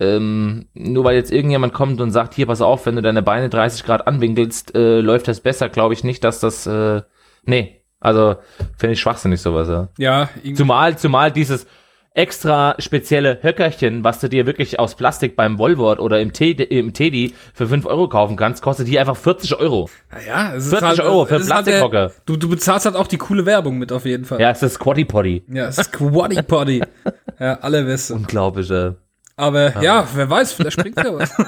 Ähm, 0.00 0.68
nur 0.74 1.02
weil 1.04 1.16
jetzt 1.16 1.32
irgendjemand 1.32 1.74
kommt 1.74 2.00
und 2.00 2.12
sagt, 2.12 2.34
hier, 2.34 2.46
pass 2.46 2.60
auf, 2.60 2.86
wenn 2.86 2.94
du 2.94 3.02
deine 3.02 3.22
Beine 3.22 3.48
30 3.48 3.84
Grad 3.84 4.06
anwinkelst, 4.06 4.74
äh, 4.76 5.00
läuft 5.00 5.26
das 5.26 5.40
besser, 5.40 5.68
glaube 5.68 5.92
ich 5.94 6.04
nicht, 6.04 6.22
dass 6.22 6.38
das, 6.38 6.68
äh, 6.68 7.02
nee, 7.42 7.82
also 7.98 8.36
finde 8.76 8.92
ich 8.92 9.00
schwachsinnig 9.00 9.40
sowas, 9.40 9.68
ja. 9.68 9.88
Ja, 9.98 10.28
irgendwie. 10.36 10.54
Zumal, 10.54 10.96
zumal 10.96 11.32
dieses 11.32 11.66
extra 12.14 12.74
spezielle 12.78 13.38
Höckerchen, 13.42 14.02
was 14.02 14.20
du 14.20 14.28
dir 14.28 14.46
wirklich 14.46 14.78
aus 14.80 14.94
Plastik 14.96 15.36
beim 15.36 15.58
Volvo 15.58 15.92
oder 15.94 16.20
im, 16.20 16.32
Teddy, 16.32 16.64
im 16.64 16.92
Teddy 16.92 17.34
für 17.54 17.68
5 17.68 17.86
Euro 17.86 18.08
kaufen 18.08 18.36
kannst, 18.36 18.62
kostet 18.62 18.88
hier 18.88 19.00
einfach 19.00 19.16
40 19.16 19.56
Euro. 19.60 19.88
Naja, 20.10 20.54
es 20.54 20.64
ist 20.64 20.70
40 20.70 20.88
halt, 20.88 21.00
Euro 21.00 21.24
für 21.26 21.34
halt 21.34 21.46
Plastikhocker. 21.46 22.12
du, 22.26 22.36
du 22.36 22.48
bezahlst 22.48 22.86
halt 22.86 22.96
auch 22.96 23.06
die 23.06 23.18
coole 23.18 23.46
Werbung 23.46 23.78
mit 23.78 23.92
auf 23.92 24.04
jeden 24.04 24.24
Fall. 24.24 24.40
Ja, 24.40 24.50
es 24.50 24.62
ist 24.62 24.74
Squatty 24.74 25.04
Potty. 25.04 25.44
Ja, 25.48 25.68
es 25.68 25.78
ist 25.78 25.92
Quaddy 25.92 26.42
Potty. 26.42 26.82
ja, 27.40 27.58
alle 27.60 27.86
wissen. 27.86 28.16
Unglaublich, 28.16 28.70
äh. 28.70 28.92
Aber 29.36 29.80
ja, 29.80 30.08
wer 30.14 30.28
weiß, 30.28 30.52
vielleicht 30.52 30.78
bringt 30.78 30.96
ja 30.96 31.14
was. 31.14 31.32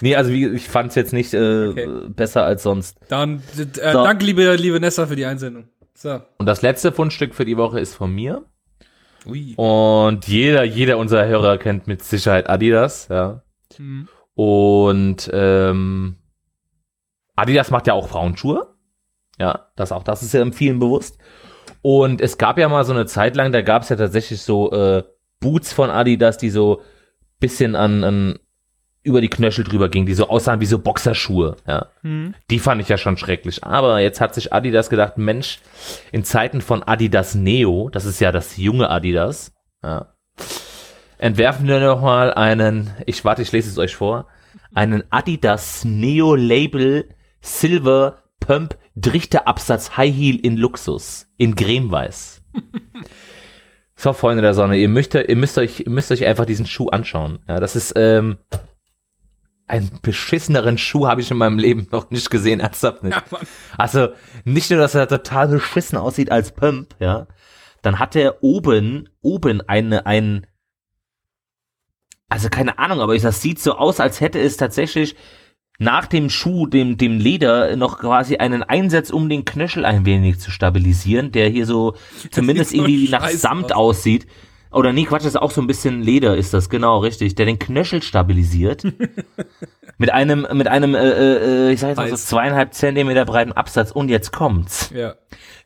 Nee, 0.00 0.14
also 0.14 0.30
wie, 0.30 0.46
ich 0.46 0.68
fand's 0.68 0.94
jetzt 0.94 1.12
nicht 1.12 1.34
äh, 1.34 1.66
Okay. 1.70 1.88
besser 2.10 2.44
als 2.44 2.62
sonst. 2.62 2.98
Dann, 3.08 3.42
äh, 3.58 3.92
So. 3.92 4.04
danke, 4.04 4.24
liebe, 4.24 4.54
liebe 4.54 4.78
Nessa, 4.78 5.06
für 5.06 5.16
die 5.16 5.24
Einsendung. 5.24 5.64
So. 5.94 6.20
Und 6.38 6.46
das 6.46 6.62
letzte 6.62 6.92
Fundstück 6.92 7.34
für 7.34 7.44
die 7.44 7.56
Woche 7.56 7.80
ist 7.80 7.94
von 7.96 8.14
mir. 8.14 8.44
Ui. 9.28 9.54
Und 9.56 10.26
jeder, 10.26 10.64
jeder 10.64 10.98
unserer 10.98 11.26
Hörer 11.26 11.58
kennt 11.58 11.86
mit 11.86 12.02
Sicherheit 12.02 12.48
Adidas, 12.48 13.08
ja. 13.08 13.42
Hm. 13.76 14.08
Und 14.34 15.30
ähm, 15.32 16.16
Adidas 17.36 17.70
macht 17.70 17.86
ja 17.86 17.94
auch 17.94 18.08
Frauenschuhe. 18.08 18.74
Ja, 19.38 19.68
das 19.76 19.92
auch, 19.92 20.02
das 20.02 20.22
ist 20.22 20.34
ja 20.34 20.50
vielen 20.50 20.78
bewusst. 20.78 21.18
Und 21.82 22.20
es 22.20 22.38
gab 22.38 22.58
ja 22.58 22.68
mal 22.68 22.84
so 22.84 22.92
eine 22.92 23.06
Zeit 23.06 23.36
lang, 23.36 23.52
da 23.52 23.62
gab 23.62 23.82
es 23.82 23.88
ja 23.88 23.96
tatsächlich 23.96 24.42
so 24.42 24.72
äh, 24.72 25.04
Boots 25.40 25.72
von 25.72 25.90
Adidas, 25.90 26.38
die 26.38 26.50
so 26.50 26.80
bisschen 27.38 27.76
an, 27.76 28.02
an 28.02 28.38
über 29.02 29.20
die 29.20 29.28
Knöchel 29.28 29.64
drüber 29.64 29.88
gingen, 29.88 30.06
die 30.06 30.14
so 30.14 30.28
aussahen 30.28 30.60
wie 30.60 30.66
so 30.66 30.78
Boxerschuhe, 30.78 31.56
ja. 31.66 31.86
Hm. 32.02 32.34
Die 32.50 32.58
fand 32.58 32.80
ich 32.80 32.88
ja 32.88 32.98
schon 32.98 33.16
schrecklich. 33.16 33.64
Aber 33.64 34.00
jetzt 34.00 34.20
hat 34.20 34.34
sich 34.34 34.52
Adidas 34.52 34.90
gedacht, 34.90 35.18
Mensch, 35.18 35.60
in 36.12 36.24
Zeiten 36.24 36.60
von 36.60 36.82
Adidas 36.82 37.34
Neo, 37.34 37.88
das 37.90 38.04
ist 38.04 38.20
ja 38.20 38.32
das 38.32 38.56
junge 38.56 38.90
Adidas, 38.90 39.52
ja, 39.82 40.14
entwerfen 41.18 41.66
wir 41.66 41.80
noch 41.80 42.00
mal 42.00 42.32
einen, 42.32 42.90
ich 43.06 43.24
warte, 43.24 43.42
ich 43.42 43.52
lese 43.52 43.70
es 43.70 43.78
euch 43.78 43.96
vor, 43.96 44.26
einen 44.74 45.04
Adidas 45.10 45.84
Neo 45.84 46.34
Label 46.34 47.08
Silver 47.40 48.22
Pump 48.40 48.76
Trichterabsatz 49.00 49.96
High 49.96 50.14
Heel 50.14 50.36
in 50.36 50.56
Luxus, 50.56 51.28
in 51.36 51.54
Cremeweiß. 51.54 52.42
So, 54.00 54.12
Freunde 54.12 54.42
der 54.42 54.54
Sonne, 54.54 54.76
ihr 54.76 54.88
müsst, 54.88 55.14
ihr 55.14 55.34
müsst 55.34 55.58
euch, 55.58 55.80
ihr 55.80 55.90
müsst 55.90 56.12
euch 56.12 56.24
einfach 56.24 56.44
diesen 56.44 56.66
Schuh 56.66 56.86
anschauen. 56.86 57.40
Ja, 57.48 57.58
das 57.58 57.74
ist, 57.74 57.94
ähm, 57.96 58.38
einen 59.68 59.90
beschisseneren 60.02 60.78
Schuh 60.78 61.06
habe 61.06 61.20
ich 61.20 61.30
in 61.30 61.36
meinem 61.36 61.58
Leben 61.58 61.86
noch 61.90 62.10
nicht 62.10 62.30
gesehen, 62.30 62.60
ernsthaft 62.60 63.02
nicht. 63.02 63.16
Ja. 63.30 63.38
Also 63.76 64.08
nicht 64.44 64.70
nur, 64.70 64.80
dass 64.80 64.94
er 64.94 65.08
total 65.08 65.48
beschissen 65.48 65.98
aussieht 65.98 66.32
als 66.32 66.52
Pump, 66.52 66.94
ja, 66.98 67.26
dann 67.82 67.98
hat 67.98 68.16
er 68.16 68.42
oben, 68.42 69.08
oben 69.20 69.60
eine, 69.66 70.06
ein, 70.06 70.46
also 72.28 72.48
keine 72.48 72.78
Ahnung, 72.78 73.00
aber 73.00 73.16
das 73.16 73.42
sieht 73.42 73.60
so 73.60 73.74
aus, 73.74 74.00
als 74.00 74.20
hätte 74.20 74.40
es 74.40 74.56
tatsächlich 74.56 75.16
nach 75.78 76.06
dem 76.06 76.28
Schuh, 76.28 76.66
dem, 76.66 76.96
dem 76.96 77.18
Leder, 77.18 77.76
noch 77.76 78.00
quasi 78.00 78.36
einen 78.36 78.64
Einsatz, 78.64 79.10
um 79.10 79.28
den 79.28 79.44
Knöchel 79.44 79.84
ein 79.84 80.04
wenig 80.04 80.40
zu 80.40 80.50
stabilisieren, 80.50 81.30
der 81.30 81.48
hier 81.48 81.66
so 81.66 81.94
zumindest 82.30 82.70
sieht 82.70 82.80
so 82.80 82.86
irgendwie 82.86 83.08
nach 83.10 83.28
Samt 83.30 83.72
aus. 83.72 83.98
aussieht. 83.98 84.26
Oder 84.70 84.92
nee, 84.92 85.04
Quatsch, 85.04 85.20
das 85.22 85.28
ist 85.34 85.36
auch 85.36 85.50
so 85.50 85.60
ein 85.60 85.66
bisschen 85.66 86.02
Leder, 86.02 86.36
ist 86.36 86.52
das, 86.52 86.68
genau, 86.68 86.98
richtig, 86.98 87.34
der 87.34 87.46
den 87.46 87.58
Knöchel 87.58 88.02
stabilisiert. 88.02 88.84
mit 89.98 90.10
einem, 90.12 90.46
mit 90.52 90.68
einem, 90.68 90.94
äh, 90.94 91.68
äh, 91.68 91.72
ich 91.72 91.80
sag 91.80 91.88
jetzt 91.88 91.96
mal 91.96 92.08
so 92.10 92.16
zweieinhalb 92.16 92.74
Zentimeter 92.74 93.24
breiten 93.24 93.52
Absatz. 93.52 93.90
Und 93.90 94.08
jetzt 94.08 94.32
kommt's. 94.32 94.90
Ja. 94.94 95.14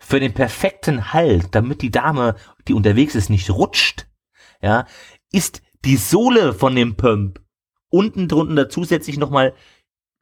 Für 0.01 0.21
den 0.21 0.33
perfekten 0.35 1.12
Halt, 1.12 1.49
damit 1.55 1.83
die 1.83 1.91
Dame, 1.91 2.37
die 2.69 2.75
unterwegs 2.75 3.15
ist, 3.15 3.31
nicht 3.31 3.51
rutscht, 3.51 4.07
ja, 4.61 4.87
ist 5.33 5.62
die 5.85 5.97
Sohle 5.97 6.53
von 6.55 6.75
dem 6.75 6.97
Pump 6.97 7.41
unten 7.91 8.29
drunter 8.29 8.69
zusätzlich 8.69 9.19
nochmal 9.19 9.53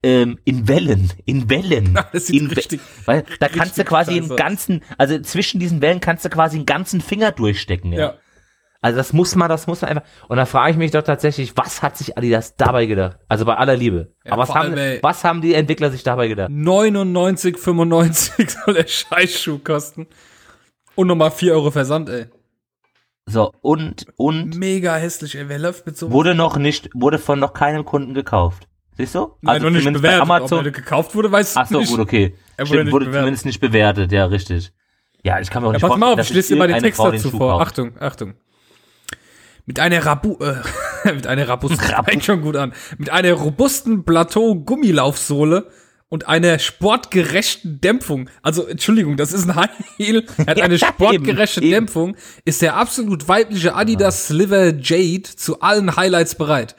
ähm, 0.03 0.39
in 0.45 0.67
Wellen, 0.67 1.13
in 1.27 1.51
Wellen. 1.51 1.99
Das 2.13 2.27
sieht 2.29 2.41
in 2.41 2.51
We- 2.51 2.57
richtig- 2.57 2.81
Weil 3.05 3.25
da 3.39 3.49
kannst 3.49 3.77
du 3.79 3.85
quasi 3.85 4.17
einen 4.17 4.35
ganzen, 4.35 4.83
also 4.97 5.19
zwischen 5.21 5.61
diesen 5.61 5.83
Wellen 5.83 6.01
kannst 6.01 6.25
du 6.25 6.31
quasi 6.31 6.57
einen 6.57 6.67
ganzen 6.67 7.01
Finger 7.03 7.33
durchstecken, 7.33 7.93
ja. 7.93 7.99
Ja. 8.01 8.15
Also 8.83 8.97
das 8.97 9.13
muss 9.13 9.35
man, 9.37 9.49
das 9.51 9.67
muss 9.67 9.83
man 9.83 9.91
einfach. 9.91 10.05
Und 10.29 10.39
da 10.39 10.47
frage 10.47 10.71
ich 10.73 10.77
mich 10.79 10.91
doch 10.91 11.03
tatsächlich, 11.03 11.55
was 11.57 11.83
hat 11.83 11.99
sich 11.99 12.17
Adidas 12.17 12.57
dabei 12.57 12.87
gedacht? 12.87 13.19
Also 13.29 13.45
bei 13.45 13.55
aller 13.57 13.77
Liebe. 13.77 14.15
Ja, 14.25 14.33
Aber 14.33 14.43
was 14.43 14.55
haben, 14.55 14.73
allem, 14.73 14.99
was 15.03 15.23
haben 15.25 15.41
die 15.43 15.55
Entwickler 15.55 15.91
sich 15.91 16.03
dabei 16.03 16.29
gedacht? 16.29 16.51
99,95 16.51 18.51
soll 18.65 18.75
der 18.75 18.87
Scheißschuh 18.87 19.59
kosten. 19.59 20.07
Und 20.95 21.09
nochmal 21.09 21.31
4 21.31 21.53
Euro 21.55 21.71
Versand, 21.71 22.09
ey. 22.09 22.27
So, 23.27 23.53
und, 23.61 24.07
und 24.17 24.57
Mega 24.57 24.97
hässlich, 24.97 25.37
ey. 25.37 25.49
Wer 25.49 25.59
läuft 25.59 25.87
mit 25.87 25.97
so 25.97 26.11
wurde 26.11 26.35
noch 26.35 26.57
nicht, 26.57 26.91
wurde 26.95 27.19
von 27.19 27.39
noch 27.39 27.53
keinem 27.53 27.85
Kunden 27.85 28.15
gekauft. 28.15 28.67
Siehst 28.97 29.15
du? 29.15 29.37
Nein, 29.41 29.63
noch 29.63 29.71
nicht 29.71 29.85
bewertet. 29.93 30.23
Ob 30.23 30.31
Amazon. 30.31 30.65
er 30.65 30.71
gekauft 30.73 31.15
wurde, 31.15 31.31
weiß 31.31 31.57
Ach 31.57 31.65
ich 31.65 31.69
so, 31.71 31.79
nicht. 31.81 31.91
gut, 31.91 32.01
okay. 32.01 32.35
Er 32.57 32.65
wurde 32.65 32.69
Stimmt, 32.69 32.85
nicht 32.85 32.93
wurde 32.93 33.05
bewertet. 33.07 33.21
zumindest 33.23 33.47
nicht 33.47 33.61
bewertet, 33.61 34.13
ja, 34.13 34.25
richtig. 34.25 34.73
Ja, 35.23 35.39
ich 35.39 35.51
kann 35.51 35.63
mir 35.63 35.69
auch 35.69 35.73
Ja, 35.73 35.79
nicht 35.79 35.87
pass 35.89 35.99
mal 35.99 36.15
auf, 36.15 36.21
ich 36.21 36.33
lese 36.33 36.55
dir 36.55 36.59
mal 36.59 36.69
den 36.69 36.83
Text 36.83 36.97
Frau 36.97 37.11
dazu 37.11 37.31
vor. 37.31 37.61
Achtung, 37.61 37.93
Achtung. 38.01 38.35
Mit 39.71 39.79
einer 39.79 40.05
Rabu 40.05 40.37
äh, 40.41 40.57
mit 41.15 41.29
einer 41.29 41.47
Rabus 41.47 41.71
fängt 42.05 42.25
schon 42.25 42.41
gut 42.43 42.57
an. 42.57 42.73
Mit 42.99 43.09
einer 43.11 43.35
robusten 43.35 44.05
Plateau-Gummilaufsohle 44.05 45.69
und 46.09 46.27
einer 46.27 46.59
sportgerechten 46.59 47.81
Dämpfung. 47.81 48.29
Also, 48.43 48.67
Entschuldigung, 48.67 49.17
das 49.17 49.33
ist 49.33 49.49
ein 49.49 49.69
Heel. 49.97 50.27
Er 50.39 50.47
hat 50.47 50.59
Ja, 50.59 50.65
eine 50.65 50.75
eben, 50.75 50.85
sportgerechte 50.85 51.61
eben. 51.61 51.71
Dämpfung. 51.71 52.17
Ist 52.45 52.63
der 52.63 52.75
absolut 52.75 53.29
weibliche 53.29 53.77
Adidas 53.77 54.27
Sliver 54.27 54.75
Jade 54.77 55.23
zu 55.37 55.61
allen 55.61 55.95
Highlights 55.95 56.35
bereit. 56.35 56.75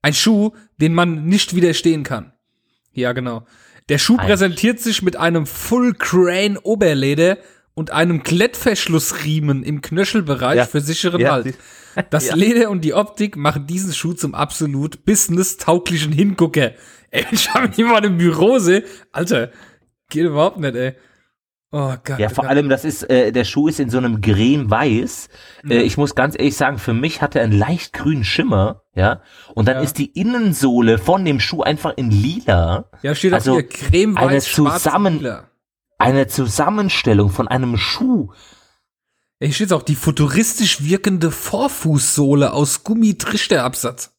Ein 0.00 0.14
Schuh, 0.14 0.52
den 0.80 0.94
man 0.94 1.24
nicht 1.24 1.56
widerstehen 1.56 2.04
kann. 2.04 2.32
Ja, 2.92 3.12
genau. 3.12 3.44
Der 3.88 3.98
Schuh 3.98 4.18
Ein- 4.18 4.26
präsentiert 4.28 4.78
sich 4.78 5.02
mit 5.02 5.16
einem 5.16 5.46
Full 5.46 5.94
Crane 5.94 6.58
Oberleder 6.58 7.38
und 7.74 7.90
einem 7.90 8.22
Klettverschlussriemen 8.22 9.64
im 9.64 9.80
Knöchelbereich 9.82 10.58
Ja. 10.58 10.64
für 10.66 10.80
sicheren 10.80 11.20
Ja, 11.20 11.32
Halt. 11.32 11.56
Das 12.10 12.28
Ja. 12.28 12.34
Leder 12.34 12.70
und 12.70 12.82
die 12.82 12.94
Optik 12.94 13.36
machen 13.36 13.66
diesen 13.66 13.92
Schuh 13.92 14.12
zum 14.12 14.34
absolut 14.34 15.04
business-tauglichen 15.04 16.12
Hingucker. 16.12 16.72
Ey, 17.10 17.24
ich 17.30 17.52
habe 17.54 17.70
jemanden 17.74 18.12
im 18.12 18.18
Büro 18.18 18.58
sehe, 18.58 18.84
Alter, 19.12 19.50
geht 20.10 20.24
überhaupt 20.24 20.58
nicht, 20.58 20.74
ey. 20.74 20.94
Oh 21.72 21.94
Gott. 22.04 22.18
Ja, 22.18 22.28
oh 22.30 22.34
vor 22.34 22.44
Gott. 22.44 22.50
allem, 22.50 22.68
das 22.68 22.84
ist, 22.84 23.02
äh, 23.10 23.32
der 23.32 23.44
Schuh 23.44 23.68
ist 23.68 23.80
in 23.80 23.90
so 23.90 23.98
einem 23.98 24.20
Creme-Weiß. 24.20 25.28
Mhm. 25.64 25.70
Äh, 25.70 25.82
ich 25.82 25.96
muss 25.98 26.14
ganz 26.14 26.36
ehrlich 26.38 26.56
sagen, 26.56 26.78
für 26.78 26.94
mich 26.94 27.22
hat 27.22 27.34
er 27.34 27.42
einen 27.42 27.52
leicht 27.58 27.92
grünen 27.92 28.24
Schimmer, 28.24 28.82
ja. 28.94 29.20
Und 29.54 29.66
dann 29.68 29.76
Ja. 29.78 29.82
ist 29.82 29.98
die 29.98 30.06
Innensohle 30.06 30.98
von 30.98 31.24
dem 31.24 31.40
Schuh 31.40 31.62
einfach 31.62 31.94
in 31.96 32.10
lila. 32.10 32.88
Ja, 33.02 33.14
steht 33.14 33.32
also 33.32 33.52
auch 33.52 33.56
hier 33.56 33.68
creme 33.68 34.16
eine 34.16 34.40
zusammen- 34.40 35.18
lila. 35.18 35.48
Eine 35.98 36.26
Zusammenstellung 36.28 37.30
von 37.30 37.48
einem 37.48 37.76
Schuh. 37.78 38.30
Ja, 39.40 39.46
Hier 39.46 39.54
steht 39.54 39.72
auch 39.72 39.82
die 39.82 39.96
futuristisch 39.96 40.82
wirkende 40.82 41.30
Vorfußsohle 41.30 42.52
aus 42.52 42.84
Gummitrichterabsatz. 42.84 44.12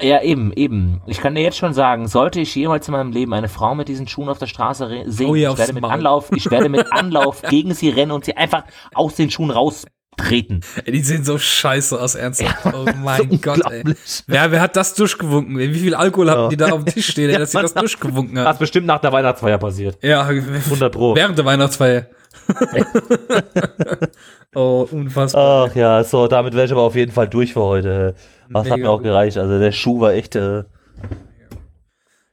Ja, 0.00 0.22
eben, 0.22 0.52
eben. 0.54 1.02
Ich 1.06 1.20
kann 1.20 1.34
dir 1.34 1.42
jetzt 1.42 1.58
schon 1.58 1.74
sagen, 1.74 2.08
sollte 2.08 2.40
ich 2.40 2.54
jemals 2.54 2.88
in 2.88 2.92
meinem 2.92 3.12
Leben 3.12 3.34
eine 3.34 3.48
Frau 3.50 3.74
mit 3.74 3.88
diesen 3.88 4.08
Schuhen 4.08 4.28
auf 4.30 4.38
der 4.38 4.46
Straße 4.46 5.04
sehen, 5.06 5.28
Oh 5.28 5.34
ja, 5.34 5.52
ich 5.52 5.58
werde 5.58 5.72
mit 5.74 5.82
Maul. 5.82 5.90
Anlauf, 5.92 6.30
ich 6.34 6.50
werde 6.50 6.68
mit 6.70 6.90
Anlauf 6.92 7.42
gegen 7.42 7.74
sie 7.74 7.90
rennen 7.90 8.12
und 8.12 8.24
sie 8.24 8.34
einfach 8.36 8.64
aus 8.94 9.16
den 9.16 9.30
Schuhen 9.30 9.50
raustreten. 9.50 10.60
Ey, 10.86 10.92
die 10.92 11.02
sehen 11.02 11.22
so 11.24 11.36
scheiße 11.36 12.00
aus, 12.00 12.14
ernsthaft. 12.14 12.64
Oh 12.72 12.86
mein 13.02 13.40
Gott, 13.42 13.60
ey. 13.70 13.84
Wer, 14.26 14.50
wer 14.52 14.60
hat 14.62 14.76
das 14.76 14.94
durchgewunken? 14.94 15.58
Wie 15.58 15.74
viel 15.78 15.94
Alkohol 15.94 16.30
hatten 16.30 16.48
die 16.50 16.56
da 16.56 16.70
auf 16.70 16.84
dem 16.84 16.94
Tisch 16.94 17.08
stehen, 17.10 17.28
ey, 17.30 17.36
dass 17.38 17.50
sie 17.50 17.58
Ja, 17.58 17.62
das 17.62 17.74
durchgewunken 17.74 18.36
Das 18.36 18.46
hat? 18.46 18.52
ist 18.54 18.58
bestimmt 18.60 18.86
nach 18.86 19.00
der 19.02 19.12
Weihnachtsfeier 19.12 19.58
passiert. 19.58 19.98
Ja, 20.02 20.22
100 20.22 20.90
Pro. 20.92 21.14
während 21.14 21.36
der 21.36 21.44
Weihnachtsfeier. 21.44 22.06
oh, 24.54 24.88
unfassbar. 24.90 25.68
Ach 25.70 25.74
ja, 25.74 26.04
so, 26.04 26.26
damit 26.26 26.54
wäre 26.54 26.66
ich 26.66 26.72
aber 26.72 26.82
auf 26.82 26.96
jeden 26.96 27.12
Fall 27.12 27.28
durch 27.28 27.52
für 27.52 27.62
heute. 27.62 28.14
Das 28.48 28.60
hat 28.60 28.64
Mega 28.64 28.76
mir 28.76 28.90
auch 28.90 29.02
gereicht. 29.02 29.38
Also 29.38 29.58
der 29.58 29.72
Schuh 29.72 30.00
war 30.00 30.12
echt. 30.12 30.36
Äh, 30.36 30.64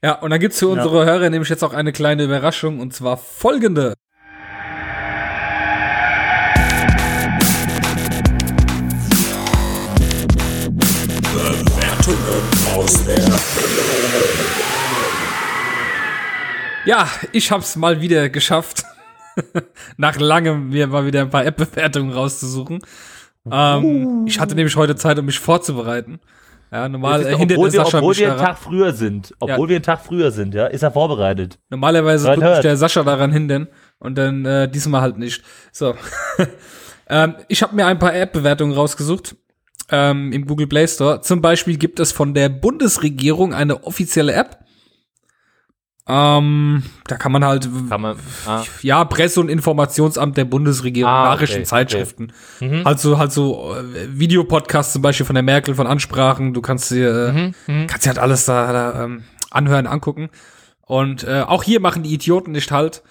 Ja, 0.03 0.13
und 0.19 0.29
dann 0.29 0.39
gibt's 0.39 0.59
für 0.59 0.67
unsere 0.67 1.05
Hörer 1.05 1.29
nämlich 1.29 1.49
jetzt 1.49 1.63
auch 1.63 1.73
eine 1.73 1.91
kleine 1.91 2.23
Überraschung 2.23 2.79
und 2.79 2.93
zwar 2.93 3.17
folgende. 3.17 3.93
Ja, 16.85 17.09
ich 17.33 17.51
hab's 17.51 17.75
mal 17.75 17.99
wieder 17.99 18.29
geschafft. 18.29 18.83
Nach 19.97 20.19
langem 20.19 20.69
mir 20.69 20.87
mal 20.87 21.05
wieder 21.05 21.21
ein 21.21 21.29
paar 21.29 21.45
App-Bewertungen 21.45 22.11
rauszusuchen. 22.11 22.79
Ähm, 23.49 24.25
ich 24.27 24.39
hatte 24.39 24.55
nämlich 24.55 24.75
heute 24.75 24.95
Zeit, 24.95 25.17
um 25.19 25.25
mich 25.25 25.39
vorzubereiten. 25.39 26.19
Ja, 26.71 26.89
normal 26.89 27.19
Siehst 27.19 27.31
äh, 27.31 27.37
hindert 27.37 27.57
obwohl 27.57 27.71
wir, 27.71 27.79
Sascha 27.79 27.97
obwohl 27.99 28.17
wir 28.17 28.27
einen 28.27 28.37
daran. 28.37 28.55
Tag 28.55 28.63
früher 28.63 28.91
sind, 28.93 29.33
obwohl 29.39 29.69
wir 29.69 29.75
einen 29.77 29.83
Tag 29.83 30.01
früher 30.01 30.31
sind, 30.31 30.53
ja, 30.53 30.67
ist 30.67 30.83
er 30.83 30.91
vorbereitet. 30.91 31.59
Normalerweise 31.69 32.33
tut 32.33 32.43
mich 32.43 32.59
der 32.59 32.75
Sascha 32.75 33.03
daran 33.03 33.31
hindern 33.31 33.67
und 33.99 34.17
dann 34.17 34.45
äh, 34.45 34.69
diesmal 34.69 35.01
halt 35.01 35.17
nicht. 35.17 35.43
So. 35.71 35.95
ähm, 37.09 37.35
ich 37.47 37.63
habe 37.63 37.73
mir 37.73 37.85
ein 37.85 37.99
paar 37.99 38.13
App-Bewertungen 38.13 38.73
rausgesucht 38.73 39.37
ähm, 39.89 40.33
im 40.33 40.45
Google 40.45 40.67
Play 40.67 40.87
Store. 40.87 41.21
Zum 41.21 41.41
Beispiel 41.41 41.77
gibt 41.77 42.01
es 42.01 42.11
von 42.11 42.33
der 42.33 42.49
Bundesregierung 42.49 43.53
eine 43.53 43.85
offizielle 43.85 44.33
App. 44.33 44.59
Ähm, 46.09 46.83
da 47.07 47.17
kann 47.17 47.31
man 47.33 47.43
halt 47.43 47.67
Kann 47.89 48.01
man, 48.01 48.17
ah, 48.45 48.63
ja 48.81 49.03
Presse- 49.03 49.41
und 49.41 49.49
Informationsamt 49.49 50.37
der 50.37 50.45
Bundesregierung, 50.45 51.11
Ah, 51.11 51.23
okay, 51.23 51.31
Nachrichten, 51.33 51.65
Zeitschriften. 51.65 52.31
Mhm. 52.61 52.85
Halt 52.85 52.99
so, 52.99 53.17
halt 53.17 53.31
so 53.33 53.75
äh, 53.75 54.07
Videopodcasts 54.17 54.93
zum 54.93 55.01
Beispiel 55.01 55.25
von 55.25 55.33
der 55.35 55.43
Merkel, 55.43 55.75
von 55.75 55.85
Ansprachen. 55.85 56.53
Du 56.53 56.61
kannst 56.61 56.89
dir, 56.91 57.09
äh, 57.27 57.31
Mhm, 57.33 57.53
mhm. 57.67 57.87
kannst 57.87 58.05
dir 58.05 58.09
halt 58.11 58.19
alles 58.19 58.45
da, 58.45 58.71
da 58.71 59.03
ähm, 59.03 59.23
anhören, 59.51 59.85
angucken. 59.85 60.29
Und 60.81 61.25
äh, 61.25 61.41
auch 61.45 61.63
hier 61.63 61.81
machen 61.81 62.03
die 62.03 62.13
Idioten 62.13 62.53
nicht 62.53 62.71
halt. 62.71 63.03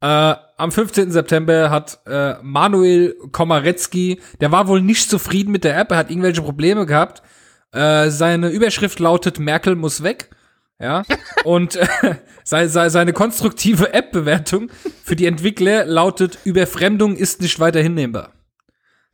Äh, 0.00 0.34
am 0.56 0.70
15. 0.70 1.10
September 1.10 1.70
hat 1.70 1.98
äh, 2.06 2.34
Manuel 2.42 3.16
Komarecki, 3.32 4.20
der 4.40 4.52
war 4.52 4.68
wohl 4.68 4.80
nicht 4.80 5.10
zufrieden 5.10 5.50
mit 5.50 5.64
der 5.64 5.76
App, 5.76 5.90
er 5.90 5.96
hat 5.96 6.10
irgendwelche 6.10 6.42
Probleme 6.42 6.86
gehabt. 6.86 7.22
Äh, 7.72 8.10
seine 8.10 8.48
Überschrift 8.50 9.00
lautet 9.00 9.40
Merkel 9.40 9.74
muss 9.74 10.04
weg. 10.04 10.30
Ja. 10.80 11.02
Und 11.44 11.76
äh, 11.76 11.86
sei, 12.44 12.68
sei, 12.68 12.88
seine 12.88 13.12
konstruktive 13.12 13.92
App-Bewertung 13.92 14.70
für 15.02 15.16
die 15.16 15.26
Entwickler 15.26 15.84
lautet 15.84 16.38
Überfremdung 16.44 17.16
ist 17.16 17.40
nicht 17.40 17.58
weiter 17.58 17.80
hinnehmbar. 17.82 18.32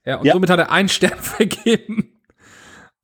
Ja, 0.05 0.17
und 0.17 0.27
Ja. 0.27 0.35
somit 0.35 0.51
hat 0.51 0.59
er 0.59 0.71
einen 0.71 0.89
Stern 0.91 1.19
vergeben. 1.21 2.21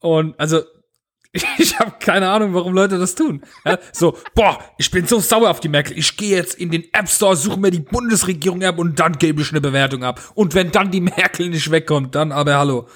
Und 0.01 0.39
also, 0.39 0.63
ich 1.59 1.79
habe 1.79 1.93
keine 2.01 2.29
Ahnung, 2.29 2.53
warum 2.55 2.75
Leute 2.75 2.99
das 2.99 3.15
tun. 3.15 3.43
Ja, 3.65 3.79
so, 3.93 4.19
boah, 4.35 4.59
ich 4.79 4.91
bin 4.91 5.07
so 5.07 5.21
sauer 5.21 5.49
auf 5.49 5.61
die 5.61 5.69
Merkel. 5.69 5.97
Ich 5.97 6.17
gehe 6.17 6.37
jetzt 6.37 6.55
in 6.57 6.71
den 6.71 6.85
App 6.93 7.09
Store, 7.09 7.37
suche 7.37 7.59
mir 7.59 7.71
die 7.71 7.81
Bundesregierung 7.81 8.63
ab 8.65 8.79
und 8.79 8.99
dann 9.01 9.13
gebe 9.15 9.41
ich 9.41 9.51
eine 9.53 9.61
Bewertung 9.61 10.05
ab. 10.05 10.21
Und 10.35 10.55
wenn 10.55 10.71
dann 10.73 10.91
die 10.91 11.01
Merkel 11.01 11.49
nicht 11.49 11.71
wegkommt, 11.71 12.15
dann 12.15 12.33
aber 12.33 12.59
hallo. 12.59 12.89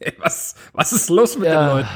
Ey, 0.00 0.12
was, 0.18 0.54
was 0.72 0.92
ist 0.92 1.08
los 1.08 1.38
mit 1.38 1.46
Ja. 1.48 1.66
den 1.68 1.76
Leuten? 1.76 1.88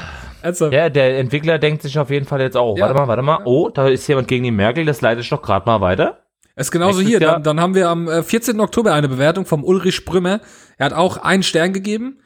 Also, 0.45 0.71
Ja, 0.71 0.91
der 0.91 1.19
Entwickler 1.19 1.59
denkt 1.59 1.83
sich 1.83 1.99
auf 1.99 2.11
jeden 2.11 2.27
Fall 2.27 2.41
jetzt 2.43 2.57
auch, 2.57 2.77
Ja. 2.77 2.83
warte 2.85 2.95
mal, 2.95 3.09
warte 3.09 3.23
mal, 3.23 3.41
oh, 3.47 3.71
da 3.71 3.89
ist 3.89 4.07
jemand 4.07 4.29
gegen 4.29 4.45
die 4.45 4.51
Merkel, 4.51 4.85
das 4.85 5.01
leite 5.01 5.23
ich 5.23 5.29
doch 5.31 5.41
gerade 5.41 5.65
mal 5.67 5.81
weiter. 5.81 6.19
ist 6.55 6.71
genauso 6.71 6.99
nächstes 6.99 7.19
hier. 7.19 7.21
Dann, 7.21 7.43
dann 7.43 7.61
haben 7.61 7.75
wir 7.75 7.89
am 7.89 8.09
äh, 8.09 8.23
14. 8.23 8.61
Oktober 8.61 8.93
eine 8.93 9.09
Bewertung 9.09 9.47
vom 9.47 9.65
Ulrich 9.65 9.95
Sprümmer. 9.97 10.41
Er 10.77 10.87
hat 10.87 10.93
auch 10.93 11.17
einen 11.17 11.43
Stern 11.43 11.73
gegeben. 11.73 12.21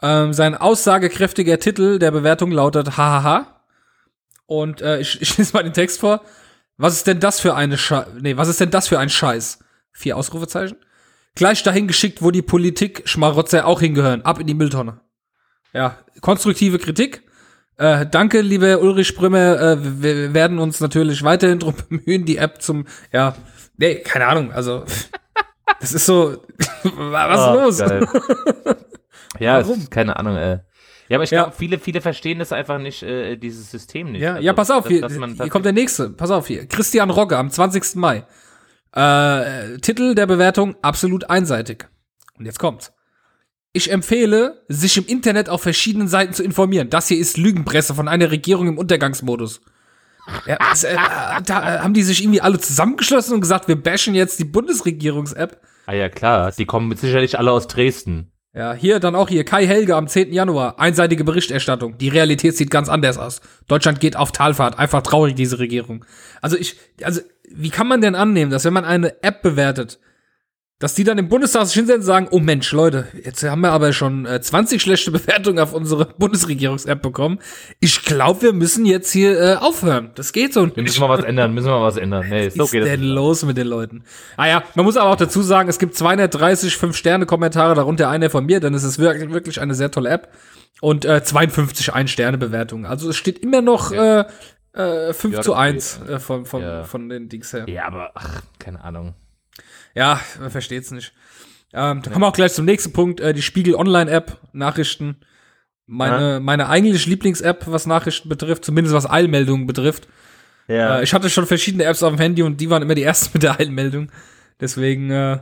Ähm, 0.00 0.32
sein 0.32 0.54
aussagekräftiger 0.54 1.58
Titel 1.58 1.98
der 1.98 2.10
Bewertung 2.12 2.52
lautet 2.52 2.96
Hahaha. 2.96 3.62
Und 4.46 4.80
äh, 4.80 5.00
ich, 5.00 5.20
ich 5.20 5.36
lese 5.36 5.52
mal 5.52 5.62
den 5.64 5.72
Text 5.72 6.00
vor. 6.00 6.20
Was 6.78 6.94
ist 6.94 7.06
denn 7.06 7.20
das 7.20 7.40
für 7.40 7.54
eine 7.54 7.76
Scheiß? 7.78 8.06
Nee, 8.20 8.36
was 8.36 8.48
ist 8.48 8.60
denn 8.60 8.70
das 8.70 8.86
für 8.88 8.98
ein 8.98 9.08
Scheiß? 9.08 9.58
Vier 9.92 10.16
Ausrufezeichen. 10.16 10.76
Gleich 11.34 11.62
dahin 11.62 11.86
geschickt, 11.88 12.22
wo 12.22 12.30
die 12.30 12.42
Politik 12.42 13.02
Schmarotzer 13.06 13.66
auch 13.66 13.80
hingehören. 13.80 14.22
Ab 14.22 14.38
in 14.38 14.46
die 14.46 14.54
Mülltonne. 14.54 15.00
Ja, 15.72 15.98
konstruktive 16.20 16.78
Kritik. 16.78 17.25
Äh, 17.78 18.06
danke, 18.06 18.40
lieber 18.40 18.80
Ulrich 18.80 19.08
Sprümmer. 19.08 19.60
Äh, 19.60 19.76
wir 20.02 20.32
werden 20.34 20.58
uns 20.58 20.80
natürlich 20.80 21.22
weiterhin 21.22 21.58
drum 21.58 21.74
bemühen, 21.88 22.24
die 22.24 22.38
App 22.38 22.62
zum, 22.62 22.86
ja, 23.12 23.34
nee, 23.76 23.96
keine 23.96 24.26
Ahnung, 24.26 24.52
also, 24.52 24.84
das 25.80 25.92
ist 25.92 26.06
so, 26.06 26.42
was 26.84 27.40
ist 27.72 27.80
los? 27.80 28.78
ja, 29.38 29.58
ist, 29.58 29.90
keine 29.90 30.16
Ahnung, 30.16 30.36
äh. 30.36 30.60
Ja, 31.08 31.18
aber 31.18 31.24
ich 31.24 31.30
Ja. 31.30 31.42
glaube, 31.44 31.56
viele, 31.56 31.78
viele 31.78 32.00
verstehen 32.00 32.38
das 32.40 32.50
einfach 32.50 32.78
nicht, 32.78 33.02
äh, 33.04 33.36
dieses 33.36 33.70
System 33.70 34.10
nicht. 34.12 34.22
Ja, 34.22 34.32
Also, 34.34 34.42
ja, 34.42 34.52
pass 34.54 34.70
auf, 34.72 34.84
dass- 34.84 34.92
hier, 34.92 35.00
dass 35.02 35.12
hier 35.36 35.48
kommt 35.50 35.64
der 35.64 35.72
nächste. 35.72 36.10
Pass 36.10 36.30
auf 36.32 36.48
hier. 36.48 36.66
Christian 36.66 37.10
Rogge 37.10 37.36
am 37.36 37.48
20. 37.50 37.94
Mai. 38.00 38.24
Äh, 38.92 39.78
Titel 39.78 40.14
der 40.16 40.26
Bewertung 40.26 40.74
absolut 40.82 41.30
einseitig. 41.30 41.86
Und 42.38 42.46
jetzt 42.46 42.58
kommt's. 42.58 42.92
Ich 43.76 43.92
empfehle, 43.92 44.62
sich 44.68 44.96
im 44.96 45.04
Internet 45.04 45.50
auf 45.50 45.60
verschiedenen 45.60 46.08
Seiten 46.08 46.32
zu 46.32 46.42
informieren. 46.42 46.88
Das 46.88 47.08
hier 47.08 47.18
ist 47.18 47.36
Lügenpresse 47.36 47.94
von 47.94 48.08
einer 48.08 48.30
Regierung 48.30 48.68
im 48.68 48.78
Untergangsmodus. 48.78 49.60
Ja, 50.46 50.56
es, 50.72 50.84
äh, 50.84 50.96
da 51.44 51.76
äh, 51.76 51.78
haben 51.80 51.92
die 51.92 52.02
sich 52.02 52.22
irgendwie 52.22 52.40
alle 52.40 52.58
zusammengeschlossen 52.58 53.34
und 53.34 53.42
gesagt, 53.42 53.68
wir 53.68 53.76
bashen 53.76 54.14
jetzt 54.14 54.38
die 54.38 54.46
Bundesregierungs-App. 54.46 55.60
Ah 55.84 55.92
ja, 55.92 56.08
klar, 56.08 56.52
die 56.52 56.64
kommen 56.64 56.96
sicherlich 56.96 57.38
alle 57.38 57.52
aus 57.52 57.66
Dresden. 57.66 58.32
Ja, 58.54 58.72
hier 58.72 58.98
dann 58.98 59.14
auch 59.14 59.28
hier 59.28 59.44
Kai 59.44 59.66
Helge 59.66 59.94
am 59.94 60.08
10. 60.08 60.32
Januar. 60.32 60.80
Einseitige 60.80 61.24
Berichterstattung. 61.24 61.98
Die 61.98 62.08
Realität 62.08 62.56
sieht 62.56 62.70
ganz 62.70 62.88
anders 62.88 63.18
aus. 63.18 63.42
Deutschland 63.68 64.00
geht 64.00 64.16
auf 64.16 64.32
Talfahrt. 64.32 64.78
Einfach 64.78 65.02
traurig, 65.02 65.34
diese 65.34 65.58
Regierung. 65.58 66.06
Also 66.40 66.56
ich, 66.56 66.78
also, 67.02 67.20
wie 67.54 67.68
kann 67.68 67.88
man 67.88 68.00
denn 68.00 68.14
annehmen, 68.14 68.50
dass 68.50 68.64
wenn 68.64 68.72
man 68.72 68.86
eine 68.86 69.22
App 69.22 69.42
bewertet, 69.42 69.98
dass 70.78 70.94
die 70.94 71.04
dann 71.04 71.16
im 71.16 71.28
Bundestag 71.30 71.64
sich 71.66 71.74
hinsetzen 71.74 72.00
und 72.02 72.06
sagen, 72.06 72.28
oh 72.32 72.38
Mensch, 72.38 72.70
Leute, 72.72 73.06
jetzt 73.24 73.42
haben 73.42 73.62
wir 73.62 73.72
aber 73.72 73.94
schon 73.94 74.26
äh, 74.26 74.40
20 74.42 74.82
schlechte 74.82 75.10
Bewertungen 75.12 75.58
auf 75.58 75.72
unsere 75.72 76.04
Bundesregierungs-App 76.18 77.00
bekommen. 77.00 77.38
Ich 77.80 78.04
glaube, 78.04 78.42
wir 78.42 78.52
müssen 78.52 78.84
jetzt 78.84 79.10
hier 79.10 79.40
äh, 79.40 79.54
aufhören. 79.56 80.10
Das 80.16 80.32
geht 80.32 80.52
so 80.52 80.60
Wir 80.62 80.66
nicht. 80.66 80.76
müssen 80.76 81.00
mal 81.00 81.08
was 81.08 81.24
ändern, 81.24 81.54
müssen 81.54 81.68
wir 81.68 81.78
mal 81.78 81.86
was 81.86 81.96
ändern. 81.96 82.26
Nee, 82.28 82.50
so 82.50 82.66
geht 82.66 82.82
ist 82.82 82.88
denn 82.90 83.00
nicht. 83.00 83.08
los 83.14 83.42
mit 83.46 83.56
den 83.56 83.68
Leuten? 83.68 84.04
Ah 84.36 84.48
ja, 84.48 84.62
man 84.74 84.84
muss 84.84 84.98
aber 84.98 85.10
auch 85.10 85.16
dazu 85.16 85.40
sagen, 85.40 85.68
es 85.70 85.78
gibt 85.78 85.94
230 85.96 86.74
5-Sterne-Kommentare, 86.74 87.74
darunter 87.74 88.10
einer 88.10 88.28
von 88.28 88.44
mir, 88.44 88.60
denn 88.60 88.74
es 88.74 88.84
ist 88.84 88.98
wirklich, 88.98 89.30
wirklich 89.32 89.60
eine 89.62 89.74
sehr 89.74 89.90
tolle 89.90 90.10
App. 90.10 90.28
Und 90.82 91.06
äh, 91.06 91.22
52 91.24 91.94
Ein-Sterne-Bewertungen. 91.94 92.84
Also 92.84 93.08
es 93.08 93.16
steht 93.16 93.38
immer 93.38 93.62
noch 93.62 93.92
äh, 93.92 94.24
äh, 94.74 95.14
5 95.14 95.36
Ja, 95.36 95.40
zu 95.40 95.52
das 95.52 95.58
1 95.58 96.00
geht, 96.00 96.10
äh, 96.16 96.18
von, 96.20 96.44
von, 96.44 96.60
Ja. 96.60 96.84
von 96.84 97.08
den 97.08 97.30
Dings 97.30 97.54
her. 97.54 97.64
Ja, 97.66 97.86
aber, 97.86 98.10
ach, 98.14 98.42
keine 98.58 98.84
Ahnung. 98.84 99.14
Ja, 99.96 100.20
man 100.38 100.50
versteht's 100.50 100.90
nicht. 100.90 101.12
Ähm, 101.72 102.02
dann 102.02 102.12
kommen 102.12 102.22
wir 102.22 102.28
auch 102.28 102.34
gleich 102.34 102.52
zum 102.52 102.66
nächsten 102.66 102.92
Punkt, 102.92 103.18
äh, 103.20 103.32
die 103.32 103.42
Spiegel 103.42 103.74
Online-App, 103.74 104.38
Nachrichten. 104.52 105.16
Meine, 105.86 106.38
meine 106.40 106.68
eigentlich 106.68 107.06
Lieblings-App, 107.06 107.64
was 107.66 107.86
Nachrichten 107.86 108.28
betrifft, 108.28 108.64
zumindest 108.64 108.94
was 108.94 109.08
Eilmeldungen 109.08 109.66
betrifft. 109.66 110.06
Ja. 110.68 110.98
Äh, 110.98 111.04
ich 111.04 111.14
hatte 111.14 111.30
schon 111.30 111.46
verschiedene 111.46 111.84
Apps 111.84 112.02
auf 112.02 112.12
dem 112.12 112.18
Handy 112.18 112.42
und 112.42 112.60
die 112.60 112.68
waren 112.68 112.82
immer 112.82 112.94
die 112.94 113.04
ersten 113.04 113.30
mit 113.34 113.42
der 113.42 113.58
Eilmeldung. 113.58 114.10
Deswegen, 114.60 115.10
äh, 115.10 115.38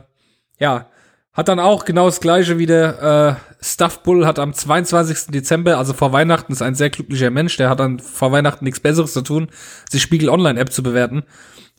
ja, 0.59 0.89
hat 1.33 1.49
dann 1.49 1.59
auch 1.59 1.83
genau 1.83 2.05
das 2.05 2.21
gleiche 2.21 2.57
wieder. 2.57 3.31
Äh, 3.31 3.35
Stuffbull 3.61 4.25
hat 4.25 4.39
am 4.39 4.53
22. 4.53 5.31
Dezember, 5.31 5.77
also 5.77 5.93
vor 5.93 6.13
Weihnachten, 6.13 6.53
ist 6.53 6.61
ein 6.61 6.75
sehr 6.75 6.91
glücklicher 6.91 7.31
Mensch, 7.31 7.57
der 7.57 7.69
hat 7.69 7.79
dann 7.79 7.99
vor 7.99 8.31
Weihnachten 8.31 8.63
nichts 8.63 8.79
Besseres 8.79 9.11
zu 9.11 9.21
tun, 9.21 9.49
sich 9.89 10.01
Spiegel 10.01 10.29
Online-App 10.29 10.71
zu 10.71 10.83
bewerten. 10.83 11.23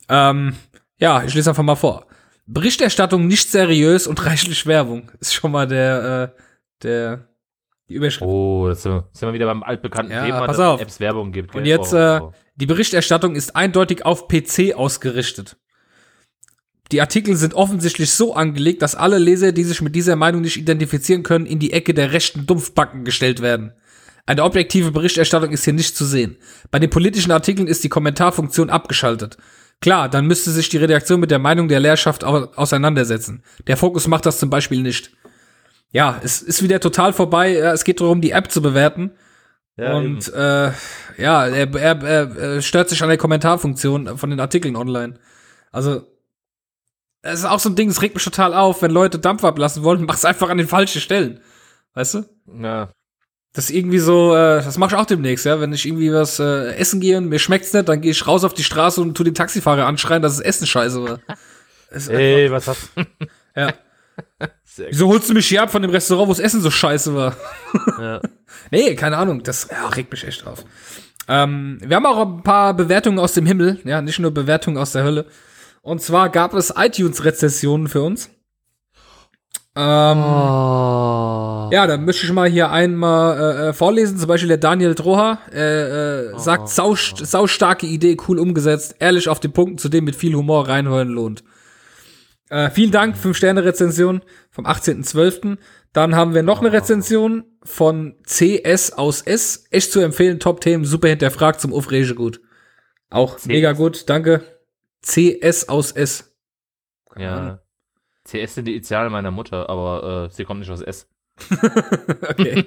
Ähm, 0.09 0.53
ja, 0.99 1.23
ich 1.23 1.33
lese 1.33 1.49
einfach 1.49 1.63
mal 1.63 1.75
vor. 1.75 2.06
Berichterstattung 2.47 3.27
nicht 3.27 3.49
seriös 3.51 4.07
und 4.07 4.25
reichlich 4.25 4.65
Werbung. 4.65 5.11
Ist 5.19 5.33
schon 5.33 5.51
mal 5.51 5.67
der, 5.67 6.33
äh, 6.35 6.41
der, 6.83 7.27
die 7.89 7.93
Überschrift. 7.95 8.23
Oh, 8.29 8.67
das 8.67 8.83
sind 8.83 9.03
wir, 9.19 9.33
wieder 9.33 9.45
beim 9.45 9.63
altbekannten 9.63 10.11
Ja, 10.13 10.25
Thema, 10.25 10.39
pass 10.45 10.57
dass 10.57 10.65
auf. 10.65 10.79
es 10.79 10.87
Apps 10.87 10.99
Werbung 10.99 11.31
gibt. 11.31 11.55
Und 11.55 11.65
jetzt, 11.65 11.93
Oh, 11.93 11.97
äh, 11.97 12.19
oh. 12.21 12.33
die 12.55 12.65
Berichterstattung 12.65 13.35
ist 13.35 13.55
eindeutig 13.55 14.05
auf 14.05 14.27
PC 14.27 14.73
ausgerichtet. 14.75 15.57
Die 16.93 17.01
Artikel 17.01 17.35
sind 17.35 17.53
offensichtlich 17.53 18.11
so 18.11 18.33
angelegt, 18.33 18.81
dass 18.81 18.95
alle 18.95 19.17
Leser, 19.17 19.51
die 19.51 19.65
sich 19.65 19.81
mit 19.81 19.93
dieser 19.93 20.15
Meinung 20.15 20.41
nicht 20.41 20.55
identifizieren 20.55 21.21
können, 21.23 21.45
in 21.45 21.59
die 21.59 21.73
Ecke 21.73 21.93
der 21.93 22.13
rechten 22.13 22.45
Dumpfbacken 22.45 23.03
gestellt 23.03 23.41
werden. 23.41 23.73
Eine 24.25 24.43
objektive 24.43 24.91
Berichterstattung 24.91 25.51
ist 25.51 25.65
hier 25.65 25.73
nicht 25.73 25.97
zu 25.97 26.05
sehen. 26.05 26.37
Bei 26.71 26.79
den 26.79 26.89
politischen 26.89 27.31
Artikeln 27.31 27.67
ist 27.67 27.83
die 27.83 27.89
Kommentarfunktion 27.89 28.69
abgeschaltet. 28.69 29.37
Klar, 29.81 30.09
dann 30.09 30.25
müsste 30.25 30.51
sich 30.51 30.69
die 30.69 30.77
Redaktion 30.77 31.19
mit 31.19 31.29
der 31.29 31.39
Meinung 31.39 31.67
der 31.67 31.79
Lehrerschaft 31.79 32.23
au 32.23 32.47
auseinandersetzen. 32.55 33.43
Der 33.67 33.77
Fokus 33.77 34.07
macht 34.07 34.25
das 34.25 34.39
zum 34.39 34.49
Beispiel 34.49 34.81
nicht. 34.81 35.11
Ja, 35.91 36.19
es 36.23 36.41
ist 36.41 36.63
wieder 36.63 36.79
total 36.79 37.13
vorbei. 37.13 37.53
Ja, 37.53 37.73
Es 37.73 37.83
geht 37.83 38.01
darum, 38.01 38.21
die 38.21 38.31
App 38.31 38.51
zu 38.51 38.61
bewerten. 38.61 39.11
Ja, 39.77 39.95
und 39.95 40.33
äh, 40.33 40.71
ja, 41.17 41.47
er, 41.47 41.75
er, 41.75 42.03
er, 42.03 42.61
stört 42.63 42.89
sich 42.89 43.03
an 43.03 43.09
der 43.09 43.19
Kommentarfunktion 43.19 44.17
von 44.17 44.29
den 44.31 44.39
Artikeln 44.39 44.75
online. 44.75 45.19
Also, 45.71 46.01
es 47.21 47.39
ist 47.39 47.45
auch 47.45 47.59
so 47.59 47.69
ein 47.69 47.75
Ding, 47.75 47.89
es 47.89 48.01
regt 48.01 48.15
mich 48.15 48.23
total 48.23 48.55
auf, 48.55 48.81
wenn 48.81 48.89
Leute 48.89 49.19
Dampf 49.19 49.43
ablassen 49.43 49.83
wollen, 49.83 50.05
mach's 50.07 50.25
einfach 50.25 50.49
an 50.49 50.57
den 50.57 50.67
falschen 50.67 51.01
Stellen. 51.01 51.41
Weißt 51.93 52.15
du? 52.15 52.25
ja. 52.61 52.89
Das 53.53 53.69
ist 53.69 53.75
irgendwie 53.75 53.99
so, 53.99 54.35
äh, 54.35 54.63
das 54.63 54.77
mache 54.77 54.95
ich 54.95 55.01
auch 55.01 55.05
demnächst, 55.05 55.45
ja. 55.45 55.59
Wenn 55.59 55.73
ich 55.73 55.85
irgendwie 55.85 56.13
was 56.13 56.39
äh, 56.39 56.75
essen 56.75 56.99
gehe 56.99 57.17
und 57.17 57.29
mir 57.29 57.39
schmeckt's 57.39 57.73
nicht, 57.73 57.89
dann 57.89 58.01
gehe 58.01 58.11
ich 58.11 58.27
raus 58.27 58.43
auf 58.43 58.53
die 58.53 58.63
Straße 58.63 59.01
und 59.01 59.15
tu 59.15 59.23
den 59.23 59.33
Taxifahrer 59.33 59.85
anschreien, 59.85 60.21
dass 60.21 60.37
das 60.37 60.45
Essen 60.45 60.67
scheiße 60.67 61.03
war. 61.03 61.19
Es 61.89 62.03
ist 62.03 62.09
Ey, 62.09 62.51
was 62.51 62.67
hast 62.67 62.89
ja. 63.55 63.73
Sehr 64.65 64.89
Wieso 64.89 65.07
holst 65.07 65.29
du 65.29 65.33
mich 65.33 65.47
hier 65.47 65.63
ab 65.63 65.71
von 65.71 65.81
dem 65.81 65.89
Restaurant, 65.89 66.27
wo 66.27 66.33
das 66.33 66.39
Essen 66.39 66.61
so 66.61 66.69
scheiße 66.69 67.15
war? 67.15 67.35
Ja. 67.99 68.21
Nee, 68.71 68.95
keine 68.95 69.17
Ahnung, 69.17 69.43
das 69.43 69.69
ja, 69.71 69.87
regt 69.87 70.11
mich 70.11 70.25
echt 70.25 70.45
auf. 70.45 70.65
Ähm, 71.27 71.79
wir 71.81 71.95
haben 71.95 72.05
auch 72.05 72.25
ein 72.25 72.43
paar 72.43 72.73
Bewertungen 72.73 73.19
aus 73.19 73.33
dem 73.33 73.45
Himmel, 73.45 73.79
ja, 73.85 74.01
nicht 74.01 74.19
nur 74.19 74.31
Bewertungen 74.31 74.77
aus 74.77 74.91
der 74.91 75.03
Hölle. 75.03 75.25
Und 75.81 76.01
zwar 76.01 76.29
gab 76.29 76.53
es 76.53 76.73
iTunes-Rezessionen 76.75 77.87
für 77.87 78.01
uns. 78.01 78.29
Ähm, 79.77 80.23
Oh. 81.67 81.69
Ja, 81.71 81.85
dann 81.85 82.05
möchte 82.05 82.25
ich 82.25 82.31
mal 82.31 82.49
hier 82.49 82.71
einmal 82.71 83.37
äh, 83.37 83.69
äh, 83.69 83.73
vorlesen. 83.73 84.17
Zum 84.17 84.27
Beispiel 84.27 84.47
der 84.47 84.57
Daniel 84.57 84.95
Droha 84.95 85.39
äh, 85.51 86.29
äh, 86.29 86.39
sagt, 86.39 86.69
sau, 86.69 86.95
sau 86.95 87.47
starke 87.47 87.85
Idee, 87.85 88.17
cool 88.27 88.39
umgesetzt, 88.39 88.95
ehrlich 88.99 89.29
auf 89.29 89.39
den 89.39 89.51
Punkt, 89.51 89.79
zudem 89.79 90.05
mit 90.05 90.15
viel 90.15 90.33
Humor 90.33 90.67
reinhören 90.67 91.09
lohnt. 91.09 91.43
Äh, 92.49 92.69
vielen 92.69 92.91
Dank, 92.91 93.17
5-Sterne-Rezension 93.17 94.21
vom 94.49 94.65
18.12. 94.65 95.57
Dann 95.91 96.15
haben 96.15 96.33
wir 96.33 96.43
noch 96.43 96.61
eine 96.61 96.71
Rezension 96.71 97.43
von 97.63 98.15
CS 98.23 98.93
aus 98.93 99.21
S. 99.21 99.65
Echt 99.69 99.91
zu 99.91 99.99
empfehlen, 99.99 100.39
Top-Themen, 100.39 100.85
super 100.85 101.09
hinterfragt 101.09 101.59
zum 101.59 101.73
Aufrege 101.73 102.15
gut. 102.15 102.39
Auch 103.09 103.37
mega 103.45 103.73
gut, 103.73 104.09
danke. 104.09 104.43
CS 105.01 105.67
aus 105.67 105.91
S. 105.91 106.33
Keine 107.09 107.31
Ahnung. 107.31 107.59
CS 108.27 108.55
sind 108.55 108.65
die 108.65 108.73
Initialen 108.73 109.11
meiner 109.11 109.31
Mutter, 109.31 109.69
aber 109.69 110.27
äh, 110.27 110.33
sie 110.33 110.43
kommt 110.43 110.59
nicht 110.59 110.71
aus 110.71 110.81
S. 110.81 111.07
Okay. 112.29 112.65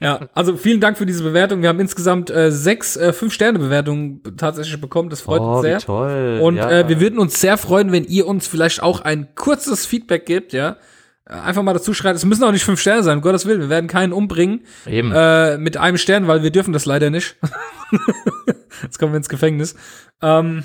ja, 0.00 0.28
also 0.34 0.56
vielen 0.56 0.80
Dank 0.80 0.98
für 0.98 1.06
diese 1.06 1.22
Bewertung. 1.22 1.62
Wir 1.62 1.68
haben 1.68 1.80
insgesamt 1.80 2.30
äh, 2.30 2.50
sechs 2.50 2.96
äh, 2.96 3.12
Fünf-Sterne-Bewertungen 3.12 4.22
tatsächlich 4.36 4.80
bekommen. 4.80 5.10
Das 5.10 5.20
freut 5.20 5.40
uns 5.40 5.62
sehr. 5.62 5.78
Oh, 5.78 5.80
toll. 5.80 6.40
Und 6.42 6.56
ja. 6.56 6.70
äh, 6.70 6.88
wir 6.88 7.00
würden 7.00 7.18
uns 7.18 7.40
sehr 7.40 7.56
freuen, 7.56 7.92
wenn 7.92 8.04
ihr 8.04 8.26
uns 8.26 8.46
vielleicht 8.46 8.82
auch 8.82 9.00
ein 9.00 9.34
kurzes 9.34 9.86
Feedback 9.86 10.26
gebt, 10.26 10.52
ja. 10.52 10.76
Äh, 11.28 11.32
Einfach 11.34 11.62
mal 11.62 11.72
dazu 11.72 11.94
schreiben. 11.94 12.16
Es 12.16 12.24
müssen 12.24 12.44
auch 12.44 12.52
nicht 12.52 12.64
fünf 12.64 12.80
Sterne 12.80 13.02
sein, 13.02 13.18
um 13.18 13.22
Gottes 13.22 13.46
Willen. 13.46 13.60
Wir 13.60 13.68
werden 13.68 13.88
keinen 13.88 14.12
umbringen 14.12 14.60
Eben. 14.86 15.12
äh, 15.12 15.58
mit 15.58 15.76
einem 15.76 15.96
Stern, 15.96 16.28
weil 16.28 16.42
wir 16.42 16.50
dürfen 16.50 16.72
das 16.72 16.86
leider 16.86 17.10
nicht. 17.10 17.36
Jetzt 18.82 18.98
kommen 18.98 19.12
wir 19.12 19.18
ins 19.18 19.28
Gefängnis. 19.28 19.74
Ähm, 20.22 20.64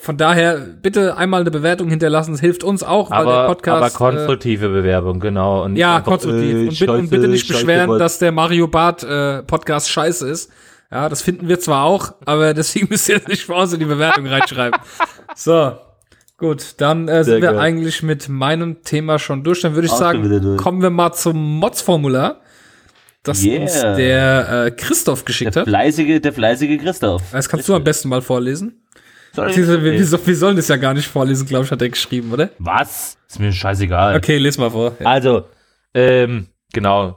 von 0.00 0.16
daher 0.16 0.56
bitte 0.58 1.16
einmal 1.16 1.42
eine 1.42 1.50
Bewertung 1.50 1.88
hinterlassen. 1.90 2.32
Es 2.32 2.40
hilft 2.40 2.64
uns 2.64 2.82
auch, 2.82 3.10
weil 3.10 3.26
der 3.26 3.34
aber, 3.34 3.48
Podcast. 3.48 3.76
aber 3.76 3.86
äh, 3.86 4.14
konstruktive 4.14 4.68
Bewerbung, 4.70 5.20
genau. 5.20 5.64
Und 5.64 5.76
ja, 5.76 5.96
einfach, 5.96 6.12
konstruktiv. 6.12 6.54
äh, 6.54 6.68
und, 6.68 6.78
bitte, 6.78 6.92
und 6.92 7.10
bitte 7.10 7.16
scheiße, 7.22 7.28
nicht 7.30 7.46
scheiße, 7.46 7.64
beschweren, 7.66 7.98
dass 7.98 8.18
der 8.18 8.32
Mario 8.32 8.66
Bart 8.66 9.02
äh, 9.02 9.42
Podcast 9.42 9.90
scheiße 9.90 10.26
ist. 10.28 10.50
Ja, 10.90 11.08
das 11.08 11.20
finden 11.22 11.48
wir 11.48 11.60
zwar 11.60 11.84
auch, 11.84 12.14
aber 12.24 12.54
deswegen 12.54 12.88
müsst 12.90 13.08
ihr 13.10 13.20
nicht 13.28 13.44
vor 13.44 13.56
uns 13.62 13.72
in 13.74 13.78
die 13.80 13.84
Bewertung 13.86 14.26
reinschreiben. 14.26 14.78
So, 15.36 15.76
gut, 16.38 16.74
dann 16.78 17.06
äh, 17.06 17.22
sind 17.22 17.34
Sehr 17.34 17.42
wir 17.42 17.50
geil. 17.52 17.58
eigentlich 17.60 18.02
mit 18.02 18.28
meinem 18.28 18.82
Thema 18.82 19.18
schon 19.20 19.44
durch. 19.44 19.60
Dann 19.60 19.74
würde 19.74 19.86
ich 19.86 19.92
Auch 19.92 19.98
sagen, 19.98 20.56
kommen 20.56 20.82
wir 20.82 20.90
mal 20.90 21.12
zum 21.12 21.58
Mods-Formular, 21.60 22.40
das 23.22 23.44
Yeah. 23.44 23.60
uns 23.62 23.80
der 23.80 24.64
äh, 24.66 24.70
Christoph 24.72 25.24
geschickt 25.24 25.54
Der 25.54 25.60
hat. 25.62 25.68
fleißige, 25.68 26.20
der 26.20 26.32
fleißige 26.32 26.80
Christoph. 26.82 27.22
Das 27.30 27.48
kannst 27.48 27.68
du 27.68 27.74
am 27.74 27.84
besten 27.84 28.08
mal 28.08 28.22
vorlesen. 28.22 28.82
Beziehungsweise, 29.34 29.82
Wir, 29.82 29.92
wir, 29.92 30.26
wir 30.26 30.36
sollen 30.36 30.56
das 30.56 30.68
ja 30.68 30.76
gar 30.76 30.94
nicht 30.94 31.08
vorlesen, 31.08 31.46
glaube 31.46 31.64
ich, 31.64 31.70
hat 31.70 31.82
er 31.82 31.88
geschrieben, 31.88 32.32
oder? 32.32 32.50
Was? 32.58 33.16
Ist 33.28 33.38
mir 33.38 33.52
scheißegal. 33.52 34.16
Okay, 34.16 34.38
les 34.38 34.58
mal 34.58 34.70
vor. 34.70 34.96
Ja. 34.98 35.06
Also, 35.06 35.44
ähm, 35.94 36.48
genau. 36.72 37.16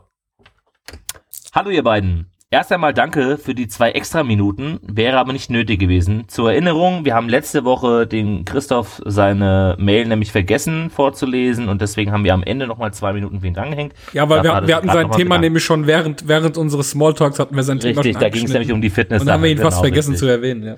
Hallo 1.54 1.70
ihr 1.70 1.84
beiden. 1.84 2.28
Erst 2.54 2.72
einmal 2.72 2.94
danke 2.94 3.40
für 3.40 3.56
die 3.56 3.68
zwei 3.68 3.90
extra 3.94 4.24
Minuten, 4.24 4.80
wäre 4.84 5.18
aber 5.18 5.34
nicht 5.34 5.50
nötig 5.50 5.80
gewesen. 5.80 6.26
Zur 6.28 6.52
Erinnerung, 6.52 7.04
wir 7.04 7.16
haben 7.16 7.28
letzte 7.28 7.64
Woche 7.64 8.06
den 8.06 8.46
Christoph 8.46 9.02
seine 9.06 9.76
Mail 9.80 10.06
nämlich 10.06 10.32
vergessen 10.32 10.92
vorzulesen 10.92 11.68
und 11.68 11.82
deswegen 11.82 12.12
haben 12.12 12.24
wir 12.24 12.32
am 12.32 12.44
Ende 12.44 12.68
nochmal 12.68 12.94
zwei 12.94 13.12
Minuten 13.12 13.42
für 13.42 13.48
ihn 13.48 13.56
drangehängt. 13.56 13.94
Ja, 14.14 14.30
weil 14.30 14.44
wir, 14.44 14.68
wir 14.68 14.76
hatten 14.76 14.88
sein 14.88 15.10
Thema 15.10 15.40
nämlich 15.40 15.64
schon 15.64 15.88
während, 15.88 16.28
während 16.28 16.56
unseres 16.60 16.92
Smalltalks 16.92 17.40
hatten 17.40 17.56
wir 17.56 17.64
sein 17.64 17.80
Thema 17.80 18.02
Richtig, 18.02 18.14
schon 18.14 18.22
da 18.22 18.30
ging 18.30 18.46
es 18.46 18.54
nämlich 18.54 18.72
um 18.72 18.84
die 18.84 18.92
Fitness. 18.92 19.22
Und 19.22 19.28
dann 19.28 19.34
haben 19.34 19.44
wir 19.44 19.50
ihn 19.50 19.58
fast 19.58 19.78
genau, 19.78 19.82
vergessen 19.82 20.12
richtig. 20.12 20.28
zu 20.28 20.32
erwähnen, 20.32 20.64
ja. 20.64 20.76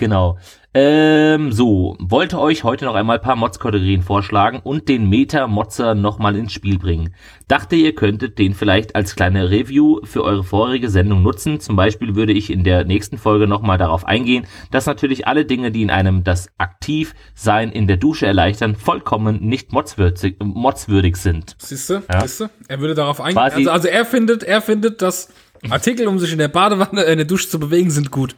Genau. 0.00 0.38
Ähm, 0.72 1.52
so, 1.52 1.94
wollte 1.98 2.38
euch 2.38 2.64
heute 2.64 2.86
noch 2.86 2.94
einmal 2.94 3.18
ein 3.18 3.22
paar 3.22 3.36
Mods-Kategorien 3.36 4.00
vorschlagen 4.00 4.60
und 4.62 4.88
den 4.88 5.10
Meta-Mozzer 5.10 5.94
nochmal 5.94 6.36
ins 6.36 6.54
Spiel 6.54 6.78
bringen. 6.78 7.14
Dachte, 7.48 7.76
ihr 7.76 7.94
könntet 7.94 8.38
den 8.38 8.54
vielleicht 8.54 8.96
als 8.96 9.14
kleine 9.14 9.50
Review 9.50 10.00
für 10.04 10.24
eure 10.24 10.42
vorherige 10.42 10.88
Sendung 10.88 11.22
nutzen. 11.22 11.60
Zum 11.60 11.76
Beispiel 11.76 12.14
würde 12.14 12.32
ich 12.32 12.50
in 12.50 12.64
der 12.64 12.84
nächsten 12.84 13.18
Folge 13.18 13.46
nochmal 13.46 13.76
darauf 13.76 14.06
eingehen, 14.06 14.46
dass 14.70 14.86
natürlich 14.86 15.26
alle 15.26 15.44
Dinge, 15.44 15.70
die 15.70 15.82
in 15.82 15.90
einem 15.90 16.24
das 16.24 16.48
Aktivsein 16.56 17.70
in 17.72 17.86
der 17.86 17.98
Dusche 17.98 18.26
erleichtern, 18.26 18.76
vollkommen 18.76 19.40
nicht 19.46 19.72
modswürdig, 19.72 20.36
modswürdig 20.42 21.16
sind. 21.16 21.56
Siehst 21.58 21.90
du? 21.90 22.02
Ja. 22.10 22.22
Siehst 22.22 22.40
du? 22.40 22.46
Er 22.68 22.80
würde 22.80 22.94
darauf 22.94 23.20
eingehen. 23.20 23.42
Also, 23.42 23.70
also 23.70 23.88
er 23.88 24.06
findet, 24.06 24.44
er 24.44 24.62
findet, 24.62 25.02
dass 25.02 25.28
Artikel, 25.68 26.06
um 26.06 26.18
sich 26.18 26.32
in 26.32 26.38
der 26.38 26.48
Badewanne, 26.48 27.04
äh, 27.04 27.12
in 27.12 27.18
der 27.18 27.26
Dusche 27.26 27.50
zu 27.50 27.60
bewegen, 27.60 27.90
sind 27.90 28.10
gut. 28.10 28.34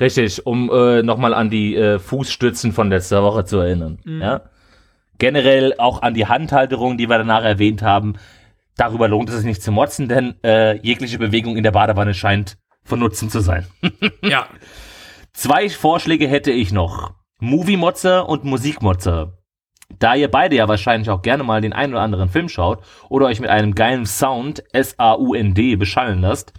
Richtig, 0.00 0.44
um 0.44 0.70
äh, 0.70 1.02
nochmal 1.02 1.34
an 1.34 1.50
die 1.50 1.76
äh, 1.76 1.98
Fußstützen 1.98 2.72
von 2.72 2.90
letzter 2.90 3.22
Woche 3.22 3.44
zu 3.44 3.58
erinnern. 3.58 3.98
Ja? 4.04 4.42
Generell 5.18 5.74
auch 5.78 6.02
an 6.02 6.14
die 6.14 6.26
Handhalterung, 6.26 6.98
die 6.98 7.08
wir 7.08 7.18
danach 7.18 7.44
erwähnt 7.44 7.82
haben. 7.82 8.14
Darüber 8.76 9.06
lohnt 9.06 9.28
es 9.28 9.36
sich 9.36 9.44
nicht 9.44 9.62
zu 9.62 9.70
motzen, 9.70 10.08
denn 10.08 10.34
äh, 10.42 10.78
jegliche 10.78 11.18
Bewegung 11.18 11.56
in 11.56 11.62
der 11.62 11.70
Badewanne 11.70 12.12
scheint 12.12 12.58
von 12.82 12.98
Nutzen 12.98 13.30
zu 13.30 13.40
sein. 13.40 13.66
Ja. 14.22 14.46
Zwei 15.32 15.68
Vorschläge 15.68 16.28
hätte 16.28 16.52
ich 16.52 16.72
noch. 16.72 17.12
Movie-Motzer 17.40 18.28
und 18.28 18.44
Musik-Motzer. 18.44 19.36
Da 19.98 20.14
ihr 20.14 20.30
beide 20.30 20.56
ja 20.56 20.68
wahrscheinlich 20.68 21.10
auch 21.10 21.22
gerne 21.22 21.42
mal 21.42 21.60
den 21.60 21.72
einen 21.72 21.92
oder 21.92 22.02
anderen 22.02 22.28
Film 22.28 22.48
schaut 22.48 22.82
oder 23.08 23.26
euch 23.26 23.40
mit 23.40 23.50
einem 23.50 23.74
geilen 23.74 24.06
Sound, 24.06 24.62
S-A-U-N-D, 24.72 25.76
beschallen 25.76 26.20
lasst, 26.20 26.52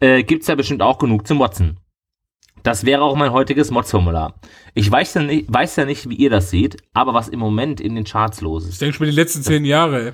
äh, 0.00 0.22
gibt's 0.22 0.48
ja 0.48 0.54
bestimmt 0.54 0.82
auch 0.82 0.98
genug 0.98 1.26
zum 1.26 1.38
Motzen. 1.38 1.80
Das 2.68 2.84
wäre 2.84 3.00
auch 3.00 3.16
mein 3.16 3.32
heutiges 3.32 3.70
Mods-Formular. 3.70 4.34
Ich 4.74 4.90
weiß 4.90 5.14
ja, 5.14 5.22
nicht, 5.22 5.46
weiß 5.50 5.76
ja 5.76 5.86
nicht, 5.86 6.10
wie 6.10 6.16
ihr 6.16 6.28
das 6.28 6.50
seht, 6.50 6.76
aber 6.92 7.14
was 7.14 7.28
im 7.28 7.38
Moment 7.38 7.80
in 7.80 7.94
den 7.94 8.04
Charts 8.04 8.42
los 8.42 8.64
Ich 8.64 8.72
ist. 8.72 8.82
denke 8.82 8.94
schon 8.94 9.06
die 9.06 9.12
letzten 9.12 9.42
zehn 9.42 9.64
Jahre. 9.64 10.12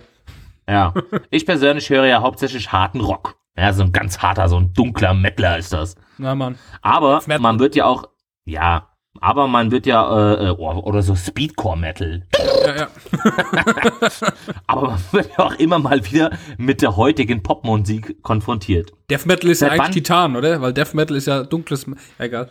Ja. 0.68 0.94
Ich 1.30 1.46
persönlich 1.46 1.90
höre 1.90 2.06
ja 2.06 2.22
hauptsächlich 2.22 2.70
harten 2.70 3.00
Rock. 3.00 3.34
Ja, 3.58 3.72
so 3.72 3.82
ein 3.82 3.90
ganz 3.90 4.20
harter, 4.20 4.48
so 4.48 4.56
ein 4.56 4.72
dunkler 4.72 5.14
Mettler 5.14 5.58
ist 5.58 5.72
das. 5.72 5.96
Na, 6.16 6.36
Mann. 6.36 6.56
Aber 6.80 7.20
man 7.40 7.58
wird 7.58 7.74
ja 7.74 7.86
auch, 7.86 8.04
ja, 8.44 8.88
aber 9.20 9.46
man 9.48 9.70
wird 9.70 9.86
ja, 9.86 10.34
äh, 10.34 10.48
äh, 10.48 10.50
oh, 10.50 10.82
oder 10.82 11.02
so 11.02 11.14
Speedcore-Metal. 11.14 12.22
Ja, 12.66 12.76
ja. 12.76 12.88
Aber 14.66 14.88
man 14.90 15.00
wird 15.12 15.30
ja 15.38 15.44
auch 15.44 15.54
immer 15.54 15.78
mal 15.78 16.04
wieder 16.04 16.30
mit 16.58 16.82
der 16.82 16.96
heutigen 16.96 17.42
Popmusik 17.42 18.22
konfrontiert. 18.22 18.92
Death 19.10 19.26
Metal 19.26 19.50
ist 19.50 19.62
ja 19.62 19.68
Seit 19.68 19.80
eigentlich 19.80 19.86
wann? 19.86 19.92
Titan, 19.92 20.36
oder? 20.36 20.60
Weil 20.60 20.72
Death 20.72 20.94
Metal 20.94 21.16
ist 21.16 21.26
ja 21.26 21.42
dunkles. 21.42 21.86
Ja, 22.18 22.24
egal. 22.24 22.50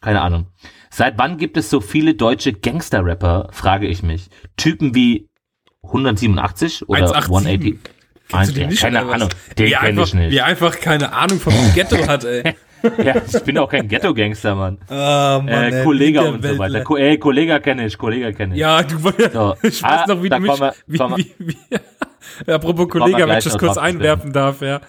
Keine 0.00 0.20
Ahnung. 0.20 0.46
Seit 0.90 1.18
wann 1.18 1.38
gibt 1.38 1.56
es 1.56 1.70
so 1.70 1.80
viele 1.80 2.14
deutsche 2.14 2.52
Gangster-Rapper, 2.52 3.48
frage 3.52 3.86
ich 3.86 4.02
mich. 4.02 4.28
Typen 4.56 4.94
wie 4.94 5.28
187 5.82 6.88
oder 6.88 7.14
187. 7.14 7.78
180. 7.78 7.98
Kennst 8.28 8.50
du 8.50 8.54
die 8.54 8.60
Ja, 8.60 8.66
nicht, 8.66 8.80
keine? 8.80 9.00
Ahnung, 9.00 9.28
den 9.56 9.74
einfach, 9.74 10.06
ich 10.06 10.14
nicht. 10.14 10.30
Wie 10.30 10.40
einfach 10.42 10.78
keine 10.78 11.12
Ahnung 11.12 11.40
vom 11.40 11.54
Ghetto 11.74 12.06
hat, 12.06 12.24
ey. 12.24 12.54
Ja, 13.04 13.16
ich 13.26 13.42
bin 13.44 13.58
auch 13.58 13.68
kein 13.70 13.88
Ghetto-Gangster, 13.88 14.54
Mann. 14.54 14.78
Ah, 14.88 15.42
Äh, 15.46 15.82
Kollege 15.84 16.22
und 16.22 16.44
so 16.44 16.58
weiter. 16.58 16.82
Ko 16.82 16.96
äh, 16.96 17.16
Kollege 17.18 17.58
kenne 17.60 17.86
ich, 17.86 17.96
Kollege 17.98 18.32
kenne 18.32 18.54
ich. 18.54 18.60
Ja, 18.60 18.82
du 18.82 18.98
So. 19.32 19.56
ich 19.62 19.82
weiß 19.82 19.82
Ah, 19.82 20.04
noch, 20.08 20.22
wie 20.22 20.28
du 20.28 20.38
mich, 20.38 20.60
wir- 20.60 20.74
wie, 20.86 20.98
wie, 21.38 21.56
wie, 22.46 22.50
apropos 22.52 22.78
wir 22.86 22.88
Kollege, 22.88 23.26
wenn 23.28 23.38
ich 23.38 23.44
das 23.44 23.58
kurz 23.58 23.76
einwerfen 23.78 24.32
darf, 24.32 24.60
ja. 24.60 24.80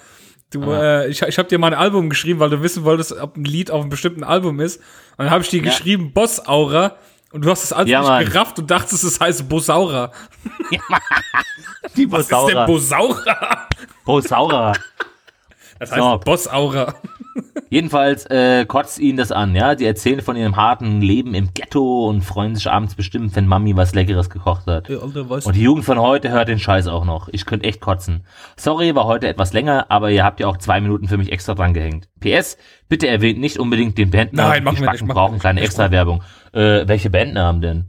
Du, 0.51 0.63
äh, 0.71 1.07
ich, 1.09 1.21
ich 1.21 1.37
habe 1.37 1.47
dir 1.47 1.59
mal 1.59 1.67
ein 1.67 1.79
Album 1.79 2.09
geschrieben, 2.09 2.39
weil 2.39 2.49
du 2.49 2.63
wissen 2.63 2.83
wolltest, 2.83 3.11
ob 3.13 3.37
ein 3.37 3.45
Lied 3.45 3.69
auf 3.69 3.81
einem 3.81 3.89
bestimmten 3.91 4.23
Album 4.23 4.59
ist. 4.59 4.77
Und 5.17 5.25
dann 5.25 5.29
habe 5.29 5.43
ich 5.43 5.49
dir 5.49 5.61
geschrieben, 5.61 6.11
Boss 6.11 6.47
Aura. 6.47 6.95
Und 7.31 7.45
du 7.45 7.51
hast 7.51 7.61
das 7.61 7.71
Album 7.73 7.91
Ja, 7.91 8.01
Mann. 8.01 8.23
nicht 8.23 8.33
gerafft 8.33 8.57
und 8.57 8.71
dachtest, 8.71 9.03
es 9.03 9.19
heißt 9.19 9.47
Bosaura. 9.47 10.11
Die 11.95 12.11
Was 12.11 12.21
ist 12.21 12.31
denn 12.31 12.65
Bosaura? 12.65 13.67
Bosaura. 14.05 14.73
Das 15.79 15.91
heißt 15.91 16.01
So. 16.01 16.19
Boss 16.25 16.47
Aura. 16.47 16.95
Jedenfalls 17.69 18.25
äh, 18.25 18.65
kotzt 18.65 18.99
ihn 18.99 19.15
das 19.15 19.31
an, 19.31 19.55
ja. 19.55 19.75
Die 19.75 19.85
erzählen 19.85 20.21
von 20.21 20.35
ihrem 20.35 20.55
harten 20.55 21.01
Leben 21.01 21.35
im 21.35 21.53
Ghetto 21.53 22.07
und 22.07 22.21
freuen 22.21 22.55
sich 22.55 22.69
abends 22.69 22.95
bestimmt, 22.95 23.35
wenn 23.35 23.45
Mami 23.45 23.75
was 23.75 23.93
Leckeres 23.93 24.29
gekocht 24.29 24.65
hat. 24.65 24.89
Und 24.89 25.55
die 25.55 25.61
Jugend 25.61 25.85
von 25.85 25.99
heute 25.99 26.31
hört 26.31 26.47
den 26.47 26.59
Scheiß 26.59 26.87
auch 26.87 27.05
noch. 27.05 27.29
Ich 27.31 27.45
könnte 27.45 27.67
echt 27.67 27.79
kotzen. 27.79 28.25
Sorry, 28.57 28.95
war 28.95 29.05
heute 29.05 29.27
etwas 29.27 29.53
länger, 29.53 29.85
aber 29.89 30.09
ihr 30.09 30.23
habt 30.23 30.39
ja 30.39 30.47
auch 30.47 30.57
zwei 30.57 30.81
Minuten 30.81 31.07
für 31.07 31.17
mich 31.17 31.31
extra 31.31 31.53
dran 31.53 31.73
gehängt. 31.73 32.09
PS, 32.19 32.57
bitte 32.87 33.07
erwähnt 33.07 33.39
nicht 33.39 33.59
unbedingt 33.59 33.97
den 33.97 34.09
Bandnamen. 34.09 34.51
Nein, 34.51 34.63
machen 34.63 34.75
die 34.77 34.81
wir 34.81 34.91
nicht, 34.91 35.01
machen 35.01 35.09
wir 35.09 35.13
brauchen 35.13 35.33
nicht. 35.33 35.41
kleine 35.41 35.61
Extra-Werbung. 35.61 36.23
Äh, 36.53 36.87
welche 36.87 37.09
Bandnamen 37.11 37.61
denn? 37.61 37.85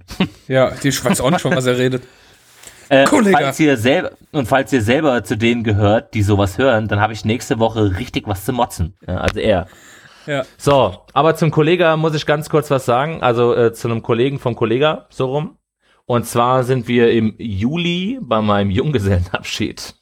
Ja, 0.47 0.73
die 0.83 0.89
weiß 0.89 1.21
auch 1.23 1.31
nicht, 1.31 1.41
von 1.41 1.57
was 1.57 1.67
er 1.67 1.79
redet. 1.79 2.03
Äh, 2.91 3.05
Kollege. 3.05 3.39
falls 3.39 3.61
ihr 3.61 3.77
selber 3.77 4.11
und 4.33 4.49
falls 4.49 4.73
ihr 4.73 4.83
selber 4.83 5.23
zu 5.23 5.37
denen 5.37 5.63
gehört, 5.63 6.13
die 6.13 6.23
sowas 6.23 6.59
hören, 6.59 6.89
dann 6.89 7.01
habe 7.01 7.13
ich 7.13 7.25
nächste 7.25 7.61
Woche 7.61 7.97
richtig 7.97 8.27
was 8.27 8.45
zu 8.45 8.53
motzen. 8.53 8.97
Ja, 9.07 9.19
also 9.19 9.39
er. 9.39 9.69
Ja. 10.27 10.43
So, 10.59 10.99
aber 11.13 11.37
zum 11.37 11.53
Kollega 11.53 11.97
muss 11.97 12.15
ich 12.17 12.27
ganz 12.27 12.51
kurz 12.51 12.69
was 12.69 12.85
sagen. 12.85 13.23
Also 13.23 13.55
äh, 13.55 13.73
zu 13.73 13.89
einem 13.89 14.03
Kollegen 14.03 14.41
vom 14.41 14.57
Kollega, 14.57 15.07
so 15.09 15.27
rum. 15.27 15.57
Und 16.05 16.27
zwar 16.27 16.65
sind 16.65 16.89
wir 16.89 17.13
im 17.13 17.37
Juli 17.39 18.19
bei 18.21 18.41
meinem 18.41 18.71
Junggesellenabschied. 18.71 19.95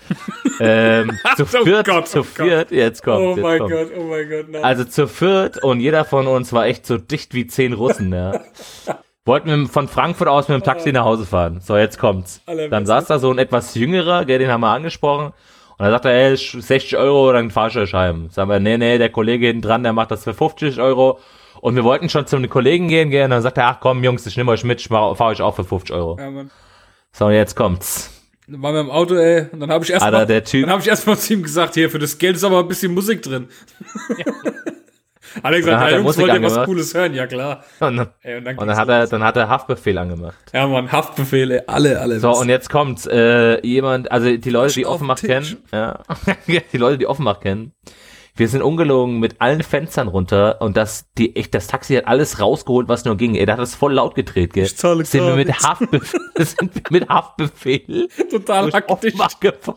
ähm, 0.60 1.18
zu 1.36 1.44
Oh 1.44 1.64
viert, 1.64 1.86
Gott, 1.86 2.08
zu 2.08 2.20
oh 2.20 2.26
Gott. 2.36 2.46
viert, 2.46 2.70
jetzt 2.70 3.02
kommt. 3.02 3.38
Oh 3.38 3.40
mein. 3.40 3.60
Gott, 3.60 3.90
oh 3.96 4.02
mein 4.02 4.28
Gott, 4.28 4.48
nein. 4.50 4.62
Also 4.62 4.84
zu 4.84 5.08
viert 5.08 5.62
und 5.62 5.80
jeder 5.80 6.04
von 6.04 6.26
uns 6.26 6.52
war 6.52 6.66
echt 6.66 6.84
so 6.84 6.98
dicht 6.98 7.32
wie 7.32 7.46
zehn 7.46 7.72
Russen, 7.72 8.12
ja. 8.12 8.40
Wollten 9.26 9.48
wir 9.48 9.66
von 9.68 9.88
Frankfurt 9.88 10.28
aus 10.28 10.48
mit 10.48 10.54
dem 10.58 10.62
Taxi 10.62 10.92
nach 10.92 11.04
Hause 11.04 11.26
fahren. 11.26 11.60
So, 11.60 11.76
jetzt 11.76 11.98
kommt's. 11.98 12.40
Dann 12.46 12.86
saß 12.86 13.06
da 13.06 13.18
so 13.18 13.30
ein 13.30 13.38
etwas 13.38 13.74
jüngerer, 13.74 14.24
gell, 14.24 14.38
den 14.38 14.50
haben 14.50 14.60
wir 14.60 14.68
angesprochen. 14.70 15.26
Und 15.26 15.84
dann 15.84 15.90
sagt 15.90 16.04
er, 16.06 16.12
ey, 16.12 16.36
60 16.36 16.96
Euro, 16.96 17.32
dann 17.32 17.48
du 17.48 17.86
heim. 17.92 18.30
Sagen 18.30 18.48
wir, 18.48 18.60
nee, 18.60 18.78
nee, 18.78 18.96
der 18.98 19.10
Kollege 19.10 19.48
hinten 19.48 19.62
dran, 19.62 19.82
der 19.82 19.92
macht 19.92 20.10
das 20.12 20.24
für 20.24 20.32
50 20.32 20.80
Euro. 20.80 21.18
Und 21.60 21.74
wir 21.74 21.84
wollten 21.84 22.08
schon 22.08 22.26
zu 22.26 22.36
einem 22.36 22.48
Kollegen 22.48 22.88
gehen, 22.88 23.10
gell, 23.10 23.24
und 23.24 23.30
dann 23.30 23.42
sagt 23.42 23.58
er, 23.58 23.66
ach 23.66 23.80
komm, 23.80 24.04
Jungs, 24.04 24.24
ich 24.26 24.36
nehme 24.36 24.52
euch 24.52 24.62
mit, 24.62 24.80
ich 24.80 24.88
fahr 24.88 25.14
fahr 25.16 25.28
euch 25.28 25.42
auch 25.42 25.56
für 25.56 25.64
50 25.64 25.94
Euro. 25.94 26.16
ja. 26.18 26.44
So, 27.12 27.30
jetzt 27.30 27.56
kommt's. 27.56 28.12
Dann 28.46 28.62
waren 28.62 28.74
wir 28.74 28.80
im 28.82 28.90
Auto, 28.90 29.14
ey, 29.16 29.46
und 29.50 29.58
dann 29.58 29.70
habe 29.72 29.82
ich 29.84 29.90
erst 29.90 30.04
Alter, 30.04 30.18
mal, 30.18 30.26
der 30.26 30.44
Typ- 30.44 30.60
dann 30.62 30.70
habe 30.70 30.82
ich 30.82 30.86
erst 30.88 31.06
mal 31.06 31.16
zu 31.16 31.32
ihm 31.32 31.42
gesagt, 31.42 31.74
hier, 31.74 31.90
für 31.90 31.98
das 31.98 32.16
Geld 32.18 32.36
ist 32.36 32.44
aber 32.44 32.60
ein 32.60 32.68
bisschen 32.68 32.94
Musik 32.94 33.22
drin. 33.22 33.48
Hat 34.08 34.75
gesagt, 35.42 35.80
hat 35.80 35.90
ja, 35.90 35.96
Jungs, 35.96 36.04
Musik 36.04 36.22
wollt 36.22 36.34
ihr 36.34 36.42
was. 36.42 36.64
Cooles 36.64 36.94
hören? 36.94 37.14
Ja, 37.14 37.26
klar. 37.26 37.64
Und 37.80 37.96
dann, 37.96 38.08
Ey, 38.22 38.38
und 38.38 38.44
dann, 38.44 38.58
und 38.58 38.66
dann 38.66 38.76
hat 38.76 38.88
er, 38.88 39.06
dann 39.06 39.24
hat 39.24 39.36
er 39.36 39.48
Haftbefehl 39.48 39.98
angemacht. 39.98 40.36
Ja, 40.52 40.66
Mann, 40.66 40.90
Haftbefehle, 40.90 41.68
alle, 41.68 42.00
alle. 42.00 42.20
So, 42.20 42.32
und 42.32 42.48
jetzt 42.48 42.70
kommt's, 42.70 43.06
äh, 43.06 43.64
jemand, 43.66 44.10
also 44.10 44.36
die 44.36 44.50
Leute, 44.50 44.74
die 44.74 44.86
Offenbach 44.86 45.20
kennen, 45.20 45.56
ja, 45.72 46.00
die 46.72 46.78
Leute, 46.78 46.98
die 46.98 47.06
Offenbach 47.06 47.40
kennen, 47.40 47.72
wir 48.36 48.48
sind 48.48 48.62
ungelogen 48.62 49.18
mit 49.18 49.40
allen 49.40 49.62
Fenstern 49.62 50.08
runter 50.08 50.60
und 50.60 50.76
das, 50.76 51.06
die, 51.16 51.34
echt, 51.36 51.54
das 51.54 51.66
Taxi 51.66 51.94
hat 51.94 52.06
alles 52.06 52.40
rausgeholt, 52.40 52.88
was 52.88 53.04
nur 53.04 53.16
ging. 53.16 53.34
Der 53.34 53.46
hat 53.46 53.58
das 53.58 53.74
voll 53.74 53.94
laut 53.94 54.14
gedreht, 54.14 54.52
gell. 54.52 54.64
Ich 54.64 54.76
zahle 54.76 55.04
sind 55.04 55.26
wir 55.26 55.36
mit. 55.36 55.52
Haftbefehl, 55.52 56.20
sind 56.38 56.74
wir 56.74 56.82
mit 56.90 57.08
Haftbefehl 57.08 58.08
total. 58.30 58.70
Offenbach 58.88 59.40
gefahren. 59.40 59.76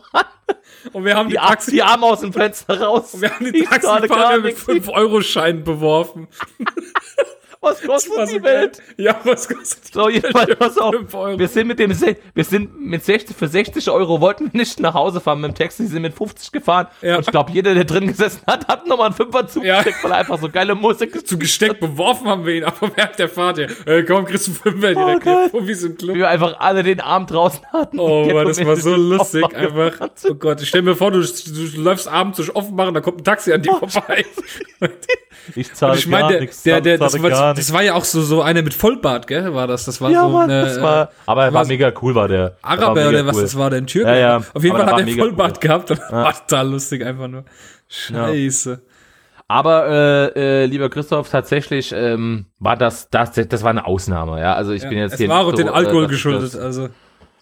Und 0.92 1.04
wir 1.04 1.16
haben 1.16 1.28
die, 1.28 1.36
Die, 1.36 1.40
Taxi, 1.40 1.70
die 1.72 1.82
Arme 1.82 2.06
aus 2.06 2.20
dem 2.20 2.32
Fenster 2.32 2.80
raus. 2.80 3.20
wir 3.20 3.30
haben 3.30 3.52
die 3.52 3.62
Taxifahrer 3.64 4.36
mit 4.36 4.44
nichts. 4.44 4.68
5-Euro-Scheinen 4.68 5.64
beworfen. 5.64 6.28
Was 7.62 7.82
kostet 7.82 8.16
War 8.16 8.26
so 8.26 8.32
die 8.36 8.40
geil. 8.42 8.60
Welt? 8.62 8.82
Ja, 8.96 9.20
was 9.24 9.46
kostet 9.46 9.88
die 9.88 9.92
So, 9.92 10.08
jedenfalls, 10.08 10.56
pass 10.56 10.78
auf. 10.78 10.94
Wir 11.36 11.46
sind 11.46 11.66
mit 11.66 11.78
dem, 11.78 11.92
Se- 11.92 12.16
wir 12.34 12.44
sind 12.44 12.80
mit 12.80 13.04
60, 13.04 13.36
für 13.36 13.48
60 13.48 13.90
Euro 13.90 14.18
wollten 14.22 14.50
wir 14.50 14.58
nicht 14.60 14.80
nach 14.80 14.94
Hause 14.94 15.20
fahren 15.20 15.42
mit 15.42 15.50
dem 15.50 15.54
Taxi, 15.56 15.86
sind 15.86 16.00
mit 16.00 16.14
50 16.14 16.52
gefahren. 16.52 16.86
Ja. 17.02 17.16
Und 17.16 17.22
ich 17.22 17.30
glaube, 17.30 17.52
jeder, 17.52 17.74
der 17.74 17.84
drin 17.84 18.06
gesessen 18.06 18.40
hat, 18.46 18.66
hat 18.66 18.86
nochmal 18.86 19.06
einen 19.08 19.14
Fünfer 19.14 19.46
zugesteckt, 19.46 19.96
Ja. 19.98 20.02
weil 20.04 20.12
er 20.12 20.16
einfach 20.18 20.40
so 20.40 20.48
geile 20.48 20.74
Musik 20.74 21.26
zu 21.26 21.38
gesteckt 21.38 21.80
beworfen 21.80 22.26
haben 22.28 22.46
wir 22.46 22.54
ihn, 22.54 22.64
aber 22.64 22.90
während 22.96 23.18
der 23.18 23.28
Fahrt, 23.28 23.58
ja, 23.58 23.66
äh, 23.84 24.04
komm, 24.04 24.24
kriegst 24.24 24.46
du 24.48 24.52
Fünfer 24.52 24.92
Oh 24.92 24.94
direkt, 24.94 25.24
Gott. 25.24 25.50
oh, 25.52 25.66
wie 25.66 25.72
im 25.72 25.96
Club. 25.98 26.16
wir 26.16 26.28
einfach 26.30 26.58
alle 26.60 26.82
den 26.82 27.00
Abend 27.00 27.30
draußen 27.30 27.60
hatten. 27.74 27.98
Oh 28.00 28.22
Und 28.22 28.32
Mann, 28.32 28.46
das 28.46 28.58
wir 28.58 28.66
war 28.68 28.76
so 28.76 28.94
lustig, 28.96 29.44
einfach. 29.54 30.08
Oh 30.26 30.34
Gott, 30.34 30.62
ich 30.62 30.68
stell 30.68 30.80
mir 30.80 30.96
vor, 30.96 31.10
du, 31.10 31.20
du 31.20 31.80
läufst 31.82 32.08
abends 32.08 32.36
durch 32.38 32.56
Offenbach 32.56 32.90
da 32.90 33.00
kommt 33.02 33.20
ein 33.20 33.24
Taxi 33.24 33.52
an 33.52 33.60
dir 33.60 33.74
vorbei. 33.74 34.24
sind. 34.34 34.90
Ich 35.56 35.72
zahle 35.74 35.92
Und 35.92 35.98
ich 35.98 36.06
meine, 36.06 36.28
der, 36.28 36.40
nichts, 36.42 36.62
der, 36.62 36.80
der, 36.80 36.98
das, 36.98 37.12
zahle 37.12 37.49
gar 37.52 37.54
das 37.56 37.72
war 37.72 37.82
ja 37.82 37.94
auch 37.94 38.04
so, 38.04 38.22
so 38.22 38.42
einer 38.42 38.62
mit 38.62 38.74
Vollbart, 38.74 39.26
gell, 39.26 39.54
war 39.54 39.66
das? 39.66 39.84
Das 39.84 40.00
war 40.00 40.10
Ja, 40.10 40.22
so 40.22 40.28
Mann, 40.30 40.50
eine, 40.50 40.62
das 40.62 40.80
war, 40.82 41.10
aber 41.26 41.44
er 41.44 41.52
war 41.54 41.64
so- 41.64 41.68
mega 41.70 41.92
cool, 42.02 42.14
war 42.14 42.28
der. 42.28 42.56
War 42.62 42.70
Araber 42.72 43.08
oder 43.08 43.26
was 43.26 43.36
cool. 43.36 43.42
das 43.42 43.56
war, 43.58 43.70
der 43.70 43.78
ein 43.80 43.86
Türke. 43.86 44.10
Ja, 44.10 44.16
ja, 44.16 44.36
Auf 44.36 44.62
jeden 44.62 44.76
aber 44.76 44.84
Fall 44.88 45.00
hat 45.02 45.08
er 45.08 45.14
Vollbart 45.16 45.56
cool. 45.56 45.60
gehabt 45.60 45.90
und 45.90 46.00
war 46.10 46.32
total 46.46 46.68
lustig 46.70 47.04
einfach 47.04 47.28
nur. 47.28 47.44
Scheiße. 47.88 48.82
Aber 49.48 49.86
äh, 50.36 50.62
äh, 50.62 50.66
lieber 50.66 50.88
Christoph, 50.90 51.28
tatsächlich 51.28 51.92
ähm, 51.92 52.46
war 52.60 52.76
das, 52.76 53.10
das, 53.10 53.32
das 53.32 53.62
war 53.64 53.70
eine 53.70 53.84
Ausnahme, 53.84 54.40
ja. 54.40 54.54
Also 54.54 54.70
ich 54.72 54.82
bin 54.88 54.96
jetzt 54.96 55.14
es 55.14 55.18
hier 55.18 55.28
war 55.28 55.40
auch 55.40 55.46
nicht 55.46 55.58
den 55.58 55.66
so, 55.66 55.72
Alkohol 55.72 56.04
äh, 56.04 56.06
dass 56.06 56.10
ich 56.12 56.16
geschuldet, 56.22 56.42
Das, 56.54 56.56
also. 56.56 56.88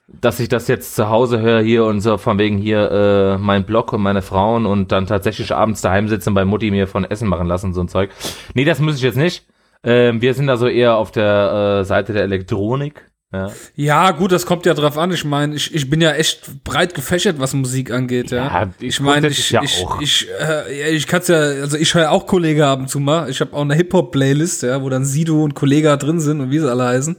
dass 0.06 0.40
ich 0.40 0.48
das 0.48 0.68
jetzt 0.68 0.94
zu 0.96 1.10
Hause 1.10 1.40
höre 1.42 1.60
hier 1.60 1.84
und 1.84 2.00
so 2.00 2.16
von 2.16 2.38
wegen 2.38 2.56
hier 2.56 2.90
äh, 2.90 3.36
mein 3.38 3.64
Blog 3.64 3.92
und 3.92 4.00
meine 4.00 4.22
Frauen 4.22 4.64
und 4.64 4.90
dann 4.90 5.06
tatsächlich 5.06 5.54
abends 5.54 5.82
daheim 5.82 6.08
sitzen 6.08 6.32
bei 6.32 6.46
Mutti 6.46 6.70
mir 6.70 6.86
von 6.86 7.04
Essen 7.04 7.28
machen 7.28 7.46
lassen 7.46 7.74
so 7.74 7.82
ein 7.82 7.88
Zeug. 7.88 8.08
Nee, 8.54 8.64
das 8.64 8.78
muss 8.78 8.96
ich 8.96 9.02
jetzt 9.02 9.18
nicht. 9.18 9.44
Ähm, 9.84 10.20
wir 10.20 10.34
sind 10.34 10.46
da 10.46 10.56
so 10.56 10.66
eher 10.66 10.96
auf 10.96 11.10
der 11.10 11.80
äh, 11.80 11.84
Seite 11.84 12.12
der 12.12 12.22
Elektronik. 12.22 13.08
Ja, 13.32 13.52
Ja, 13.74 14.10
gut, 14.12 14.32
das 14.32 14.46
kommt 14.46 14.64
ja 14.64 14.72
drauf 14.72 14.96
an. 14.96 15.12
Ich 15.12 15.24
meine, 15.24 15.54
ich, 15.54 15.74
ich 15.74 15.90
bin 15.90 16.00
ja 16.00 16.12
echt 16.12 16.64
breit 16.64 16.94
gefächert, 16.94 17.38
was 17.38 17.52
Musik 17.52 17.90
angeht, 17.90 18.30
ja. 18.30 18.46
Ja, 18.46 18.70
ich 18.80 18.86
ich 18.86 19.00
meine, 19.00 19.28
ich, 19.28 19.38
ich, 19.38 19.50
ja 19.50 19.60
auch. 19.60 20.00
ich, 20.00 20.26
äh, 20.40 20.94
ich 20.94 21.06
kann's 21.06 21.28
ja, 21.28 21.36
also 21.36 21.76
ich 21.76 21.92
höre 21.94 22.10
auch 22.10 22.26
Kollege 22.26 22.66
ab 22.66 22.80
und 22.80 22.88
zu 22.88 23.00
mal. 23.00 23.28
Ich 23.28 23.40
habe 23.40 23.52
auch 23.54 23.60
eine 23.60 23.74
Hip-Hop-Playlist, 23.74 24.62
ja, 24.62 24.82
wo 24.82 24.88
dann 24.88 25.04
Sido 25.04 25.44
und 25.44 25.54
Kollega 25.54 25.96
drin 25.96 26.20
sind 26.20 26.40
und 26.40 26.50
wie 26.50 26.58
sie 26.58 26.70
alle 26.70 26.86
heißen. 26.86 27.16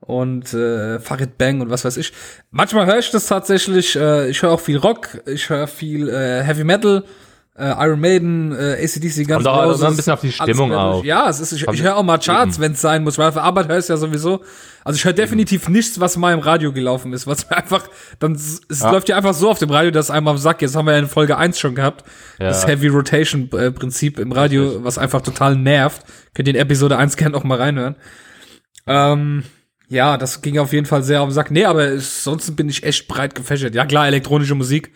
Und 0.00 0.52
äh, 0.52 1.00
Farid 1.00 1.38
Bang 1.38 1.62
und 1.62 1.70
was 1.70 1.84
weiß 1.84 1.96
ich. 1.96 2.12
Manchmal 2.50 2.86
höre 2.86 2.98
ich 2.98 3.10
das 3.10 3.26
tatsächlich, 3.26 3.96
äh, 3.96 4.28
ich 4.28 4.42
höre 4.42 4.52
auch 4.52 4.60
viel 4.60 4.76
Rock, 4.76 5.22
ich 5.26 5.48
höre 5.48 5.66
viel 5.66 6.10
äh, 6.10 6.42
Heavy 6.42 6.64
Metal, 6.64 7.04
äh, 7.58 7.74
Iron 7.86 7.98
Maiden, 7.98 8.52
äh, 8.52 8.84
ACDC, 8.84 9.26
ganz 9.26 9.42
Kommt 9.44 9.46
auch 9.48 9.74
immer 9.74 9.88
ein 9.88 9.96
bisschen 9.96 10.12
auf 10.12 10.20
die 10.20 10.30
Stimmung 10.30 10.72
auf. 10.72 11.04
Ja, 11.04 11.28
es 11.28 11.40
ist, 11.40 11.52
ich, 11.52 11.66
ich 11.66 11.82
höre 11.82 11.96
auch 11.96 12.04
mal 12.04 12.18
Charts, 12.18 12.60
wenn 12.60 12.72
es 12.72 12.80
sein 12.80 13.02
muss, 13.02 13.18
weil 13.18 13.32
für 13.32 13.42
Arbeit 13.42 13.66
ich 13.66 13.72
es 13.72 13.88
ja 13.88 13.96
sowieso. 13.96 14.42
Also 14.84 14.96
ich 14.96 15.04
höre 15.04 15.12
definitiv 15.12 15.68
nichts, 15.68 15.98
was 15.98 16.16
mal 16.16 16.32
im 16.32 16.38
Radio 16.38 16.72
gelaufen 16.72 17.12
ist, 17.12 17.26
was 17.26 17.50
mir 17.50 17.56
einfach, 17.56 17.88
dann, 18.20 18.32
es 18.32 18.60
Ja. 18.80 18.92
läuft 18.92 19.08
ja 19.08 19.16
einfach 19.16 19.34
so 19.34 19.50
auf 19.50 19.58
dem 19.58 19.70
Radio, 19.70 19.90
dass 19.90 20.10
einmal 20.10 20.34
am 20.34 20.38
Sack, 20.38 20.62
jetzt 20.62 20.76
haben 20.76 20.86
wir 20.86 20.92
ja 20.92 20.98
in 21.00 21.08
Folge 21.08 21.36
1 21.36 21.58
schon 21.58 21.74
gehabt, 21.74 22.04
das 22.38 22.62
Ja. 22.62 22.68
Heavy 22.68 22.86
Rotation 22.88 23.50
äh, 23.52 23.72
Prinzip 23.72 24.18
im 24.20 24.30
Radio, 24.30 24.62
Richtig. 24.64 24.84
was 24.84 24.96
einfach 24.98 25.20
total 25.22 25.56
nervt. 25.56 26.02
Könnt 26.34 26.46
ihr 26.48 26.54
in 26.54 26.60
Episode 26.60 26.96
1 26.96 27.16
gerne 27.16 27.32
noch 27.32 27.42
mal 27.44 27.58
reinhören. 27.58 27.96
Ähm, 28.86 29.42
ja, 29.88 30.16
das 30.16 30.42
ging 30.42 30.58
auf 30.58 30.72
jeden 30.72 30.86
Fall 30.86 31.02
sehr 31.02 31.22
auf 31.22 31.28
den 31.28 31.34
Sack. 31.34 31.50
Nee, 31.50 31.64
aber 31.64 31.98
sonst 31.98 32.54
bin 32.56 32.68
ich 32.68 32.82
echt 32.84 33.08
breit 33.08 33.34
gefächert. 33.34 33.74
Ja 33.74 33.84
klar, 33.84 34.06
elektronische 34.06 34.54
Musik 34.54 34.92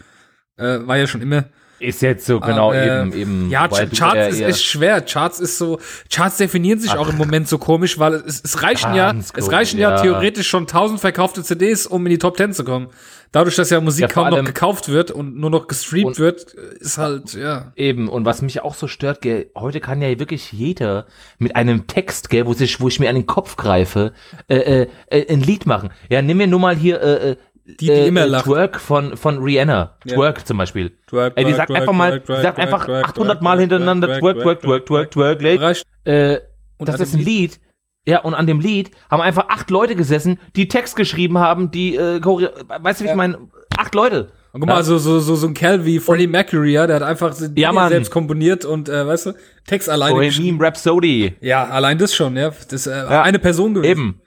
äh, 0.59 0.79
war 0.87 0.97
ja 0.97 1.07
schon 1.07 1.23
immer. 1.23 1.47
Ist 1.83 2.01
jetzt 2.03 2.27
so 2.27 2.39
genau 2.39 2.69
Aber, 2.71 2.77
äh, 2.77 3.01
eben 3.01 3.13
eben. 3.13 3.51
Ja, 3.51 3.67
Ch 3.69 3.91
Charts 3.97 4.15
eher- 4.15 4.29
ist 4.29 4.41
echt 4.41 4.65
schwer. 4.65 5.01
Charts 5.01 5.41
ist 5.41 5.59
so, 5.59 5.79
Charts 6.11 6.37
definieren 6.37 6.79
sich 6.79 6.93
auch 6.97 7.09
im 7.09 7.17
Moment 7.17 7.49
so 7.49 7.59
komisch, 7.59 7.99
weil 7.99 8.15
es, 8.15 8.41
es 8.45 8.63
reichen 8.63 8.95
ja, 8.95 9.13
Ganz 9.13 9.33
es 9.37 9.51
reichen 9.51 9.79
ja, 9.81 9.97
ja. 9.97 10.03
theoretisch 10.03 10.49
schon 10.49 10.67
tausend 10.67 11.01
verkaufte 11.01 11.43
CDs, 11.43 11.87
um 11.87 12.07
in 12.07 12.11
die 12.11 12.19
Top 12.19 12.37
10 12.37 12.53
zu 12.53 12.65
kommen. 12.65 12.89
Dadurch, 13.33 13.57
dass 13.57 13.71
ja 13.71 13.81
Musik 13.81 14.03
Ja, 14.03 14.09
kaum 14.09 14.29
noch 14.29 14.45
gekauft 14.45 14.91
wird 14.91 15.11
und 15.11 15.39
nur 15.39 15.49
noch 15.49 15.67
gestreamt 15.67 16.19
wird, 16.19 16.53
ist 16.53 16.99
halt, 16.99 17.33
ja. 17.33 17.73
Eben, 17.77 18.09
und 18.09 18.27
was 18.27 18.43
mich 18.43 18.61
auch 18.63 18.75
so 18.75 18.87
stört, 18.89 19.23
gell, 19.23 19.51
heute 19.57 19.81
kann 19.81 20.03
ja 20.03 20.19
wirklich 20.19 20.53
jeder 20.53 21.07
mit 21.39 21.57
einem 21.57 21.87
Text, 21.87 22.29
gell, 22.29 22.47
wo, 22.47 22.53
sich, 22.53 22.79
wo 22.81 22.89
ich 22.89 23.01
mir 23.01 23.09
an 23.09 23.15
den 23.15 23.27
Kopf 23.27 23.57
greife, 23.57 24.13
äh, 24.49 24.83
äh, 24.83 24.89
äh, 25.07 25.33
ein 25.33 25.41
Lied 25.41 25.65
machen. 25.65 25.89
Ja, 26.11 26.21
nimm 26.21 26.37
mir 26.37 26.47
nur 26.47 26.61
mal 26.61 26.77
hier 26.77 27.01
äh, 27.01 27.31
äh, 27.31 27.37
Die, 27.65 27.77
die 27.77 27.91
äh, 27.91 28.09
immer 28.09 28.23
äh, 28.23 28.27
lacht. 28.27 28.45
Twerk 28.47 28.81
von, 28.81 29.17
von 29.17 29.39
Rihanna. 29.39 29.97
Ja. 30.05 30.17
Twerk 30.17 30.47
zum 30.47 30.59
Beispiel. 30.59 30.93
Twerk, 31.07 31.35
Ey, 31.37 31.45
die 31.45 31.51
twerk, 31.51 31.57
sagt 31.57 31.69
twerk, 31.71 31.81
einfach 31.81 31.93
mal, 31.93 32.21
twerk, 32.21 32.27
die 32.27 32.43
sagt 32.43 32.57
twerk, 32.57 32.59
einfach 32.59 32.85
twerk, 32.87 33.05
800 33.09 33.35
twerk, 33.37 33.43
Mal 33.43 33.51
twerk, 33.57 33.61
hintereinander 33.61 34.09
twerk, 34.09 34.21
twerk, 34.21 34.61
twerk, 34.61 34.87
twerk, 34.87 35.11
twerk, 35.11 35.39
twerk, 35.39 35.61
Reicht. 35.61 35.87
Äh, 36.05 36.39
Und 36.79 36.89
das 36.89 37.01
ist 37.01 37.15
ein 37.15 37.21
Lied. 37.21 37.61
Ja, 38.05 38.21
und 38.23 38.35
an 38.35 38.49
dem 38.49 38.59
Lied 38.59 38.91
haben 39.11 39.21
einfach 39.21 39.49
acht 39.49 39.71
Leute 39.71 39.95
gesessen, 39.95 40.41
die 40.57 40.67
Text 40.67 40.97
geschrieben 40.97 41.39
haben, 41.39 41.71
die, 41.71 41.95
äh, 41.95 42.21
weißt 42.21 43.01
du, 43.01 43.05
wie 43.05 43.09
ich 43.11 43.15
meine? 43.15 43.39
Acht 43.79 43.95
Leute. 43.95 44.33
Und 44.53 44.61
guck 44.61 44.69
mal, 44.69 44.83
so, 44.83 44.99
so, 44.99 45.21
so, 45.21 45.35
so 45.37 45.47
ein 45.47 45.55
Kerl 45.55 45.85
wie 45.87 45.99
Freddie 46.01 46.27
Mercury, 46.27 46.73
ja, 46.73 46.87
der 46.87 46.97
hat 46.97 47.03
einfach 47.05 47.35
die 47.39 47.61
Ja, 47.61 47.73
Mann. 47.73 47.89
selbst 47.91 48.11
komponiert 48.11 48.65
und, 48.65 48.89
äh, 48.89 49.07
weißt 49.07 49.27
du, 49.27 49.33
Text 49.67 49.89
alleine 49.89 50.15
geschrieben. 50.19 50.59
Bohemian 50.59 50.65
Rhapsody. 50.67 51.37
Ja, 51.41 51.65
allein 51.69 51.97
das 51.97 52.13
schon, 52.15 52.37
ja. 52.37 52.51
Das 52.51 52.73
ist 52.73 52.87
äh, 52.89 52.91
eine 52.93 53.39
Person 53.39 53.73
gewesen. 53.75 53.91
Eben. 53.91 54.21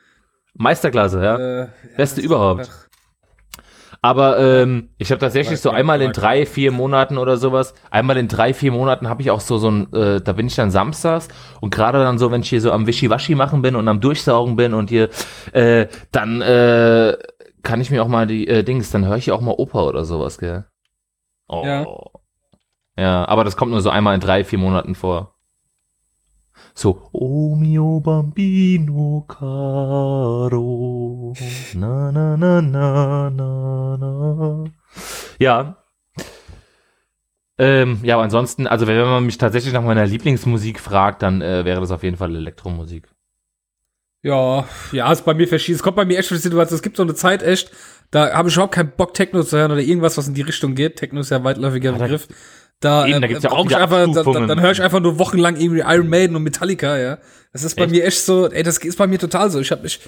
Meisterklasse, 0.55 1.21
ja. 1.21 1.63
Äh, 1.63 1.67
Beste 1.97 2.21
überhaupt. 2.21 2.71
Aber 4.05 4.37
ähm, 4.37 4.89
ich 4.99 5.09
habe 5.09 5.17
tatsächlich 5.17 5.59
so 5.59 5.71
einmal 5.71 5.99
in 5.99 6.11
drei, 6.11 6.45
vier 6.45 6.71
Monaten 6.71 7.17
oder 7.17 7.37
sowas, 7.37 7.73
einmal 7.89 8.17
in 8.17 8.27
drei, 8.27 8.53
vier 8.53 8.71
Monaten 8.71 9.09
habe 9.09 9.23
ich 9.23 9.31
auch 9.31 9.39
so 9.39 9.57
so 9.57 9.71
ein, 9.71 9.91
äh, 9.93 10.21
da 10.21 10.33
bin 10.33 10.45
ich 10.45 10.53
dann 10.53 10.69
samstags 10.69 11.27
und 11.59 11.73
gerade 11.73 11.97
dann 11.97 12.19
so, 12.19 12.29
wenn 12.29 12.41
ich 12.41 12.49
hier 12.49 12.61
so 12.61 12.71
am 12.71 12.85
Wischiwaschi 12.85 13.33
machen 13.33 13.63
bin 13.63 13.75
und 13.75 13.87
am 13.87 14.01
Durchsaugen 14.01 14.57
bin 14.57 14.75
und 14.75 14.91
hier, 14.91 15.09
äh, 15.53 15.87
dann 16.11 16.39
äh, 16.43 17.17
kann 17.63 17.81
ich 17.81 17.89
mir 17.89 18.03
auch 18.03 18.07
mal 18.07 18.27
die 18.27 18.47
äh, 18.47 18.63
Dings, 18.63 18.91
dann 18.91 19.07
höre 19.07 19.17
ich 19.17 19.31
auch 19.31 19.41
mal 19.41 19.55
Oper 19.57 19.87
oder 19.87 20.05
sowas, 20.05 20.37
gell? 20.37 20.65
Oh. 21.47 21.63
Ja. 21.65 21.87
Ja, 22.97 23.27
aber 23.27 23.43
das 23.43 23.57
kommt 23.57 23.71
nur 23.71 23.81
so 23.81 23.89
einmal 23.89 24.13
in 24.13 24.21
drei, 24.21 24.43
vier 24.43 24.59
Monaten 24.59 24.93
vor. 24.93 25.34
So, 26.77 27.09
O 27.13 27.55
mio 27.55 28.01
bambino 28.01 29.25
caro, 29.29 31.31
na 31.73 32.11
na 32.11 32.35
na 32.35 32.61
na 32.61 33.29
na 33.29 33.97
na. 33.97 34.63
Ja. 35.39 35.77
Ähm, 37.57 37.99
ja, 38.03 38.15
aber 38.15 38.23
ansonsten, 38.23 38.67
also 38.67 38.87
wenn 38.87 38.97
man 38.97 39.25
mich 39.25 39.37
tatsächlich 39.37 39.73
nach 39.73 39.83
meiner 39.83 40.05
Lieblingsmusik 40.05 40.81
fragt, 40.81 41.21
dann 41.21 41.41
äh, 41.41 41.63
wäre 41.63 41.79
das 41.79 41.91
auf 41.91 42.03
jeden 42.03 42.17
Fall 42.17 42.35
Elektromusik. 42.35 43.07
Ja, 44.21 44.65
ja, 44.91 45.09
ist 45.13 45.23
bei 45.23 45.33
mir 45.33 45.47
verschieden. 45.47 45.77
Es 45.77 45.83
kommt 45.83 45.95
bei 45.95 46.03
mir 46.03 46.17
echt 46.17 46.27
für 46.27 46.35
die 46.35 46.41
Situation. 46.41 46.75
Es 46.75 46.81
gibt 46.81 46.97
so 46.97 47.03
eine 47.03 47.15
Zeit 47.15 47.41
echt, 47.41 47.71
da 48.11 48.33
habe 48.33 48.49
ich 48.49 48.55
überhaupt 48.55 48.73
keinen 48.73 48.91
Bock, 48.91 49.13
Techno 49.13 49.43
zu 49.43 49.57
hören 49.57 49.71
oder 49.71 49.79
irgendwas, 49.79 50.17
was 50.17 50.27
in 50.27 50.33
die 50.33 50.41
Richtung 50.41 50.75
geht. 50.75 50.97
Techno 50.97 51.21
ist 51.21 51.29
ja 51.29 51.37
ein 51.37 51.45
weitläufiger 51.45 51.93
Begriff. 51.93 52.27
Da, 52.81 53.05
Eben, 53.05 53.17
äh, 53.17 53.21
da 53.21 53.27
gibt's 53.27 53.43
ja 53.43 53.51
auch 53.51 53.65
ich 53.69 53.75
einfach, 53.75 54.05
da, 54.13 54.23
da, 54.23 54.45
dann 54.45 54.61
höre 54.61 54.71
ich 54.71 54.81
einfach 54.81 54.99
nur 54.99 55.17
wochenlang 55.17 55.55
irgendwie 55.55 55.79
Iron 55.85 56.09
Maiden 56.09 56.35
und 56.35 56.43
Metallica, 56.43 56.97
ja. 56.97 57.17
Das 57.53 57.63
ist 57.63 57.75
bei 57.75 57.83
Echt? 57.83 57.91
mir 57.93 58.03
echt 58.03 58.19
so, 58.19 58.49
ey, 58.51 58.63
das 58.63 58.77
ist 58.79 58.97
bei 58.97 59.07
mir 59.07 59.17
total 59.17 59.49
so. 59.49 59.59
Ich 59.59 59.71
habe 59.71 59.87
ich, 59.87 59.99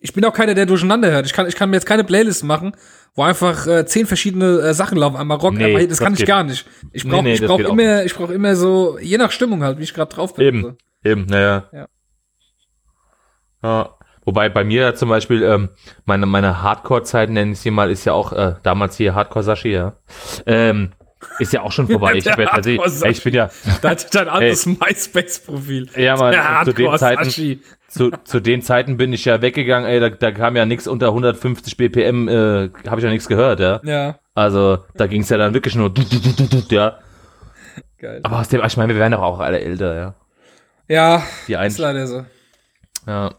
Ich 0.00 0.12
bin 0.12 0.24
auch 0.24 0.32
keiner, 0.32 0.54
der 0.54 0.66
durcheinander 0.66 1.10
hört. 1.10 1.26
Ich 1.26 1.32
kann, 1.32 1.46
ich 1.46 1.54
kann 1.54 1.70
mir 1.70 1.76
jetzt 1.76 1.86
keine 1.86 2.04
Playlist 2.04 2.42
machen, 2.44 2.72
wo 3.14 3.22
einfach 3.22 3.66
äh, 3.66 3.86
zehn 3.86 4.06
verschiedene 4.06 4.60
äh, 4.60 4.74
Sachen 4.74 4.98
laufen. 4.98 5.16
Einmal 5.16 5.38
Rock, 5.38 5.54
Nee, 5.54 5.64
einmal. 5.66 5.82
Das 5.82 5.98
das 5.98 6.00
kann 6.00 6.12
ich 6.14 6.18
geht- 6.20 6.28
gar 6.28 6.42
nicht. 6.44 6.66
Ich 6.92 7.04
Nee, 7.04 7.10
brauche 7.10 7.22
nee, 7.22 7.34
ich 7.34 7.40
das 7.40 7.48
brauch 7.48 7.58
immer, 7.60 8.04
ich 8.04 8.14
brauch 8.14 8.30
immer 8.30 8.56
so, 8.56 8.98
je 9.00 9.16
nach 9.16 9.30
Stimmung 9.30 9.62
halt, 9.62 9.78
wie 9.78 9.84
ich 9.84 9.94
gerade 9.94 10.12
drauf 10.12 10.34
bin. 10.34 10.46
Eben. 10.46 10.62
So. 10.62 10.72
Eben, 11.04 11.26
naja. 11.26 11.68
Ja. 11.72 11.86
Ja. 13.62 13.94
Wobei 14.24 14.48
bei 14.50 14.62
mir 14.62 14.94
zum 14.94 15.08
Beispiel 15.08 15.42
ähm, 15.42 15.70
meine, 16.04 16.26
meine 16.26 16.62
Hardcore-Zeit, 16.62 17.30
nenne 17.30 17.52
ich 17.52 17.60
sie 17.60 17.70
mal, 17.70 17.90
ist 17.90 18.04
ja 18.04 18.12
auch 18.12 18.32
äh, 18.32 18.56
damals 18.62 18.96
hier 18.96 19.14
Hardcore 19.14 19.42
Sashi, 19.44 19.70
ja. 19.72 19.96
Ähm, 20.46 20.90
ist 21.38 21.52
ja 21.52 21.62
auch 21.62 21.72
schon 21.72 21.88
vorbei. 21.88 22.14
Ich, 22.14 22.26
hab 22.30 22.38
ja 22.38 22.52
Hardcore 22.52 22.90
ey, 23.02 23.10
ich 23.10 23.22
bin 23.22 23.34
ja, 23.34 23.50
Dein, 23.82 23.96
dein 24.12 24.28
altes 24.28 24.66
MySpace-Profil. 24.66 25.90
ja 25.96 26.16
Der 26.16 26.64
zu 26.64 26.72
den 26.72 26.96
Zeiten, 26.98 27.60
zu, 27.88 28.10
zu 28.24 28.40
den 28.40 28.62
Zeiten 28.62 28.96
bin 28.96 29.12
ich 29.12 29.24
ja 29.24 29.40
weggegangen, 29.40 29.88
ey, 29.88 29.98
da, 30.00 30.10
da 30.10 30.30
kam 30.30 30.56
ja 30.56 30.66
nichts 30.66 30.86
unter 30.86 31.08
150 31.08 31.76
BPM, 31.76 32.28
äh, 32.28 32.70
habe 32.86 32.98
ich 33.00 33.04
ja 33.04 33.10
nichts 33.10 33.28
gehört, 33.28 33.60
ja. 33.60 33.80
Ja, 33.82 34.18
Also 34.34 34.84
da 34.94 35.06
ging 35.06 35.22
es 35.22 35.28
ja 35.30 35.38
dann 35.38 35.54
wirklich 35.54 35.74
nur, 35.74 35.92
ja. 36.70 36.98
geil. 37.98 38.20
Aber 38.22 38.40
aus 38.40 38.48
dem, 38.48 38.62
ich 38.64 38.76
meine, 38.76 38.92
wir 38.94 39.00
werden 39.00 39.12
doch 39.12 39.22
auch 39.22 39.40
alle 39.40 39.60
älter, 39.60 39.94
ja. 39.96 40.14
Ja, 40.88 41.22
Die 41.46 41.52
ist 41.52 41.58
einen, 41.58 41.76
leider 41.76 42.06
so. 42.06 42.26
ja. 43.06 43.34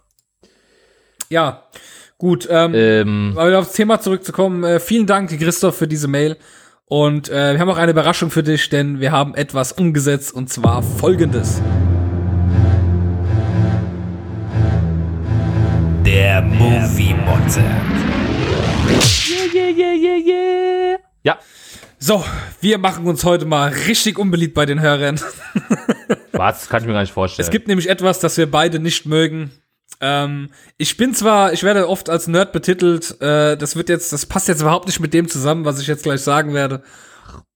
Ja, 1.31 1.63
gut. 2.17 2.47
Ähm, 2.49 2.73
Ähm, 2.73 3.33
Aber 3.35 3.47
wieder 3.49 3.59
aufs 3.59 3.73
Thema 3.73 3.99
zurückzukommen, 4.01 4.63
äh, 4.63 4.79
vielen 4.79 5.05
Dank, 5.05 5.29
Christoph, 5.39 5.77
für 5.77 5.87
diese 5.87 6.07
Mail. 6.07 6.37
Und 6.91 7.29
äh, 7.29 7.53
wir 7.53 7.59
haben 7.59 7.69
auch 7.69 7.77
eine 7.77 7.91
Überraschung 7.91 8.31
für 8.31 8.41
dich, 8.41 8.67
denn 8.69 8.99
wir 8.99 9.11
haben 9.11 9.35
etwas 9.35 9.73
umgesetzt 9.73 10.33
und 10.33 10.49
zwar 10.49 10.81
folgendes. 10.81 11.61
Der 16.03 16.41
Movie 16.41 17.13
Monster. 17.13 17.61
ja, 21.23 21.37
So, 21.99 22.25
wir 22.59 22.79
machen 22.79 23.05
uns 23.05 23.23
heute 23.23 23.45
mal 23.45 23.69
richtig 23.69 24.17
unbeliebt 24.17 24.55
bei 24.55 24.65
den 24.65 24.81
Hörern. 24.81 25.21
was, 26.31 26.69
kann 26.69 26.81
ich 26.81 26.87
mir 26.87 26.93
gar 26.93 27.01
nicht 27.01 27.13
vorstellen. 27.13 27.45
Es 27.45 27.51
gibt 27.51 27.67
nämlich 27.67 27.87
etwas, 27.87 28.17
das 28.17 28.35
wir 28.35 28.49
beide 28.49 28.79
nicht 28.79 29.05
mögen. 29.05 29.51
Ähm, 30.01 30.49
ich 30.77 30.97
bin 30.97 31.13
zwar, 31.13 31.53
ich 31.53 31.63
werde 31.63 31.89
oft 31.89 32.09
als 32.09 32.27
Nerd 32.27 32.53
betitelt, 32.53 33.19
äh, 33.21 33.57
das 33.57 33.75
wird 33.75 33.89
jetzt, 33.89 34.13
das 34.13 34.25
passt 34.25 34.47
jetzt 34.47 34.61
überhaupt 34.61 34.87
nicht 34.87 34.99
mit 34.99 35.13
dem 35.13 35.27
zusammen, 35.27 35.65
was 35.65 35.79
ich 35.81 35.87
jetzt 35.87 36.03
gleich 36.03 36.21
sagen 36.21 36.53
werde. 36.53 36.83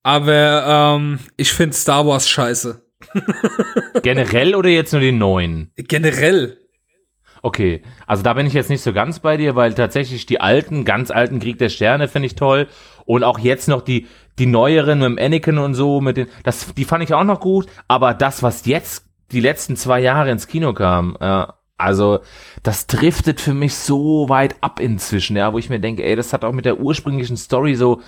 Aber 0.04 0.96
ähm, 0.98 1.20
ich 1.38 1.54
finde 1.54 1.76
Star 1.76 2.06
Wars 2.06 2.30
scheiße. 2.30 2.84
Generell 4.04 4.56
oder 4.56 4.70
jetzt 4.70 4.91
nur 4.91 5.02
die 5.02 5.12
neuen? 5.12 5.72
Generell. 5.76 6.58
Okay, 7.41 7.82
also 8.08 8.24
da 8.24 8.34
bin 8.34 8.48
ich 8.48 8.54
jetzt 8.54 8.70
nicht 8.70 8.82
so 8.82 8.94
ganz 8.94 9.20
bei 9.20 9.36
dir, 9.36 9.56
weil 9.56 9.74
tatsächlich 9.74 10.26
die 10.26 10.39
alten, 10.39 10.86
ganz 10.86 11.12
alten 11.12 11.39
Krieg 11.39 11.58
der 11.58 11.68
Sterne 11.70 12.08
finde 12.08 12.28
ich 12.28 12.36
toll 12.36 12.68
und 13.06 13.24
auch 13.24 13.39
jetzt 13.39 13.68
noch 13.68 13.82
die 13.82 14.08
die 14.39 14.46
neueren 14.46 15.00
mit 15.00 15.06
dem 15.06 15.20
Anakin 15.20 15.58
und 15.58 15.76
so 15.76 16.00
mit 16.02 16.18
den 16.18 16.28
das 16.44 16.74
die 16.74 16.86
fand 16.86 17.04
ich 17.04 17.14
auch 17.14 17.26
noch 17.26 17.41
gut, 17.41 17.68
aber 17.89 18.14
das 18.14 18.44
was 18.44 18.66
jetzt 18.66 19.06
die 19.34 19.41
letzten 19.41 19.76
zwei 19.76 20.00
Jahre 20.00 20.32
ins 20.32 20.48
Kino 20.48 20.74
kam, 20.74 21.18
ja, 21.20 21.56
also 21.78 22.20
das 22.62 22.88
driftet 22.88 23.42
für 23.42 23.54
mich 23.54 23.76
so 23.76 24.30
weit 24.30 24.56
ab 24.62 24.80
inzwischen, 24.80 25.36
ja, 25.36 25.54
wo 25.54 25.58
ich 25.58 25.70
mir 25.70 25.80
denke, 25.80 26.04
ey, 26.04 26.16
das 26.16 26.34
hat 26.34 26.44
auch 26.46 26.54
mit 26.54 26.66
der 26.66 26.80
ursprünglichen 26.80 27.38
Story 27.38 27.76
so 27.76 28.02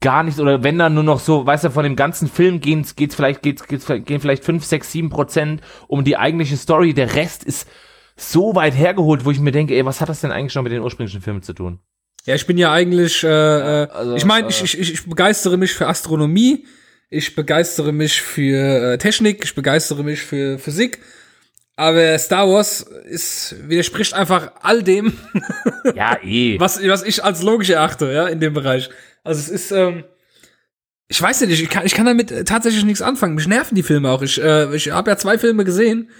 gar 0.00 0.22
nicht 0.22 0.38
oder 0.38 0.62
wenn 0.62 0.78
dann 0.78 0.94
nur 0.94 1.02
noch 1.02 1.20
so, 1.20 1.46
weißt 1.46 1.64
du, 1.64 1.70
von 1.70 1.84
dem 1.84 1.96
ganzen 1.96 2.28
Film 2.28 2.60
geht's 2.60 2.96
geht's 2.96 3.14
vielleicht 3.14 3.42
geht's, 3.42 3.66
geht's 3.66 3.86
gehen 3.86 4.20
vielleicht 4.20 4.44
fünf, 4.44 4.64
sechs, 4.64 4.92
sieben 4.92 5.10
Prozent 5.10 5.62
um 5.88 6.04
die 6.04 6.16
eigentliche 6.16 6.56
Story, 6.56 6.94
der 6.94 7.14
Rest 7.14 7.44
ist 7.44 7.68
so 8.16 8.54
weit 8.54 8.74
hergeholt, 8.74 9.24
wo 9.24 9.30
ich 9.30 9.40
mir 9.40 9.52
denke, 9.52 9.74
ey, 9.74 9.84
was 9.84 10.00
hat 10.00 10.08
das 10.08 10.20
denn 10.20 10.32
eigentlich 10.32 10.54
noch 10.54 10.62
mit 10.62 10.72
den 10.72 10.82
ursprünglichen 10.82 11.20
Filmen 11.20 11.42
zu 11.42 11.52
tun? 11.52 11.80
Ja, 12.24 12.34
ich 12.34 12.46
bin 12.46 12.58
ja 12.58 12.72
eigentlich, 12.72 13.22
äh, 13.22 13.28
äh, 13.28 13.88
also, 13.90 14.16
ich 14.16 14.24
meine, 14.24 14.48
ich, 14.48 14.62
ich, 14.62 14.78
ich, 14.78 14.92
ich 14.94 15.04
begeistere 15.04 15.56
mich 15.56 15.74
für 15.74 15.86
Astronomie, 15.86 16.66
ich 17.08 17.36
begeistere 17.36 17.92
mich 17.92 18.20
für 18.20 18.94
äh, 18.94 18.98
Technik, 18.98 19.44
ich 19.44 19.54
begeistere 19.54 20.02
mich 20.02 20.22
für 20.22 20.58
Physik, 20.58 20.98
aber 21.76 22.18
Star 22.18 22.48
Wars 22.48 22.80
ist, 22.80 23.54
widerspricht 23.68 24.14
einfach 24.14 24.52
all 24.62 24.82
dem, 24.82 25.12
Ja, 25.94 26.18
eh. 26.22 26.58
was, 26.60 26.80
was 26.86 27.02
ich 27.02 27.22
als 27.22 27.42
logisch 27.42 27.70
erachte, 27.70 28.10
ja, 28.12 28.26
in 28.28 28.40
dem 28.40 28.54
Bereich. 28.54 28.88
Also 29.24 29.40
es 29.40 29.48
ist, 29.48 29.70
ähm, 29.72 30.04
ich 31.08 31.20
weiß 31.20 31.42
nicht, 31.42 31.62
ich 31.62 31.68
kann, 31.68 31.84
ich 31.86 31.94
kann 31.94 32.06
damit 32.06 32.30
äh, 32.32 32.44
tatsächlich 32.44 32.84
nichts 32.84 33.02
anfangen. 33.02 33.34
Mich 33.34 33.46
nerven 33.46 33.74
die 33.74 33.82
Filme 33.82 34.10
auch. 34.10 34.22
Ich, 34.22 34.40
äh, 34.42 34.74
ich 34.74 34.90
habe 34.90 35.10
ja 35.10 35.16
zwei 35.16 35.38
Filme 35.38 35.64
gesehen 35.64 36.10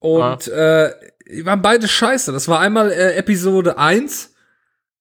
und 0.00 0.48
äh, 0.48 0.90
die 1.30 1.46
waren 1.46 1.62
beide 1.62 1.86
scheiße. 1.88 2.32
Das 2.32 2.48
war 2.48 2.58
einmal 2.60 2.90
äh, 2.90 3.14
Episode 3.14 3.78
1, 3.78 4.34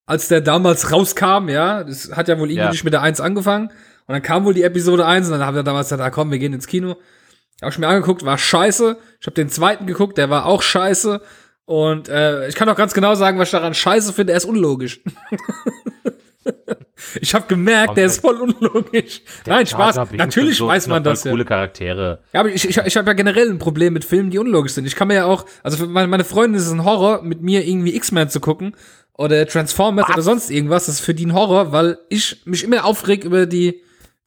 als 0.06 0.28
der 0.28 0.42
damals 0.42 0.92
rauskam, 0.92 1.50
ja. 1.50 1.84
Das 1.84 2.12
hat 2.16 2.28
ja 2.28 2.38
wohl 2.38 2.50
irgendwie 2.50 2.66
Ja. 2.66 2.72
nicht 2.72 2.84
mit 2.84 2.94
der 2.94 3.02
1 3.02 3.20
angefangen. 3.20 3.68
Und 4.08 4.14
dann 4.14 4.22
kam 4.22 4.46
wohl 4.46 4.54
die 4.54 4.64
Episode 4.64 5.06
1 5.06 5.28
und 5.28 5.34
dann 5.34 5.46
haben 5.46 5.56
wir 5.56 5.64
damals 5.64 5.88
gesagt, 5.90 6.02
ah 6.04 6.10
komm, 6.12 6.32
wir 6.32 6.40
gehen 6.40 6.54
ins 6.54 6.68
Kino. 6.68 6.98
Hab 7.62 7.72
ich 7.72 7.80
mir 7.80 7.88
angeguckt, 7.88 8.26
war 8.26 8.38
scheiße. 8.38 8.98
Ich 9.20 9.28
habe 9.28 9.36
den 9.36 9.50
zweiten 9.50 9.86
geguckt, 9.86 10.18
der 10.18 10.30
war 10.30 10.46
auch 10.46 10.62
scheiße. 10.62 11.22
Und 11.66 12.10
äh, 12.10 12.48
ich 12.48 12.56
kann 12.56 12.70
auch 12.70 12.76
ganz 12.76 12.94
genau 12.94 13.16
sagen, 13.16 13.40
was 13.40 13.50
ich 13.50 13.52
daran 13.52 13.74
scheiße 13.74 14.14
finde, 14.14 14.34
er 14.34 14.38
ist 14.38 14.46
unlogisch. 14.46 15.02
ich 17.22 17.34
habe 17.34 17.46
gemerkt, 17.48 17.98
der 17.98 18.08
ist 18.08 18.22
voll 18.22 18.42
unlogisch. 18.42 19.22
Nein, 19.46 19.68
Spaß. 19.68 20.12
Natürlich 20.14 20.58
so 20.58 20.68
weiß 20.68 20.88
man 20.88 21.04
das 21.04 21.24
ja. 21.24 21.32
Coole 21.32 21.46
Charaktere. 21.46 22.20
Ja, 22.34 22.42
aber 22.42 22.50
ich, 22.50 22.68
ich, 22.68 22.78
ich 22.78 22.98
habe 22.98 23.08
ja 23.08 23.14
generell 23.14 23.50
ein 23.50 23.60
Problem 23.60 23.94
mit 23.94 24.06
Filmen, 24.06 24.32
die 24.32 24.40
unlogisch 24.40 24.74
sind. 24.74 24.86
Ich 24.86 24.96
kann 24.96 25.08
mir 25.08 25.16
ja 25.16 25.26
auch, 25.26 25.46
also 25.64 25.78
für 25.78 25.88
meine, 25.88 26.08
meine 26.08 26.24
Freundin 26.24 26.60
ist 26.60 26.66
es 26.66 26.74
ein 26.74 26.84
Horror, 26.84 27.22
mit 27.22 27.42
mir 27.42 27.66
irgendwie 27.66 27.96
X-Men 27.96 28.30
zu 28.30 28.40
gucken 28.40 28.76
oder 29.14 29.48
Transformers 29.48 30.10
oder 30.10 30.24
sonst 30.24 30.50
irgendwas. 30.50 30.88
Das 30.88 30.96
ist 30.96 31.02
für 31.02 31.14
die 31.14 31.28
ein 31.28 31.34
Horror, 31.34 31.72
weil 31.72 32.00
ich 32.10 32.42
mich 32.46 32.64
immer 32.64 32.86
aufreg 32.86 33.24
über 33.24 33.46
die, 33.46 33.84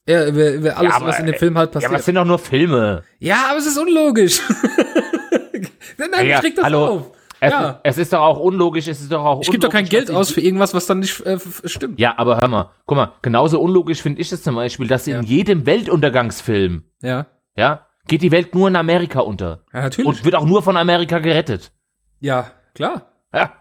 ja, 0.07 0.27
über, 0.27 0.51
über 0.53 0.77
alles, 0.77 0.89
Ja, 0.91 0.95
aber, 0.97 1.07
was 1.07 1.19
in 1.19 1.25
dem 1.25 1.35
Film 1.35 1.57
halt 1.57 1.69
Ja, 1.69 1.79
aber 1.79 1.81
passiert. 1.81 1.99
das 1.99 2.05
sind 2.05 2.15
doch 2.15 2.25
nur 2.25 2.39
Filme. 2.39 3.03
Ja, 3.19 3.47
aber 3.49 3.57
es 3.57 3.65
ist 3.65 3.77
unlogisch. 3.77 4.41
nein, 5.97 6.09
nein, 6.11 6.27
Ja, 6.27 6.35
ich 6.37 6.41
krieg 6.41 6.55
das 6.55 6.65
hallo. 6.65 6.85
auf. 6.85 7.11
Es, 7.39 7.51
Ja. 7.51 7.79
es 7.83 7.97
ist 7.97 8.13
doch 8.13 8.21
auch 8.21 8.39
unlogisch, 8.39 8.87
es 8.87 9.01
ist 9.01 9.11
doch 9.11 9.23
auch 9.23 9.41
Ich 9.41 9.47
gebe 9.51 9.59
doch 9.59 9.69
kein 9.69 9.85
Geld 9.85 10.09
aus 10.09 10.31
für 10.31 10.41
irgendwas, 10.41 10.73
was 10.73 10.85
dann 10.85 10.99
nicht 10.99 11.19
äh, 11.25 11.37
stimmt. 11.65 11.99
Ja, 11.99 12.13
aber 12.17 12.39
hör 12.39 12.47
mal, 12.47 12.71
guck 12.85 12.97
mal, 12.97 13.11
genauso 13.21 13.59
unlogisch 13.59 14.01
finde 14.01 14.21
ich 14.21 14.31
es 14.31 14.41
zum 14.41 14.55
Beispiel, 14.55 14.87
dass 14.87 15.05
Ja. 15.05 15.19
in 15.19 15.23
jedem 15.25 15.65
Weltuntergangsfilm, 15.65 16.83
Ja, 17.01 17.27
ja, 17.55 17.85
geht 18.07 18.21
die 18.21 18.31
Welt 18.31 18.55
nur 18.55 18.67
in 18.69 18.75
Amerika 18.75 19.19
unter. 19.19 19.63
ja 19.73 19.81
natürlich. 19.81 20.07
Und 20.07 20.23
wird 20.25 20.35
auch 20.35 20.45
nur 20.45 20.63
von 20.63 20.77
Amerika 20.77 21.19
gerettet. 21.19 21.71
ja, 22.19 22.51
klar. 22.73 23.11
Ja. 23.33 23.51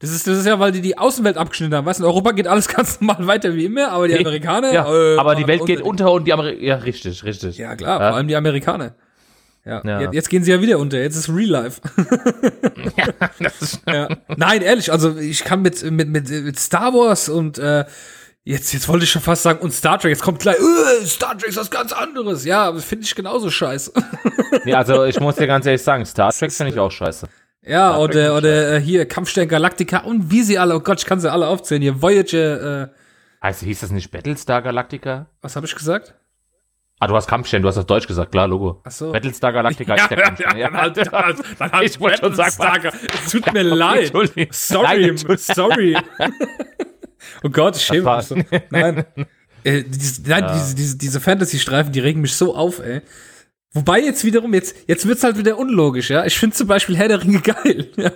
Das 0.00 0.10
ist, 0.10 0.26
das 0.26 0.38
ist 0.38 0.46
ja, 0.46 0.58
weil 0.58 0.72
die 0.72 0.80
die 0.80 0.96
Außenwelt 0.98 1.36
abgeschnitten 1.36 1.74
haben. 1.74 1.84
Weißt 1.86 2.00
du, 2.00 2.04
in 2.04 2.08
Europa 2.08 2.32
geht 2.32 2.46
alles 2.48 2.66
ganz 2.74 3.00
normal 3.00 3.26
weiter 3.26 3.54
wie 3.54 3.66
immer, 3.66 3.90
aber 3.92 4.08
die 4.08 4.18
Amerikaner. 4.18 4.72
Ja, 4.72 4.90
äh, 4.92 5.16
aber 5.18 5.34
die 5.34 5.46
Welt 5.46 5.64
geht 5.66 5.82
unter- 5.82 6.06
unter 6.06 6.12
und 6.12 6.24
die 6.26 6.32
Amerikaner. 6.32 6.62
Ja, 6.64 6.74
richtig, 6.76 7.22
richtig. 7.24 7.58
Ja, 7.58 7.76
klar, 7.76 8.00
Ja. 8.00 8.08
vor 8.08 8.16
allem 8.16 8.26
die 8.28 8.36
Amerikaner. 8.36 8.94
Ja. 9.66 9.82
Ja. 9.84 10.10
Jetzt, 10.10 10.30
gehen 10.30 10.42
sie 10.42 10.50
ja 10.52 10.62
wieder 10.62 10.78
unter. 10.78 10.96
Jetzt 10.98 11.16
ist 11.16 11.28
Real 11.28 11.50
Life. 11.50 11.80
Das 13.40 13.60
ist- 13.62 13.80
ja. 13.86 14.08
Nein, 14.36 14.62
ehrlich, 14.62 14.90
also 14.92 15.16
ich 15.18 15.44
kann 15.44 15.62
mit, 15.62 15.82
mit, 15.90 16.08
mit, 16.08 16.30
mit 16.30 16.58
Star 16.58 16.92
Wars 16.94 17.28
und 17.28 17.58
äh, 17.58 17.84
jetzt, 18.44 18.72
jetzt 18.72 18.88
wollte 18.88 19.04
ich 19.04 19.10
schon 19.10 19.22
fast 19.22 19.42
sagen, 19.42 19.58
und 19.60 19.72
Star 19.72 19.98
Trek, 19.98 20.10
jetzt 20.10 20.22
kommt 20.22 20.40
gleich, 20.40 20.56
äh, 20.56 21.06
Star 21.06 21.36
Trek 21.36 21.50
ist 21.50 21.56
was 21.56 21.70
ganz 21.70 21.92
anderes. 21.92 22.44
Ja, 22.44 22.72
finde 22.78 23.04
ich 23.04 23.14
genauso 23.14 23.50
scheiße. 23.50 23.92
nee, 24.64 24.74
also 24.74 25.04
ich 25.04 25.20
muss 25.20 25.36
dir 25.36 25.46
ganz 25.46 25.66
ehrlich 25.66 25.82
sagen, 25.82 26.04
Star 26.06 26.32
Trek 26.32 26.52
finde 26.52 26.72
ich 26.72 26.78
auch 26.78 26.90
scheiße. 26.90 27.28
Ja, 27.62 27.90
Star 27.90 28.00
oder, 28.00 28.36
oder 28.36 28.74
äh, 28.76 28.80
hier 28.80 29.06
Kampfstern 29.06 29.48
Galactica 29.48 29.98
und 29.98 30.30
wie 30.30 30.42
sie 30.42 30.58
alle, 30.58 30.76
oh 30.76 30.80
Gott, 30.80 31.00
ich 31.00 31.06
kann 31.06 31.20
sie 31.20 31.30
alle 31.30 31.46
aufzählen. 31.46 31.82
Hier 31.82 32.00
Voyager, 32.02 32.82
äh, 32.82 32.88
Heißt, 33.42 33.60
hieß 33.62 33.80
das 33.80 33.90
nicht 33.90 34.10
Battlestar 34.10 34.60
Galactica? 34.62 35.26
was 35.40 35.56
habe 35.56 35.66
ich 35.66 35.74
gesagt? 35.74 36.14
Ah, 37.02 37.06
du 37.06 37.16
hast 37.16 37.26
Kampfstern, 37.28 37.62
du 37.62 37.68
hast 37.68 37.78
auf 37.78 37.86
Deutsch 37.86 38.06
gesagt, 38.06 38.30
klar, 38.32 38.46
Logo. 38.46 38.82
Ach 38.84 38.90
so. 38.90 39.12
Battlestar 39.12 39.52
Galactica 39.54 39.94
ist 39.96 40.10
der 40.10 40.18
Kampfstern. 40.18 40.58
dann 40.58 40.74
halt, 40.76 40.96
dann 40.98 41.10
halt, 41.12 41.38
dann 41.58 41.72
halt 41.72 41.90
Ich 41.90 41.98
wollte 41.98 42.18
schon 42.18 42.34
sagen, 42.34 42.90
Es 43.24 43.30
tut 43.32 43.50
mir 43.54 43.62
leid. 43.62 44.12
Sorry, 44.50 45.14
Nein, 45.16 45.38
sorry. 45.38 45.96
oh 47.42 47.48
Gott, 47.48 47.76
ich 47.76 47.84
schäme 47.84 48.16
mich 48.16 48.24
so. 48.26 48.36
Nein. 48.68 49.06
Äh, 49.64 49.84
diese, 49.84 50.22
nein, 50.28 50.50
diese, 50.52 50.74
diese, 50.74 50.98
diese 50.98 51.20
Fantasy-Streifen, 51.20 51.92
die 51.92 52.00
regen 52.00 52.20
mich 52.20 52.34
so 52.34 52.54
auf, 52.54 52.80
ey. 52.80 53.00
Wobei 53.72 54.00
jetzt 54.00 54.24
wiederum, 54.24 54.52
jetzt, 54.54 54.74
jetzt 54.88 55.06
wird's 55.06 55.22
halt 55.22 55.38
wieder 55.38 55.56
unlogisch, 55.58 56.10
ja. 56.10 56.24
Ich 56.26 56.38
finde 56.38 56.56
zum 56.56 56.66
Beispiel 56.66 56.96
Herr 56.96 57.08
der 57.08 57.22
Ringe 57.22 57.40
geil. 57.40 57.88
Ja. 57.96 58.10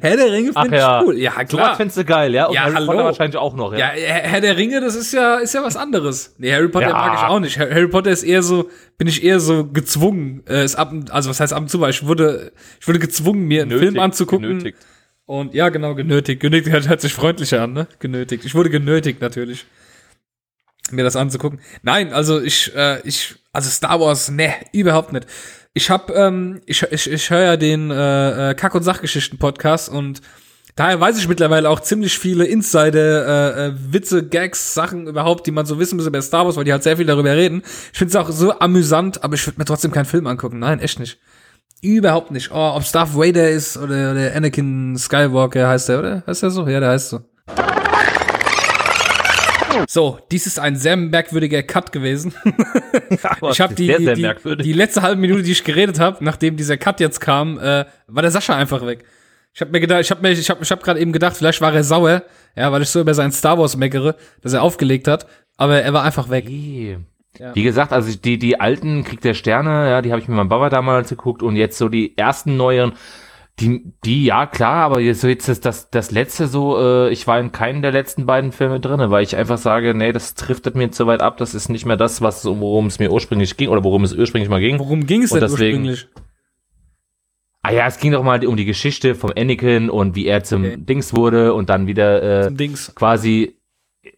Herr 0.00 0.16
der 0.16 0.32
Ringe 0.32 0.52
finde 0.52 0.68
ich 0.76 0.80
ja. 0.80 1.02
cool. 1.04 1.18
Ja, 1.18 1.44
klar. 1.44 1.76
findest 1.76 1.98
du 1.98 2.04
geil, 2.04 2.34
ja? 2.34 2.46
Und 2.46 2.54
Ja, 2.54 2.62
Harry 2.62 2.72
hallo. 2.74 2.86
Potter 2.86 3.04
wahrscheinlich 3.04 3.36
auch 3.36 3.54
noch, 3.54 3.72
ja? 3.72 3.78
Ja, 3.78 3.86
Herr 3.94 4.40
der 4.40 4.56
Ringe, 4.56 4.80
das 4.80 4.94
ist 4.96 5.12
ja, 5.12 5.36
ist 5.36 5.54
ja 5.54 5.62
was 5.62 5.76
anderes. 5.76 6.34
Nee, 6.38 6.52
Harry 6.52 6.68
Potter 6.68 6.88
Ja. 6.88 6.92
mag 6.94 7.14
ich 7.18 7.24
auch 7.24 7.38
nicht. 7.38 7.58
Har- 7.58 7.70
Harry 7.70 7.86
Potter 7.88 8.10
ist 8.10 8.22
eher 8.22 8.42
so, 8.42 8.70
bin 8.96 9.06
ich 9.08 9.22
eher 9.22 9.40
so 9.40 9.66
gezwungen, 9.66 10.42
äh, 10.48 10.64
ist 10.64 10.74
ab, 10.76 10.92
also 11.10 11.28
was 11.30 11.38
heißt 11.38 11.52
ab 11.52 11.60
und 11.62 11.68
zu, 11.68 11.80
weil 11.80 11.90
ich 11.90 12.06
wurde, 12.06 12.50
ich 12.80 12.88
wurde 12.88 12.98
gezwungen, 12.98 13.42
mir 13.46 13.62
einen 13.62 13.78
Film 13.78 13.98
anzugucken. 13.98 14.48
Genötigt. 14.48 14.78
Und 15.26 15.52
ja, 15.54 15.68
genau, 15.68 15.94
genötigt. 15.94 16.40
Genötigt 16.40 16.72
hört, 16.72 16.88
hört 16.88 17.02
sich 17.02 17.12
freundlicher 17.12 17.62
an, 17.62 17.74
ne? 17.74 17.86
Genötigt. 17.98 18.46
Ich 18.46 18.54
wurde 18.54 18.70
genötigt 18.70 19.20
natürlich, 19.20 19.66
mir 20.90 21.04
das 21.04 21.16
anzugucken. 21.16 21.60
Nein, 21.82 22.12
also 22.14 22.40
ich, 22.40 22.74
äh, 22.74 23.00
ich, 23.06 23.36
also 23.58 23.70
Star 23.70 23.98
Wars, 23.98 24.30
ne, 24.30 24.54
überhaupt 24.72 25.12
nicht. 25.12 25.26
Ich 25.74 25.90
hab, 25.90 26.10
ähm, 26.10 26.60
ich, 26.64 26.80
ich, 26.82 27.10
ich 27.10 27.30
höre 27.30 27.42
ja 27.42 27.56
den 27.56 27.90
äh, 27.90 28.50
äh, 28.50 28.54
Kack- 28.54 28.76
und 28.76 28.84
Sachgeschichten-Podcast 28.84 29.88
und 29.88 30.20
daher 30.76 31.00
weiß 31.00 31.18
ich 31.18 31.26
mittlerweile 31.26 31.68
auch 31.68 31.80
ziemlich 31.80 32.16
viele 32.20 32.44
Insider, 32.44 33.56
äh, 33.56 33.66
äh, 33.66 33.72
Witze, 33.90 34.24
Gags, 34.24 34.74
Sachen 34.74 35.08
überhaupt, 35.08 35.44
die 35.48 35.50
man 35.50 35.66
so 35.66 35.80
wissen 35.80 35.96
muss 35.96 36.06
über 36.06 36.22
Star 36.22 36.44
Wars, 36.44 36.54
weil 36.54 36.62
die 36.62 36.72
halt 36.72 36.84
sehr 36.84 36.98
viel 36.98 37.06
darüber 37.06 37.34
reden. 37.34 37.62
Ich 37.92 37.98
finde 37.98 38.10
es 38.10 38.16
auch 38.16 38.30
so 38.30 38.56
amüsant, 38.60 39.24
aber 39.24 39.34
ich 39.34 39.44
würde 39.44 39.58
mir 39.58 39.64
trotzdem 39.64 39.90
keinen 39.90 40.04
Film 40.04 40.28
angucken. 40.28 40.60
Nein, 40.60 40.78
echt 40.78 41.00
nicht. 41.00 41.18
Überhaupt 41.82 42.30
nicht. 42.30 42.52
Oh, 42.52 42.74
ob 42.76 42.88
Darth 42.92 43.16
Vader 43.16 43.50
ist 43.50 43.76
oder, 43.76 44.12
oder 44.12 44.36
Anakin 44.36 44.96
Skywalker 44.96 45.68
heißt 45.68 45.88
der, 45.88 45.98
oder? 45.98 46.22
Heißt 46.28 46.44
der 46.44 46.50
so? 46.50 46.68
Ja, 46.68 46.78
der 46.78 46.90
heißt 46.90 47.08
so. 47.08 47.20
So, 49.86 50.18
dies 50.30 50.46
ist 50.46 50.58
ein 50.58 50.76
sehr 50.76 50.96
merkwürdiger 50.96 51.62
Cut 51.62 51.92
gewesen. 51.92 52.34
ich 53.50 53.60
habe 53.60 53.74
die, 53.74 53.86
sehr, 53.86 54.00
sehr 54.16 54.34
die, 54.34 54.56
die 54.62 54.72
letzte 54.72 55.02
halbe 55.02 55.20
Minute, 55.20 55.42
die 55.42 55.52
ich 55.52 55.64
geredet 55.64 56.00
habe, 56.00 56.24
nachdem 56.24 56.56
dieser 56.56 56.76
Cut 56.76 57.00
jetzt 57.00 57.20
kam, 57.20 57.58
äh, 57.58 57.84
war 58.06 58.22
der 58.22 58.30
Sascha 58.30 58.56
einfach 58.56 58.84
weg. 58.86 59.04
Ich 59.54 59.60
habe 59.60 59.70
mir 59.70 59.80
gedacht, 59.80 60.00
ich 60.00 60.10
habe 60.10 60.22
mir, 60.22 60.30
ich 60.30 60.50
habe, 60.50 60.62
ich 60.62 60.70
habe 60.70 60.82
gerade 60.82 61.00
eben 61.00 61.12
gedacht, 61.12 61.36
vielleicht 61.36 61.60
war 61.60 61.74
er 61.74 61.84
sauer, 61.84 62.22
ja, 62.54 62.70
weil 62.70 62.82
ich 62.82 62.88
so 62.88 63.00
über 63.00 63.14
sein 63.14 63.32
Star 63.32 63.58
Wars 63.58 63.76
meckere, 63.76 64.16
dass 64.42 64.52
er 64.52 64.62
aufgelegt 64.62 65.08
hat, 65.08 65.26
aber 65.56 65.82
er 65.82 65.92
war 65.92 66.04
einfach 66.04 66.30
weg. 66.30 66.44
Nee. 66.48 66.98
Ja. 67.38 67.54
Wie 67.54 67.62
gesagt, 67.62 67.92
also 67.92 68.16
die, 68.16 68.38
die 68.38 68.58
alten 68.60 69.04
Krieg 69.04 69.20
der 69.20 69.34
Sterne, 69.34 69.90
ja, 69.90 70.02
die 70.02 70.10
habe 70.10 70.20
ich 70.20 70.28
mit 70.28 70.36
meinem 70.36 70.48
Baba 70.48 70.70
damals 70.70 71.08
geguckt 71.08 71.42
und 71.42 71.56
jetzt 71.56 71.78
so 71.78 71.88
die 71.88 72.16
ersten 72.16 72.56
neueren, 72.56 72.92
die, 73.60 73.92
die, 74.04 74.24
ja 74.24 74.46
klar, 74.46 74.84
aber 74.84 75.00
jetzt, 75.00 75.20
so 75.20 75.28
jetzt 75.28 75.48
ist 75.48 75.64
das, 75.64 75.90
das 75.90 76.10
letzte 76.10 76.46
so, 76.46 76.78
äh, 76.80 77.10
ich 77.10 77.26
war 77.26 77.40
in 77.40 77.50
keinen 77.52 77.82
der 77.82 77.90
letzten 77.92 78.24
beiden 78.26 78.52
Filme 78.52 78.78
drinne, 78.80 79.10
weil 79.10 79.22
ich 79.24 79.36
einfach 79.36 79.58
sage, 79.58 79.94
nee, 79.94 80.12
das 80.12 80.34
driftet 80.34 80.76
mir 80.76 80.90
zu 80.90 81.06
weit 81.06 81.20
ab, 81.22 81.36
das 81.38 81.54
ist 81.54 81.68
nicht 81.68 81.84
mehr 81.84 81.96
das, 81.96 82.20
was, 82.22 82.44
worum 82.44 82.86
es 82.86 82.98
mir 82.98 83.10
ursprünglich 83.10 83.56
ging 83.56 83.68
oder 83.68 83.82
worum 83.84 84.04
es 84.04 84.14
ursprünglich 84.14 84.48
mal 84.48 84.60
ging. 84.60 84.78
Worum 84.78 85.06
ging 85.06 85.22
es 85.22 85.30
denn 85.30 85.40
deswegen- 85.40 85.86
ursprünglich? 85.88 86.08
Ah 87.62 87.72
ja, 87.72 87.86
es 87.86 87.98
ging 87.98 88.12
doch 88.12 88.22
mal 88.22 88.44
um 88.46 88.56
die 88.56 88.64
Geschichte 88.64 89.14
vom 89.14 89.30
Anakin 89.36 89.90
und 89.90 90.14
wie 90.14 90.26
er 90.26 90.44
zum 90.44 90.64
Okay. 90.64 90.76
Dings 90.78 91.14
wurde 91.14 91.52
und 91.54 91.68
dann 91.68 91.86
wieder 91.86 92.46
äh, 92.46 92.68
quasi 92.94 93.56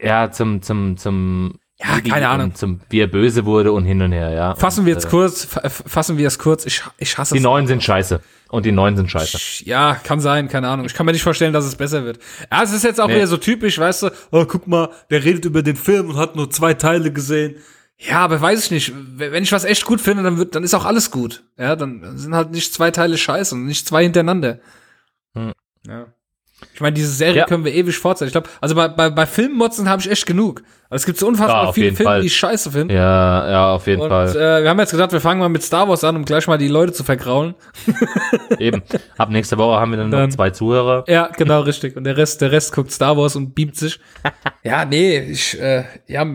ja 0.00 0.30
zum 0.30 0.60
zum 0.62 0.98
zum 0.98 1.54
Ja, 1.80 1.98
keine 2.00 2.28
Ahnung. 2.28 2.54
zum 2.54 2.80
wie 2.90 3.00
er 3.00 3.06
böse 3.06 3.46
wurde 3.46 3.72
und 3.72 3.84
hin 3.86 4.02
und 4.02 4.12
her, 4.12 4.30
ja. 4.32 4.54
Fassen 4.54 4.80
und, 4.80 4.86
wir 4.86 4.92
jetzt 4.92 5.06
äh, 5.06 5.08
kurz, 5.10 5.46
fa- 5.46 5.68
fassen 5.70 6.18
wir 6.18 6.28
es 6.28 6.38
kurz. 6.38 6.66
Ich, 6.66 6.82
ich 6.98 7.16
hasse 7.16 7.32
Die 7.34 7.38
es. 7.38 7.42
neuen 7.44 7.66
sind 7.66 7.82
scheiße 7.82 8.20
und 8.50 8.66
die 8.66 8.72
neuen 8.72 8.96
sind 8.96 9.10
scheiße. 9.10 9.64
Ja, 9.64 9.94
kann 9.94 10.20
sein, 10.20 10.48
keine 10.48 10.68
Ahnung. 10.68 10.86
Ich 10.86 10.94
kann 10.94 11.06
mir 11.06 11.12
nicht 11.12 11.22
vorstellen, 11.22 11.52
dass 11.52 11.64
es 11.64 11.76
besser 11.76 12.04
wird. 12.04 12.18
Ja, 12.50 12.62
es 12.62 12.72
ist 12.72 12.84
jetzt 12.84 13.00
auch 13.00 13.08
Nee. 13.08 13.16
wieder 13.16 13.26
so 13.26 13.36
typisch, 13.36 13.78
weißt 13.78 14.02
du, 14.04 14.10
oh, 14.32 14.44
guck 14.44 14.66
mal, 14.66 14.90
der 15.10 15.24
redet 15.24 15.44
über 15.44 15.62
den 15.62 15.76
Film 15.76 16.10
und 16.10 16.16
hat 16.16 16.36
nur 16.36 16.50
zwei 16.50 16.74
Teile 16.74 17.12
gesehen. 17.12 17.56
Ja, 17.98 18.20
aber 18.20 18.40
weiß 18.40 18.64
ich 18.64 18.70
nicht. 18.70 18.92
Wenn 19.16 19.42
ich 19.42 19.52
was 19.52 19.64
echt 19.64 19.84
gut 19.84 20.00
finde, 20.00 20.22
dann 20.22 20.38
wird, 20.38 20.54
dann 20.54 20.64
ist 20.64 20.74
auch 20.74 20.86
alles 20.86 21.10
gut. 21.10 21.44
Ja, 21.58 21.76
dann 21.76 22.16
sind 22.16 22.34
halt 22.34 22.50
nicht 22.50 22.72
zwei 22.72 22.90
Teile 22.90 23.18
scheiße 23.18 23.54
und 23.54 23.66
nicht 23.66 23.86
zwei 23.86 24.02
hintereinander. 24.04 24.58
Hm. 25.34 25.52
Ja. 25.86 26.06
Ich 26.80 26.82
meine, 26.82 26.94
diese 26.94 27.12
Serie 27.12 27.40
Ja. 27.40 27.44
können 27.44 27.62
wir 27.62 27.74
ewig 27.74 27.98
fortsetzen. 27.98 28.28
Ich 28.28 28.32
glaube, 28.32 28.48
also 28.58 28.74
bei, 28.74 28.88
bei, 28.88 29.10
bei 29.10 29.26
Filmmotzen 29.26 29.86
habe 29.86 30.00
ich 30.00 30.10
echt 30.10 30.24
genug. 30.24 30.62
Also 30.88 31.02
es 31.02 31.04
gibt 31.04 31.18
so 31.18 31.26
unfassbar 31.28 31.66
Ja, 31.66 31.72
viele 31.74 31.92
Filme, 31.92 32.10
Fall. 32.10 32.20
die 32.22 32.28
ich 32.28 32.34
scheiße 32.36 32.70
finde. 32.70 32.94
Ja, 32.94 33.50
ja, 33.50 33.72
auf 33.74 33.86
jeden 33.86 34.00
Und 34.00 34.08
Fall. 34.08 34.30
äh, 34.30 34.62
wir 34.62 34.70
haben 34.70 34.78
jetzt 34.78 34.90
gesagt, 34.92 35.12
wir 35.12 35.20
fangen 35.20 35.40
mal 35.40 35.50
mit 35.50 35.62
Star 35.62 35.86
Wars 35.90 36.04
an, 36.04 36.16
um 36.16 36.24
gleich 36.24 36.46
mal 36.46 36.56
die 36.56 36.68
Leute 36.68 36.94
zu 36.94 37.04
vergraulen. 37.04 37.54
Eben. 38.58 38.82
Ab 39.18 39.28
nächste 39.28 39.58
Woche 39.58 39.78
haben 39.78 39.90
wir 39.90 39.98
dann 39.98 40.08
noch 40.08 40.16
Dann- 40.20 40.30
zwei 40.30 40.48
Zuhörer. 40.48 41.04
Ja, 41.06 41.26
genau, 41.36 41.60
richtig. 41.60 41.96
Und 41.98 42.04
der 42.04 42.16
Rest, 42.16 42.40
der 42.40 42.50
Rest 42.50 42.72
guckt 42.72 42.90
Star 42.92 43.14
Wars 43.14 43.36
und 43.36 43.54
beamt 43.54 43.76
sich. 43.76 44.00
ja, 44.64 44.86
nee, 44.86 45.18
ich, 45.18 45.60
äh, 45.60 45.84
ja, 46.06 46.26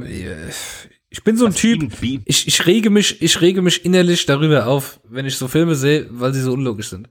ich 1.09 1.23
bin 1.23 1.37
so 1.37 1.47
ein 1.47 1.55
Typ. 1.55 1.99
Beam. 1.99 2.21
Ich, 2.25 2.47
ich 2.47 2.65
rege 2.67 2.91
mich, 2.91 3.19
ich 3.19 3.41
rege 3.41 3.63
mich 3.63 3.83
innerlich 3.83 4.27
darüber 4.27 4.67
auf, 4.67 4.99
wenn 5.09 5.25
ich 5.25 5.37
so 5.39 5.47
Filme 5.47 5.73
sehe, 5.73 6.05
weil 6.11 6.35
sie 6.35 6.41
so 6.41 6.53
unlogisch 6.53 6.89
sind. 6.89 7.09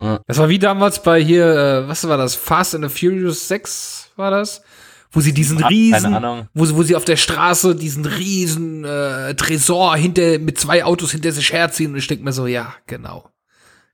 Ja. 0.00 0.20
Das 0.26 0.38
war 0.38 0.48
wie 0.48 0.58
damals 0.58 1.02
bei 1.02 1.22
hier, 1.22 1.46
äh, 1.46 1.88
was 1.88 2.06
war 2.08 2.16
das? 2.16 2.34
Fast 2.34 2.74
and 2.74 2.88
the 2.88 2.90
Furious 2.90 3.48
6 3.48 4.12
war 4.16 4.30
das? 4.30 4.62
Wo 5.12 5.20
sie 5.20 5.32
diesen 5.32 5.58
keine 5.58 5.70
riesen, 5.70 6.48
wo 6.54 6.64
sie, 6.64 6.76
wo 6.76 6.82
sie 6.84 6.94
auf 6.94 7.04
der 7.04 7.16
Straße 7.16 7.74
diesen 7.74 8.06
riesen 8.06 8.84
äh, 8.84 9.34
Tresor 9.34 9.96
hinter 9.96 10.38
mit 10.38 10.58
zwei 10.58 10.84
Autos 10.84 11.10
hinter 11.10 11.32
sich 11.32 11.52
herziehen 11.52 11.92
und 11.92 11.98
ich 11.98 12.06
denke 12.06 12.24
mir 12.24 12.32
so, 12.32 12.46
ja, 12.46 12.74
genau. 12.86 13.28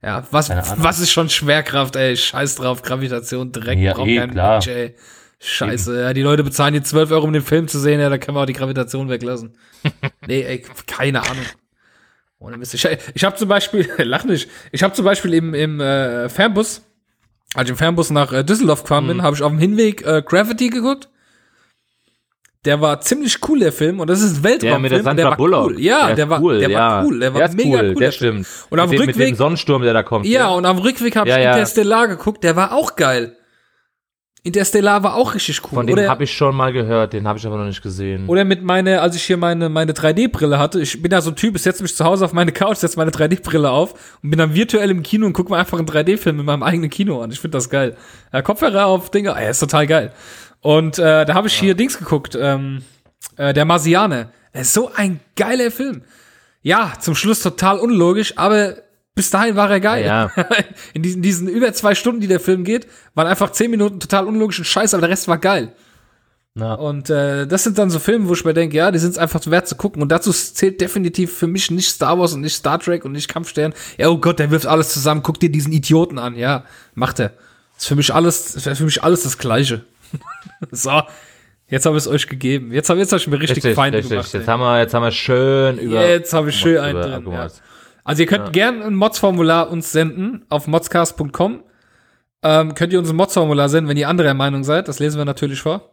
Ja, 0.02 0.24
was, 0.30 0.50
was 0.50 1.00
ist 1.00 1.10
schon 1.10 1.30
Schwerkraft, 1.30 1.96
ey? 1.96 2.16
Scheiß 2.16 2.56
drauf, 2.56 2.82
Gravitation 2.82 3.50
direkt, 3.50 3.80
Ja, 3.80 3.94
braucht 3.94 4.08
eh, 4.08 4.16
kein 4.18 4.30
klar. 4.30 4.52
Mensch, 4.52 4.68
ey. 4.68 4.94
Scheiße, 5.38 6.00
ja, 6.00 6.12
die 6.12 6.22
Leute 6.22 6.44
bezahlen 6.44 6.74
jetzt 6.74 6.90
12 6.90 7.10
Euro, 7.12 7.24
um 7.24 7.32
den 7.32 7.42
Film 7.42 7.66
zu 7.66 7.78
sehen, 7.78 8.00
ja, 8.00 8.08
da 8.08 8.18
können 8.18 8.36
wir 8.36 8.42
auch 8.42 8.46
die 8.46 8.52
Gravitation 8.52 9.08
weglassen. 9.08 9.56
nee, 10.26 10.42
ey, 10.42 10.62
keine 10.86 11.22
Ahnung. 11.22 11.44
Ohne 12.38 12.56
Mist. 12.58 12.74
Ich, 12.74 12.86
ich 13.14 13.24
habe 13.24 13.36
zum 13.36 13.48
Beispiel, 13.48 13.88
lach 13.98 14.24
nicht, 14.24 14.48
ich 14.72 14.82
habe 14.82 14.94
zum 14.94 15.04
Beispiel 15.04 15.34
im, 15.34 15.54
im 15.54 15.80
äh, 15.80 16.28
Fernbus, 16.28 16.82
als 17.54 17.64
ich 17.64 17.70
im 17.70 17.76
Fernbus 17.76 18.10
nach 18.10 18.32
äh, 18.32 18.44
Düsseldorf 18.44 18.82
gefahren 18.82 19.04
Mhm. 19.04 19.08
bin, 19.08 19.22
habe 19.22 19.36
ich 19.36 19.42
auf 19.42 19.50
dem 19.50 19.58
Hinweg 19.58 20.04
äh, 20.06 20.22
Gravity 20.24 20.68
geguckt. 20.68 21.08
Der 22.64 22.80
war 22.80 23.00
ziemlich 23.00 23.38
cool, 23.48 23.60
der 23.60 23.70
Film, 23.72 24.00
und 24.00 24.10
das 24.10 24.20
ist 24.20 24.38
ein 24.38 24.42
Weltraumfilm. 24.44 24.72
Der 24.72 24.78
mit 24.80 24.90
der 24.92 25.02
Sandra 25.04 25.28
war 25.30 25.36
Bullock. 25.36 25.66
Cool. 25.66 25.80
Ja, 25.80 26.12
der, 26.14 26.28
war, 26.28 26.40
cool, 26.42 26.58
der 26.58 26.68
ja. 26.68 26.78
war 26.78 27.04
cool, 27.04 27.20
der 27.20 27.32
war 27.32 27.40
der 27.46 27.54
mega 27.54 27.78
cool, 27.78 27.88
cool. 27.90 27.94
der 27.94 28.12
Film. 28.12 28.44
stimmt. 28.44 28.66
Und 28.70 28.80
auf 28.80 28.90
mit, 28.90 28.98
dem 28.98 29.02
dem, 29.02 29.06
mit 29.06 29.14
dem 29.16 29.20
Rückweg, 29.22 29.36
Sonnensturm, 29.36 29.82
der 29.82 29.92
da 29.92 30.02
kommt. 30.02 30.26
ja, 30.26 30.48
und 30.48 30.66
am 30.66 30.78
Rückweg 30.78 31.14
habe 31.14 31.28
Ja, 31.30 31.36
ich 31.38 31.44
ja. 31.44 31.52
Interstellar 31.52 32.08
geguckt, 32.08 32.42
der 32.42 32.56
war 32.56 32.72
auch 32.72 32.96
geil. 32.96 33.36
Interstellar 34.46 35.02
war 35.02 35.14
auch 35.16 35.34
richtig 35.34 35.60
cool. 35.64 35.74
Von 35.74 35.86
dem 35.86 36.08
habe 36.08 36.24
ich 36.24 36.32
schon 36.32 36.54
mal 36.54 36.72
gehört, 36.72 37.12
den 37.12 37.26
habe 37.26 37.38
ich 37.38 37.46
aber 37.46 37.58
noch 37.58 37.64
nicht 37.66 37.82
gesehen. 37.82 38.26
oder 38.28 38.44
mit 38.44 38.62
meine, 38.62 39.00
als 39.00 39.16
ich 39.16 39.24
hier 39.24 39.36
meine, 39.36 39.68
meine 39.68 39.92
3D-Brille 39.92 40.58
hatte, 40.58 40.80
ich 40.80 41.02
bin 41.02 41.10
ja 41.10 41.20
so 41.20 41.30
ein 41.30 41.36
Typ, 41.36 41.56
ich 41.56 41.62
setze 41.62 41.82
mich 41.82 41.94
zu 41.94 42.04
Hause 42.04 42.24
auf 42.24 42.32
meine 42.32 42.52
Couch, 42.52 42.76
setze 42.76 42.96
meine 42.96 43.10
3D-Brille 43.10 43.70
auf 43.70 44.18
und 44.22 44.30
bin 44.30 44.38
dann 44.38 44.54
virtuell 44.54 44.90
im 44.90 45.02
Kino 45.02 45.26
und 45.26 45.32
gucke 45.32 45.50
mir 45.50 45.58
einfach 45.58 45.78
einen 45.78 45.88
3D-Film 45.88 46.40
in 46.40 46.46
meinem 46.46 46.62
eigenen 46.62 46.90
Kino 46.90 47.20
an. 47.20 47.30
Ich 47.30 47.40
finde 47.40 47.58
das 47.58 47.68
geil. 47.68 47.96
Ja, 48.32 48.42
Kopfhörer 48.42 48.86
auf 48.86 49.10
Dinge, 49.10 49.34
ey, 49.36 49.50
ist 49.50 49.58
total 49.58 49.86
geil. 49.86 50.12
Und 50.60 50.98
äh, 50.98 51.24
da 51.24 51.34
habe 51.34 51.48
ich 51.48 51.54
hier 51.54 51.74
Dings 51.74 51.98
geguckt, 51.98 52.38
ähm, 52.40 52.82
äh, 53.36 53.52
der 53.52 53.64
Marsianer. 53.64 54.30
Er 54.52 54.62
ist 54.62 54.72
so 54.72 54.90
ein 54.94 55.20
geiler 55.36 55.70
Film. 55.70 56.02
Ja, 56.62 56.92
zum 57.00 57.14
Schluss 57.14 57.42
total 57.42 57.78
unlogisch, 57.78 58.38
aber 58.38 58.76
bis 59.16 59.30
dahin 59.30 59.56
war 59.56 59.70
er 59.70 59.80
geil. 59.80 60.04
Ja. 60.04 60.30
In 60.92 61.02
diesen, 61.02 61.22
diesen 61.22 61.48
über 61.48 61.72
zwei 61.72 61.94
Stunden, 61.94 62.20
die 62.20 62.28
der 62.28 62.38
Film 62.38 62.64
geht, 62.64 62.86
waren 63.14 63.26
einfach 63.26 63.50
zehn 63.50 63.70
Minuten 63.70 63.98
total 63.98 64.26
unlogischen 64.26 64.64
Scheiß, 64.64 64.92
aber 64.92 65.00
der 65.00 65.10
Rest 65.10 65.26
war 65.26 65.38
geil. 65.38 65.72
Na, 66.54 66.74
Und 66.74 67.08
äh, 67.08 67.46
das 67.46 67.64
sind 67.64 67.78
dann 67.78 67.88
so 67.88 67.98
Filme, 67.98 68.28
wo 68.28 68.34
ich 68.34 68.44
mir 68.44 68.52
denke, 68.52 68.76
ja, 68.76 68.90
die 68.90 68.98
sind 68.98 69.18
einfach 69.18 69.40
wert 69.46 69.68
zu 69.68 69.74
gucken. 69.74 70.02
Und 70.02 70.10
dazu 70.10 70.32
zählt 70.32 70.82
definitiv 70.82 71.34
für 71.34 71.46
mich 71.46 71.70
nicht 71.70 71.88
Star 71.88 72.18
Wars 72.18 72.34
und 72.34 72.42
nicht 72.42 72.54
Star 72.54 72.78
Trek 72.78 73.06
und 73.06 73.12
nicht 73.12 73.28
Kampfstern. 73.28 73.72
Ja, 73.96 74.08
oh 74.10 74.18
Gott, 74.18 74.38
der 74.38 74.50
wirft 74.50 74.66
alles 74.66 74.90
zusammen. 74.90 75.22
Guck 75.22 75.40
dir 75.40 75.50
diesen 75.50 75.72
Idioten 75.72 76.18
an. 76.18 76.36
Ja, 76.36 76.64
macht 76.94 77.18
er. 77.18 77.32
Ist 77.78 77.86
für 77.86 77.96
mich 77.96 78.12
alles, 78.12 78.54
ist 78.54 78.68
für 78.68 78.84
mich 78.84 79.02
alles 79.02 79.22
das 79.22 79.38
Gleiche. 79.38 79.84
so, 80.70 81.02
jetzt 81.68 81.86
habe 81.86 81.96
ich 81.96 82.04
es 82.04 82.08
euch 82.08 82.26
gegeben. 82.26 82.70
Jetzt 82.72 82.90
habe 82.90 83.00
jetzt 83.00 83.12
hab 83.12 83.20
ich 83.20 83.26
mir 83.28 83.40
richtig, 83.40 83.56
richtig, 83.56 83.74
Feinde 83.74 83.98
richtig. 83.98 84.10
gemacht. 84.10 84.32
Jetzt 84.32 84.42
ey. 84.42 84.46
haben 84.46 84.60
wir, 84.60 84.78
jetzt 84.80 84.92
haben 84.92 85.02
wir 85.02 85.10
schön 85.10 85.78
über. 85.78 86.06
Jetzt 86.06 86.32
habe 86.34 86.50
ich 86.50 86.56
schön 86.56 86.78
einen 86.78 87.00
drin. 87.00 87.32
Ja. 87.32 87.48
Also 88.06 88.22
ihr 88.22 88.28
könnt 88.28 88.52
gern 88.52 88.82
ein 88.82 88.94
Mods-Formular 88.94 89.68
uns 89.68 89.90
senden 89.90 90.46
auf 90.48 90.68
modscast.com. 90.68 91.64
Ähm, 92.44 92.74
könnt 92.76 92.92
ihr 92.92 93.00
uns 93.00 93.10
ein 93.10 93.16
Mods-Formular 93.16 93.68
senden, 93.68 93.88
wenn 93.88 93.96
ihr 93.96 94.08
anderer 94.08 94.32
Meinung 94.32 94.62
seid. 94.62 94.86
Das 94.86 95.00
lesen 95.00 95.18
wir 95.18 95.24
natürlich 95.24 95.60
vor. 95.60 95.90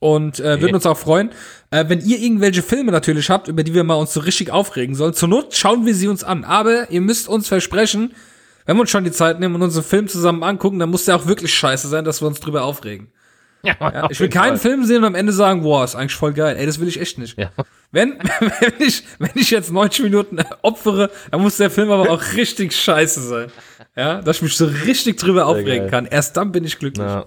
Und 0.00 0.40
äh, 0.40 0.60
würden 0.60 0.74
uns 0.74 0.84
auch 0.84 0.98
freuen, 0.98 1.30
äh, 1.70 1.84
wenn 1.86 2.00
ihr 2.00 2.18
irgendwelche 2.18 2.64
Filme 2.64 2.90
natürlich 2.90 3.30
habt, 3.30 3.46
über 3.46 3.62
die 3.62 3.72
wir 3.72 3.84
mal 3.84 3.94
uns 3.94 4.12
so 4.12 4.18
richtig 4.18 4.50
aufregen 4.50 4.96
sollen. 4.96 5.14
Zur 5.14 5.28
Not 5.28 5.54
schauen 5.54 5.86
wir 5.86 5.94
sie 5.94 6.08
uns 6.08 6.24
an. 6.24 6.42
Aber 6.42 6.90
ihr 6.90 7.00
müsst 7.00 7.28
uns 7.28 7.46
versprechen, 7.46 8.14
wenn 8.66 8.76
wir 8.76 8.80
uns 8.80 8.90
schon 8.90 9.04
die 9.04 9.12
Zeit 9.12 9.38
nehmen 9.38 9.54
und 9.54 9.62
uns 9.62 9.76
einen 9.76 9.84
Film 9.84 10.08
zusammen 10.08 10.42
angucken, 10.42 10.80
dann 10.80 10.90
muss 10.90 11.04
der 11.04 11.14
auch 11.14 11.26
wirklich 11.26 11.54
scheiße 11.54 11.86
sein, 11.86 12.04
dass 12.04 12.20
wir 12.20 12.26
uns 12.26 12.40
drüber 12.40 12.64
aufregen. 12.64 13.12
Ja, 13.64 13.76
Ja, 13.80 14.08
ich 14.10 14.18
will 14.18 14.28
keinen 14.28 14.56
Fall. 14.56 14.70
Film 14.70 14.84
sehen 14.84 14.98
und 14.98 15.04
am 15.04 15.14
Ende 15.14 15.32
sagen, 15.32 15.62
boah, 15.62 15.84
ist 15.84 15.94
eigentlich 15.94 16.16
voll 16.16 16.32
geil. 16.32 16.56
Ey, 16.56 16.66
das 16.66 16.80
will 16.80 16.88
ich 16.88 17.00
echt 17.00 17.18
nicht. 17.18 17.38
Ja. 17.38 17.50
Wenn, 17.92 18.18
wenn, 18.60 18.72
ich, 18.86 19.04
wenn 19.18 19.30
ich 19.34 19.50
jetzt 19.50 19.70
90 19.72 20.04
Minuten 20.04 20.38
opfere, 20.62 21.10
dann 21.30 21.40
muss 21.42 21.58
der 21.58 21.70
Film 21.70 21.90
aber 21.90 22.10
auch 22.10 22.22
richtig 22.34 22.74
scheiße 22.74 23.20
sein. 23.20 23.52
Ja, 23.94 24.20
dass 24.20 24.36
ich 24.36 24.42
mich 24.42 24.56
so 24.56 24.66
richtig 24.66 25.16
drüber 25.18 25.46
aufregen 25.46 25.82
geil. 25.82 25.90
kann. 25.90 26.06
Erst 26.06 26.36
dann 26.36 26.50
bin 26.50 26.64
ich 26.64 26.78
glücklich. 26.78 27.06
Ja. 27.06 27.26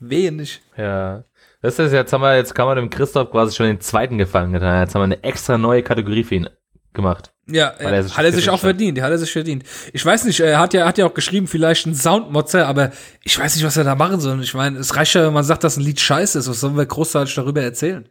Wehe 0.00 0.32
nicht. 0.32 0.62
Ja. 0.76 1.24
Das 1.62 1.78
ist 1.78 1.92
jetzt 1.92 2.12
haben 2.12 2.20
wir, 2.20 2.36
jetzt 2.36 2.54
kann 2.54 2.66
man 2.66 2.76
dem 2.76 2.90
Christoph 2.90 3.30
quasi 3.30 3.54
schon 3.56 3.66
den 3.66 3.80
zweiten 3.80 4.18
Gefallen 4.18 4.52
getan. 4.52 4.80
Jetzt 4.80 4.94
haben 4.94 5.00
wir 5.00 5.04
eine 5.04 5.24
extra 5.24 5.58
neue 5.58 5.82
Kategorie 5.82 6.22
für 6.24 6.36
ihn 6.36 6.48
gemacht. 6.92 7.32
Ja, 7.48 7.74
Weil 7.78 7.92
äh, 7.92 7.96
er 7.98 8.02
sich 8.04 8.16
hat 8.16 8.24
er 8.24 8.32
sich 8.32 8.48
auch 8.48 8.54
hat. 8.54 8.60
verdient. 8.60 9.00
Hat 9.00 9.10
er 9.10 9.18
sich 9.18 9.30
verdient. 9.30 9.62
Ich 9.92 10.04
weiß 10.04 10.24
nicht, 10.24 10.40
er 10.40 10.58
hat 10.58 10.74
ja, 10.74 10.84
hat 10.86 10.98
ja 10.98 11.06
auch 11.06 11.14
geschrieben, 11.14 11.46
vielleicht 11.46 11.86
ein 11.86 11.94
Soundmotzer, 11.94 12.66
aber 12.66 12.90
ich 13.22 13.38
weiß 13.38 13.54
nicht, 13.54 13.64
was 13.64 13.76
er 13.76 13.84
da 13.84 13.94
machen 13.94 14.18
soll. 14.20 14.42
Ich 14.42 14.54
meine, 14.54 14.78
es 14.78 14.96
reicht 14.96 15.14
ja, 15.14 15.24
wenn 15.26 15.32
man 15.32 15.44
sagt, 15.44 15.62
dass 15.62 15.76
ein 15.76 15.82
Lied 15.84 16.00
scheiße 16.00 16.38
ist. 16.40 16.48
Was 16.48 16.60
sollen 16.60 16.76
wir 16.76 16.86
großartig 16.86 17.34
darüber 17.36 17.62
erzählen? 17.62 18.08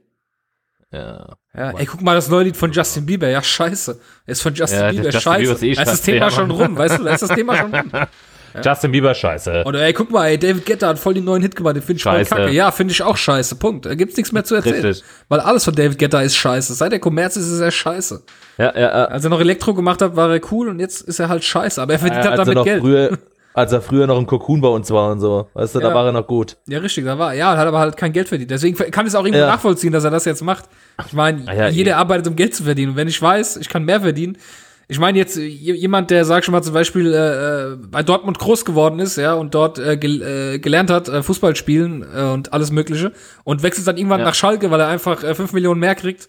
Ja. 0.91 1.35
Ja, 1.53 1.71
ey, 1.71 1.85
guck 1.85 2.01
mal 2.01 2.15
das 2.15 2.29
neue 2.29 2.45
Lied 2.45 2.55
von 2.57 2.71
Justin 2.71 3.05
Bieber. 3.05 3.27
Ja, 3.27 3.41
scheiße. 3.43 3.99
Ist 4.25 4.41
von 4.41 4.53
Justin 4.53 4.79
Ja, 4.79 4.91
Bieber 4.91 5.03
Justin 5.05 5.21
scheiße. 5.21 5.39
Bieber 5.41 5.53
ist 5.55 5.63
eh 5.63 5.73
da 5.75 5.81
ist 5.81 5.87
das 5.91 5.97
scheiße, 5.97 6.03
Thema 6.11 6.25
ja, 6.25 6.31
schon 6.31 6.51
rum, 6.51 6.77
weißt 6.77 6.99
du? 6.99 7.03
Da 7.03 7.13
ist 7.13 7.21
das 7.21 7.29
Thema 7.31 7.57
schon 7.57 7.73
rum. 7.75 7.91
Justin 8.63 8.91
Bieber 8.91 9.13
scheiße. 9.13 9.63
Oder 9.65 9.81
ey, 9.81 9.93
guck 9.93 10.11
mal, 10.11 10.27
ey, 10.27 10.37
David 10.37 10.65
Guetta 10.65 10.87
hat 10.87 10.99
voll 10.99 11.13
den 11.15 11.23
neuen 11.25 11.41
Hit 11.41 11.55
gemacht, 11.55 11.75
den 11.75 11.81
finde 11.83 11.97
ich 11.97 12.03
voll 12.03 12.13
Scheiße. 12.13 12.29
kacke. 12.35 12.51
Ja, 12.51 12.71
finde 12.71 12.91
ich 12.93 13.01
auch 13.03 13.17
scheiße. 13.17 13.55
Punkt. 13.55 13.85
Da 13.85 13.95
gibt's 13.95 14.17
nichts 14.17 14.31
mehr 14.31 14.43
zu 14.43 14.55
erzählen. 14.55 14.85
Richtig. 14.85 15.03
Weil 15.29 15.39
alles 15.39 15.63
von 15.65 15.75
David 15.75 15.97
Guetta 15.99 16.21
ist 16.21 16.35
scheiße. 16.35 16.73
Seit 16.73 16.93
er 16.93 16.99
Kommerz 16.99 17.35
ist, 17.35 17.47
ist 17.49 17.59
er 17.59 17.71
scheiße. 17.71 18.21
Ja, 18.57 18.73
ja, 18.73 18.79
ja. 18.81 19.05
Als 19.05 19.23
er 19.23 19.29
noch 19.29 19.39
Elektro 19.41 19.73
gemacht 19.73 20.01
hat, 20.01 20.15
war 20.15 20.31
er 20.33 20.41
cool 20.51 20.69
und 20.69 20.79
jetzt 20.79 21.01
ist 21.01 21.19
er 21.19 21.29
halt 21.29 21.43
scheiße. 21.43 21.81
Aber 21.81 21.93
er 21.93 21.99
verdient 21.99 22.23
halt 22.25 22.39
als 22.39 22.47
er 22.47 22.53
damit 22.55 22.63
Geld. 22.65 22.81
früher, 22.81 23.17
Als 23.57 23.71
er 23.71 23.81
früher 23.81 24.05
noch 24.05 24.17
ein 24.19 24.25
Cocoon 24.25 24.59
bei 24.59 24.67
uns 24.67 24.91
war 24.91 25.09
und 25.13 25.21
so. 25.21 25.47
Weißt 25.53 25.75
du, 25.75 25.79
da 25.79 25.87
Ja. 25.87 25.93
war 25.95 26.05
er 26.07 26.11
noch 26.11 26.27
gut. 26.27 26.57
Ja, 26.67 26.79
richtig, 26.79 27.05
da 27.05 27.17
war, 27.17 27.33
ja, 27.33 27.55
hat 27.55 27.65
aber 27.65 27.79
halt 27.79 27.95
kein 27.95 28.11
Geld 28.11 28.27
verdient. 28.27 28.51
Deswegen 28.51 28.75
kann 28.91 29.05
ich 29.05 29.13
es 29.13 29.15
auch 29.15 29.23
irgendwo 29.23 29.39
Ja. 29.39 29.47
nachvollziehen, 29.47 29.93
dass 29.93 30.03
er 30.03 30.11
das 30.11 30.25
jetzt 30.25 30.43
macht. 30.43 30.65
Ich 31.07 31.13
meine, 31.13 31.43
Ah 31.47 31.53
ja, 31.53 31.67
jeder 31.69 31.91
eh. 31.91 31.93
arbeitet, 31.93 32.27
um 32.27 32.35
Geld 32.35 32.53
zu 32.53 32.63
verdienen. 32.65 32.91
Und 32.91 32.97
wenn 32.97 33.07
ich 33.07 33.21
weiß, 33.21 33.55
ich 33.55 33.69
kann 33.69 33.85
mehr 33.85 34.01
verdienen, 34.01 34.37
ich 34.87 34.99
meine 34.99 35.17
jetzt 35.17 35.37
äh, 35.37 35.45
jemand, 35.45 36.11
der 36.11 36.25
sag 36.25 36.43
schon 36.45 36.51
mal 36.53 36.61
zum 36.61 36.73
Beispiel 36.73 37.13
äh, 37.13 37.17
äh, 37.73 37.77
bei 37.89 38.03
Dortmund 38.03 38.37
groß 38.39 38.65
geworden 38.65 38.99
ist, 38.99 39.15
ja, 39.17 39.33
und 39.33 39.53
dort 39.55 39.79
äh, 39.79 39.97
gel 39.97 40.21
äh, 40.21 40.59
gelernt 40.59 40.89
hat, 40.91 41.07
äh, 41.09 41.23
Fußball 41.23 41.55
spielen 41.55 42.05
äh, 42.15 42.21
und 42.23 42.53
alles 42.53 42.71
Mögliche 42.71 43.11
und 43.43 43.63
wechselt 43.63 43.87
dann 43.87 43.97
irgendwann 43.97 44.19
Ja. 44.19 44.25
nach 44.25 44.35
Schalke, 44.35 44.69
weil 44.71 44.79
er 44.79 44.87
einfach 44.87 45.23
äh, 45.23 45.33
5 45.35 45.53
Millionen 45.53 45.79
mehr 45.79 45.95
kriegt, 45.95 46.27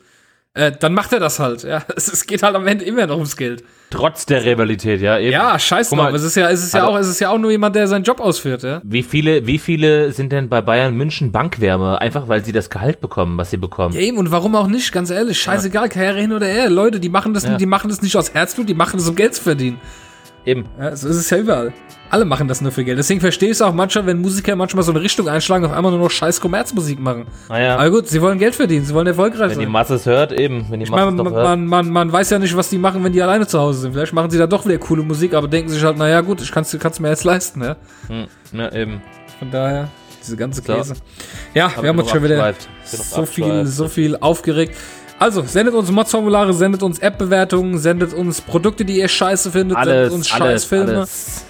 äh, 0.56 0.72
dann 0.72 0.94
macht 0.94 1.12
er 1.12 1.20
das 1.20 1.38
halt. 1.38 1.62
Ja, 1.62 1.82
es, 1.96 2.12
es 2.12 2.26
geht 2.26 2.42
halt 2.42 2.56
am 2.56 2.66
Ende 2.66 2.84
immer 2.84 3.06
noch 3.06 3.16
ums 3.16 3.36
Geld. 3.36 3.62
Trotz 3.90 4.26
der 4.26 4.44
Rivalität, 4.44 5.00
ja. 5.00 5.18
Eben. 5.18 5.30
Ja, 5.30 5.56
scheiß 5.58 5.90
drauf. 5.90 6.12
Es 6.12 6.22
ist 6.24 6.34
ja, 6.34 6.50
es 6.50 6.64
ist 6.64 6.74
ja 6.74 6.80
also- 6.80 6.92
auch, 6.92 6.98
es 6.98 7.06
ist 7.08 7.20
ja 7.20 7.30
auch 7.30 7.38
nur 7.38 7.50
jemand, 7.52 7.76
der 7.76 7.86
seinen 7.86 8.02
Job 8.02 8.18
ausführt, 8.20 8.62
ja. 8.64 8.80
Wie 8.82 9.02
viele, 9.02 9.46
wie 9.46 9.58
viele 9.58 10.10
sind 10.12 10.32
denn 10.32 10.48
bei 10.48 10.60
Bayern 10.62 10.94
München 10.94 11.30
Bankwärme? 11.30 12.00
Einfach 12.00 12.26
weil 12.26 12.44
sie 12.44 12.52
das 12.52 12.68
Gehalt 12.70 13.00
bekommen, 13.00 13.38
was 13.38 13.50
sie 13.50 13.58
bekommen. 13.58 13.94
Ja, 13.94 14.00
eben, 14.00 14.18
und 14.18 14.30
warum 14.32 14.56
auch 14.56 14.66
nicht, 14.66 14.90
ganz 14.92 15.10
ehrlich, 15.10 15.38
scheißegal, 15.40 15.88
Karriere 15.88 16.20
hin 16.20 16.32
oder 16.32 16.46
her. 16.46 16.68
Leute, 16.70 16.98
die 16.98 17.08
machen 17.10 17.32
das, 17.34 17.44
Ja. 17.44 17.56
die 17.58 17.66
machen 17.66 17.88
das 17.88 18.02
nicht 18.02 18.16
aus 18.16 18.34
Herzblut, 18.34 18.68
die 18.68 18.74
machen 18.74 18.96
das, 18.98 19.08
um 19.08 19.14
Geld 19.14 19.34
zu 19.34 19.42
verdienen. 19.42 19.78
Eben. 20.46 20.64
Ja, 20.78 20.94
so 20.94 21.08
ist 21.08 21.16
es 21.16 21.28
ja 21.28 21.38
überall. 21.38 21.72
Alle 22.08 22.24
machen 22.24 22.46
das 22.46 22.60
nur 22.60 22.70
für 22.70 22.84
Geld. 22.84 22.98
Deswegen 22.98 23.20
verstehe 23.20 23.48
ich 23.48 23.56
es 23.56 23.62
auch 23.62 23.74
manchmal, 23.74 24.06
wenn 24.06 24.20
Musiker 24.20 24.54
manchmal 24.54 24.84
so 24.84 24.92
eine 24.92 25.00
Richtung 25.00 25.28
einschlagen 25.28 25.64
und 25.64 25.70
auf 25.72 25.76
einmal 25.76 25.90
nur 25.90 26.00
noch 26.00 26.10
scheiß 26.10 26.40
Kommerzmusik 26.40 27.00
machen. 27.00 27.26
Naja, 27.48 27.74
Aber 27.76 27.90
gut, 27.90 28.06
sie 28.06 28.22
wollen 28.22 28.38
Geld 28.38 28.54
verdienen, 28.54 28.84
sie 28.84 28.94
wollen 28.94 29.08
erfolgreich 29.08 29.50
wenn 29.50 29.58
die 29.58 29.64
sein. 29.64 29.72
Masse 29.72 29.94
es 29.96 30.06
hört, 30.06 30.30
eben. 30.30 30.66
Wenn 30.70 30.78
die 30.78 30.84
Ich 30.84 30.90
Masse 30.90 31.04
meine, 31.04 31.16
es 31.16 31.24
man, 31.24 31.34
hört. 31.34 31.44
man, 31.44 31.66
man, 31.66 31.90
man 31.90 32.12
weiß 32.12 32.30
ja 32.30 32.38
nicht, 32.38 32.56
was 32.56 32.70
die 32.70 32.78
machen, 32.78 33.02
wenn 33.02 33.12
die 33.12 33.20
alleine 33.20 33.48
zu 33.48 33.58
Hause 33.58 33.80
sind. 33.80 33.92
Vielleicht 33.92 34.12
machen 34.12 34.30
sie 34.30 34.38
da 34.38 34.46
doch 34.46 34.64
wieder 34.64 34.78
coole 34.78 35.02
Musik, 35.02 35.34
aber 35.34 35.48
denken 35.48 35.68
sich 35.68 35.82
halt, 35.82 35.98
naja, 35.98 36.20
gut, 36.20 36.40
ich 36.40 36.52
kann's, 36.52 36.74
kann's 36.78 37.00
mir 37.00 37.08
jetzt 37.08 37.24
leisten, 37.24 37.64
ja. 37.64 37.76
Hm, 38.06 38.26
ja, 38.52 38.72
eben. 38.72 39.02
Von 39.40 39.50
daher, 39.50 39.88
diese 40.22 40.36
ganze. 40.36 40.62
Käse. 40.62 40.94
Ja, 41.54 41.74
Hab 41.74 41.82
wir 41.82 41.88
haben 41.88 41.98
uns 41.98 42.10
schon 42.10 42.22
wieder 42.22 42.54
so 42.84 43.26
viel, 43.26 43.66
so 43.66 43.88
viel 43.88 44.16
aufgeregt. 44.16 44.76
Also, 45.18 45.42
sendet 45.42 45.74
uns 45.74 45.90
Mods-Formulare, 45.90 46.52
sendet 46.52 46.82
uns 46.82 46.98
App-Bewertungen, 46.98 47.78
sendet 47.78 48.12
uns 48.12 48.40
Produkte, 48.40 48.84
die 48.84 48.98
ihr 48.98 49.08
scheiße 49.08 49.50
findet, 49.50 49.78
sendet 49.78 49.94
Alles, 49.94 50.12
uns 50.12 50.32
alles, 50.32 50.62
Scheißfilme. 50.62 50.96
alles. 50.98 51.44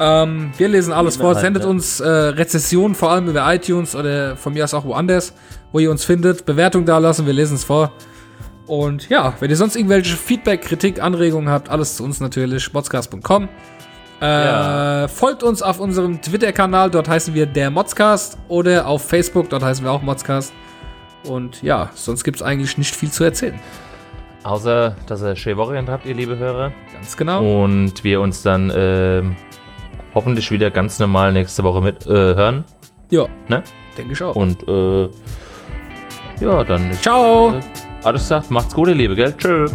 Ähm, 0.00 0.52
wir 0.56 0.68
lesen 0.68 0.92
alles 0.92 1.16
vor, 1.16 1.30
halt, 1.34 1.40
sendet 1.40 1.64
uns 1.64 1.98
äh, 1.98 2.08
Rezessionen, 2.08 2.94
vor 2.94 3.10
allem 3.10 3.26
über 3.28 3.52
iTunes 3.52 3.96
oder 3.96 4.36
von 4.36 4.52
mir 4.52 4.62
aus 4.62 4.72
auch 4.72 4.84
woanders, 4.84 5.32
wo 5.72 5.80
ihr 5.80 5.90
uns 5.90 6.04
findet. 6.04 6.44
Bewertung 6.46 6.84
da 6.84 6.98
lassen, 6.98 7.26
wir 7.26 7.32
lesen 7.32 7.56
es 7.56 7.64
vor. 7.64 7.90
Und 8.68 9.08
ja, 9.08 9.32
wenn 9.40 9.50
ihr 9.50 9.56
sonst 9.56 9.74
irgendwelche 9.74 10.14
Feedback, 10.14 10.62
Kritik, 10.62 11.02
Anregungen 11.02 11.48
habt, 11.48 11.68
alles 11.70 11.96
zu 11.96 12.04
uns 12.04 12.20
natürlich, 12.20 12.72
modscast.com. 12.72 13.48
Äh, 14.20 14.24
Ja. 14.26 15.08
Folgt 15.08 15.42
uns 15.42 15.62
auf 15.62 15.80
unserem 15.80 16.20
Twitter-Kanal, 16.22 16.90
dort 16.90 17.08
heißen 17.08 17.34
wir 17.34 17.46
der 17.46 17.70
Modscast. 17.70 18.38
Oder 18.46 18.86
auf 18.86 19.04
Facebook, 19.08 19.48
dort 19.48 19.64
heißen 19.64 19.84
wir 19.84 19.90
auch 19.90 20.02
Modscast. 20.02 20.52
Und 21.28 21.62
ja, 21.62 21.90
sonst 21.94 22.24
gibt's 22.24 22.42
eigentlich 22.42 22.78
nicht 22.78 22.94
viel 22.94 23.10
zu 23.10 23.24
erzählen. 23.24 23.58
Außer, 24.44 24.96
dass 25.06 25.22
ihr 25.22 25.36
schöne 25.36 25.56
Wochenende 25.56 25.92
habt, 25.92 26.06
ihr 26.06 26.14
liebe 26.14 26.38
Hörer. 26.38 26.72
Ganz 26.92 27.16
genau. 27.16 27.62
Und 27.64 28.02
wir 28.04 28.20
uns 28.20 28.42
dann 28.42 28.72
ähm, 28.74 29.36
hoffentlich 30.14 30.50
wieder 30.50 30.70
ganz 30.70 30.98
normal 30.98 31.32
nächste 31.32 31.64
Woche 31.64 31.82
mit 31.82 32.06
äh, 32.06 32.10
hören. 32.10 32.64
Ja, 33.10 33.26
Ne? 33.48 33.62
denke 33.96 34.12
ich 34.12 34.22
auch. 34.22 34.36
Und 34.36 34.66
äh, 34.68 35.08
ja, 36.40 36.64
dann 36.64 36.92
Ciao! 36.94 37.54
alles 38.04 38.22
gesagt, 38.22 38.50
macht's 38.50 38.74
gut, 38.74 38.88
ihr 38.88 38.94
Liebe, 38.94 39.16
gell? 39.16 39.34
Tschö. 39.36 39.66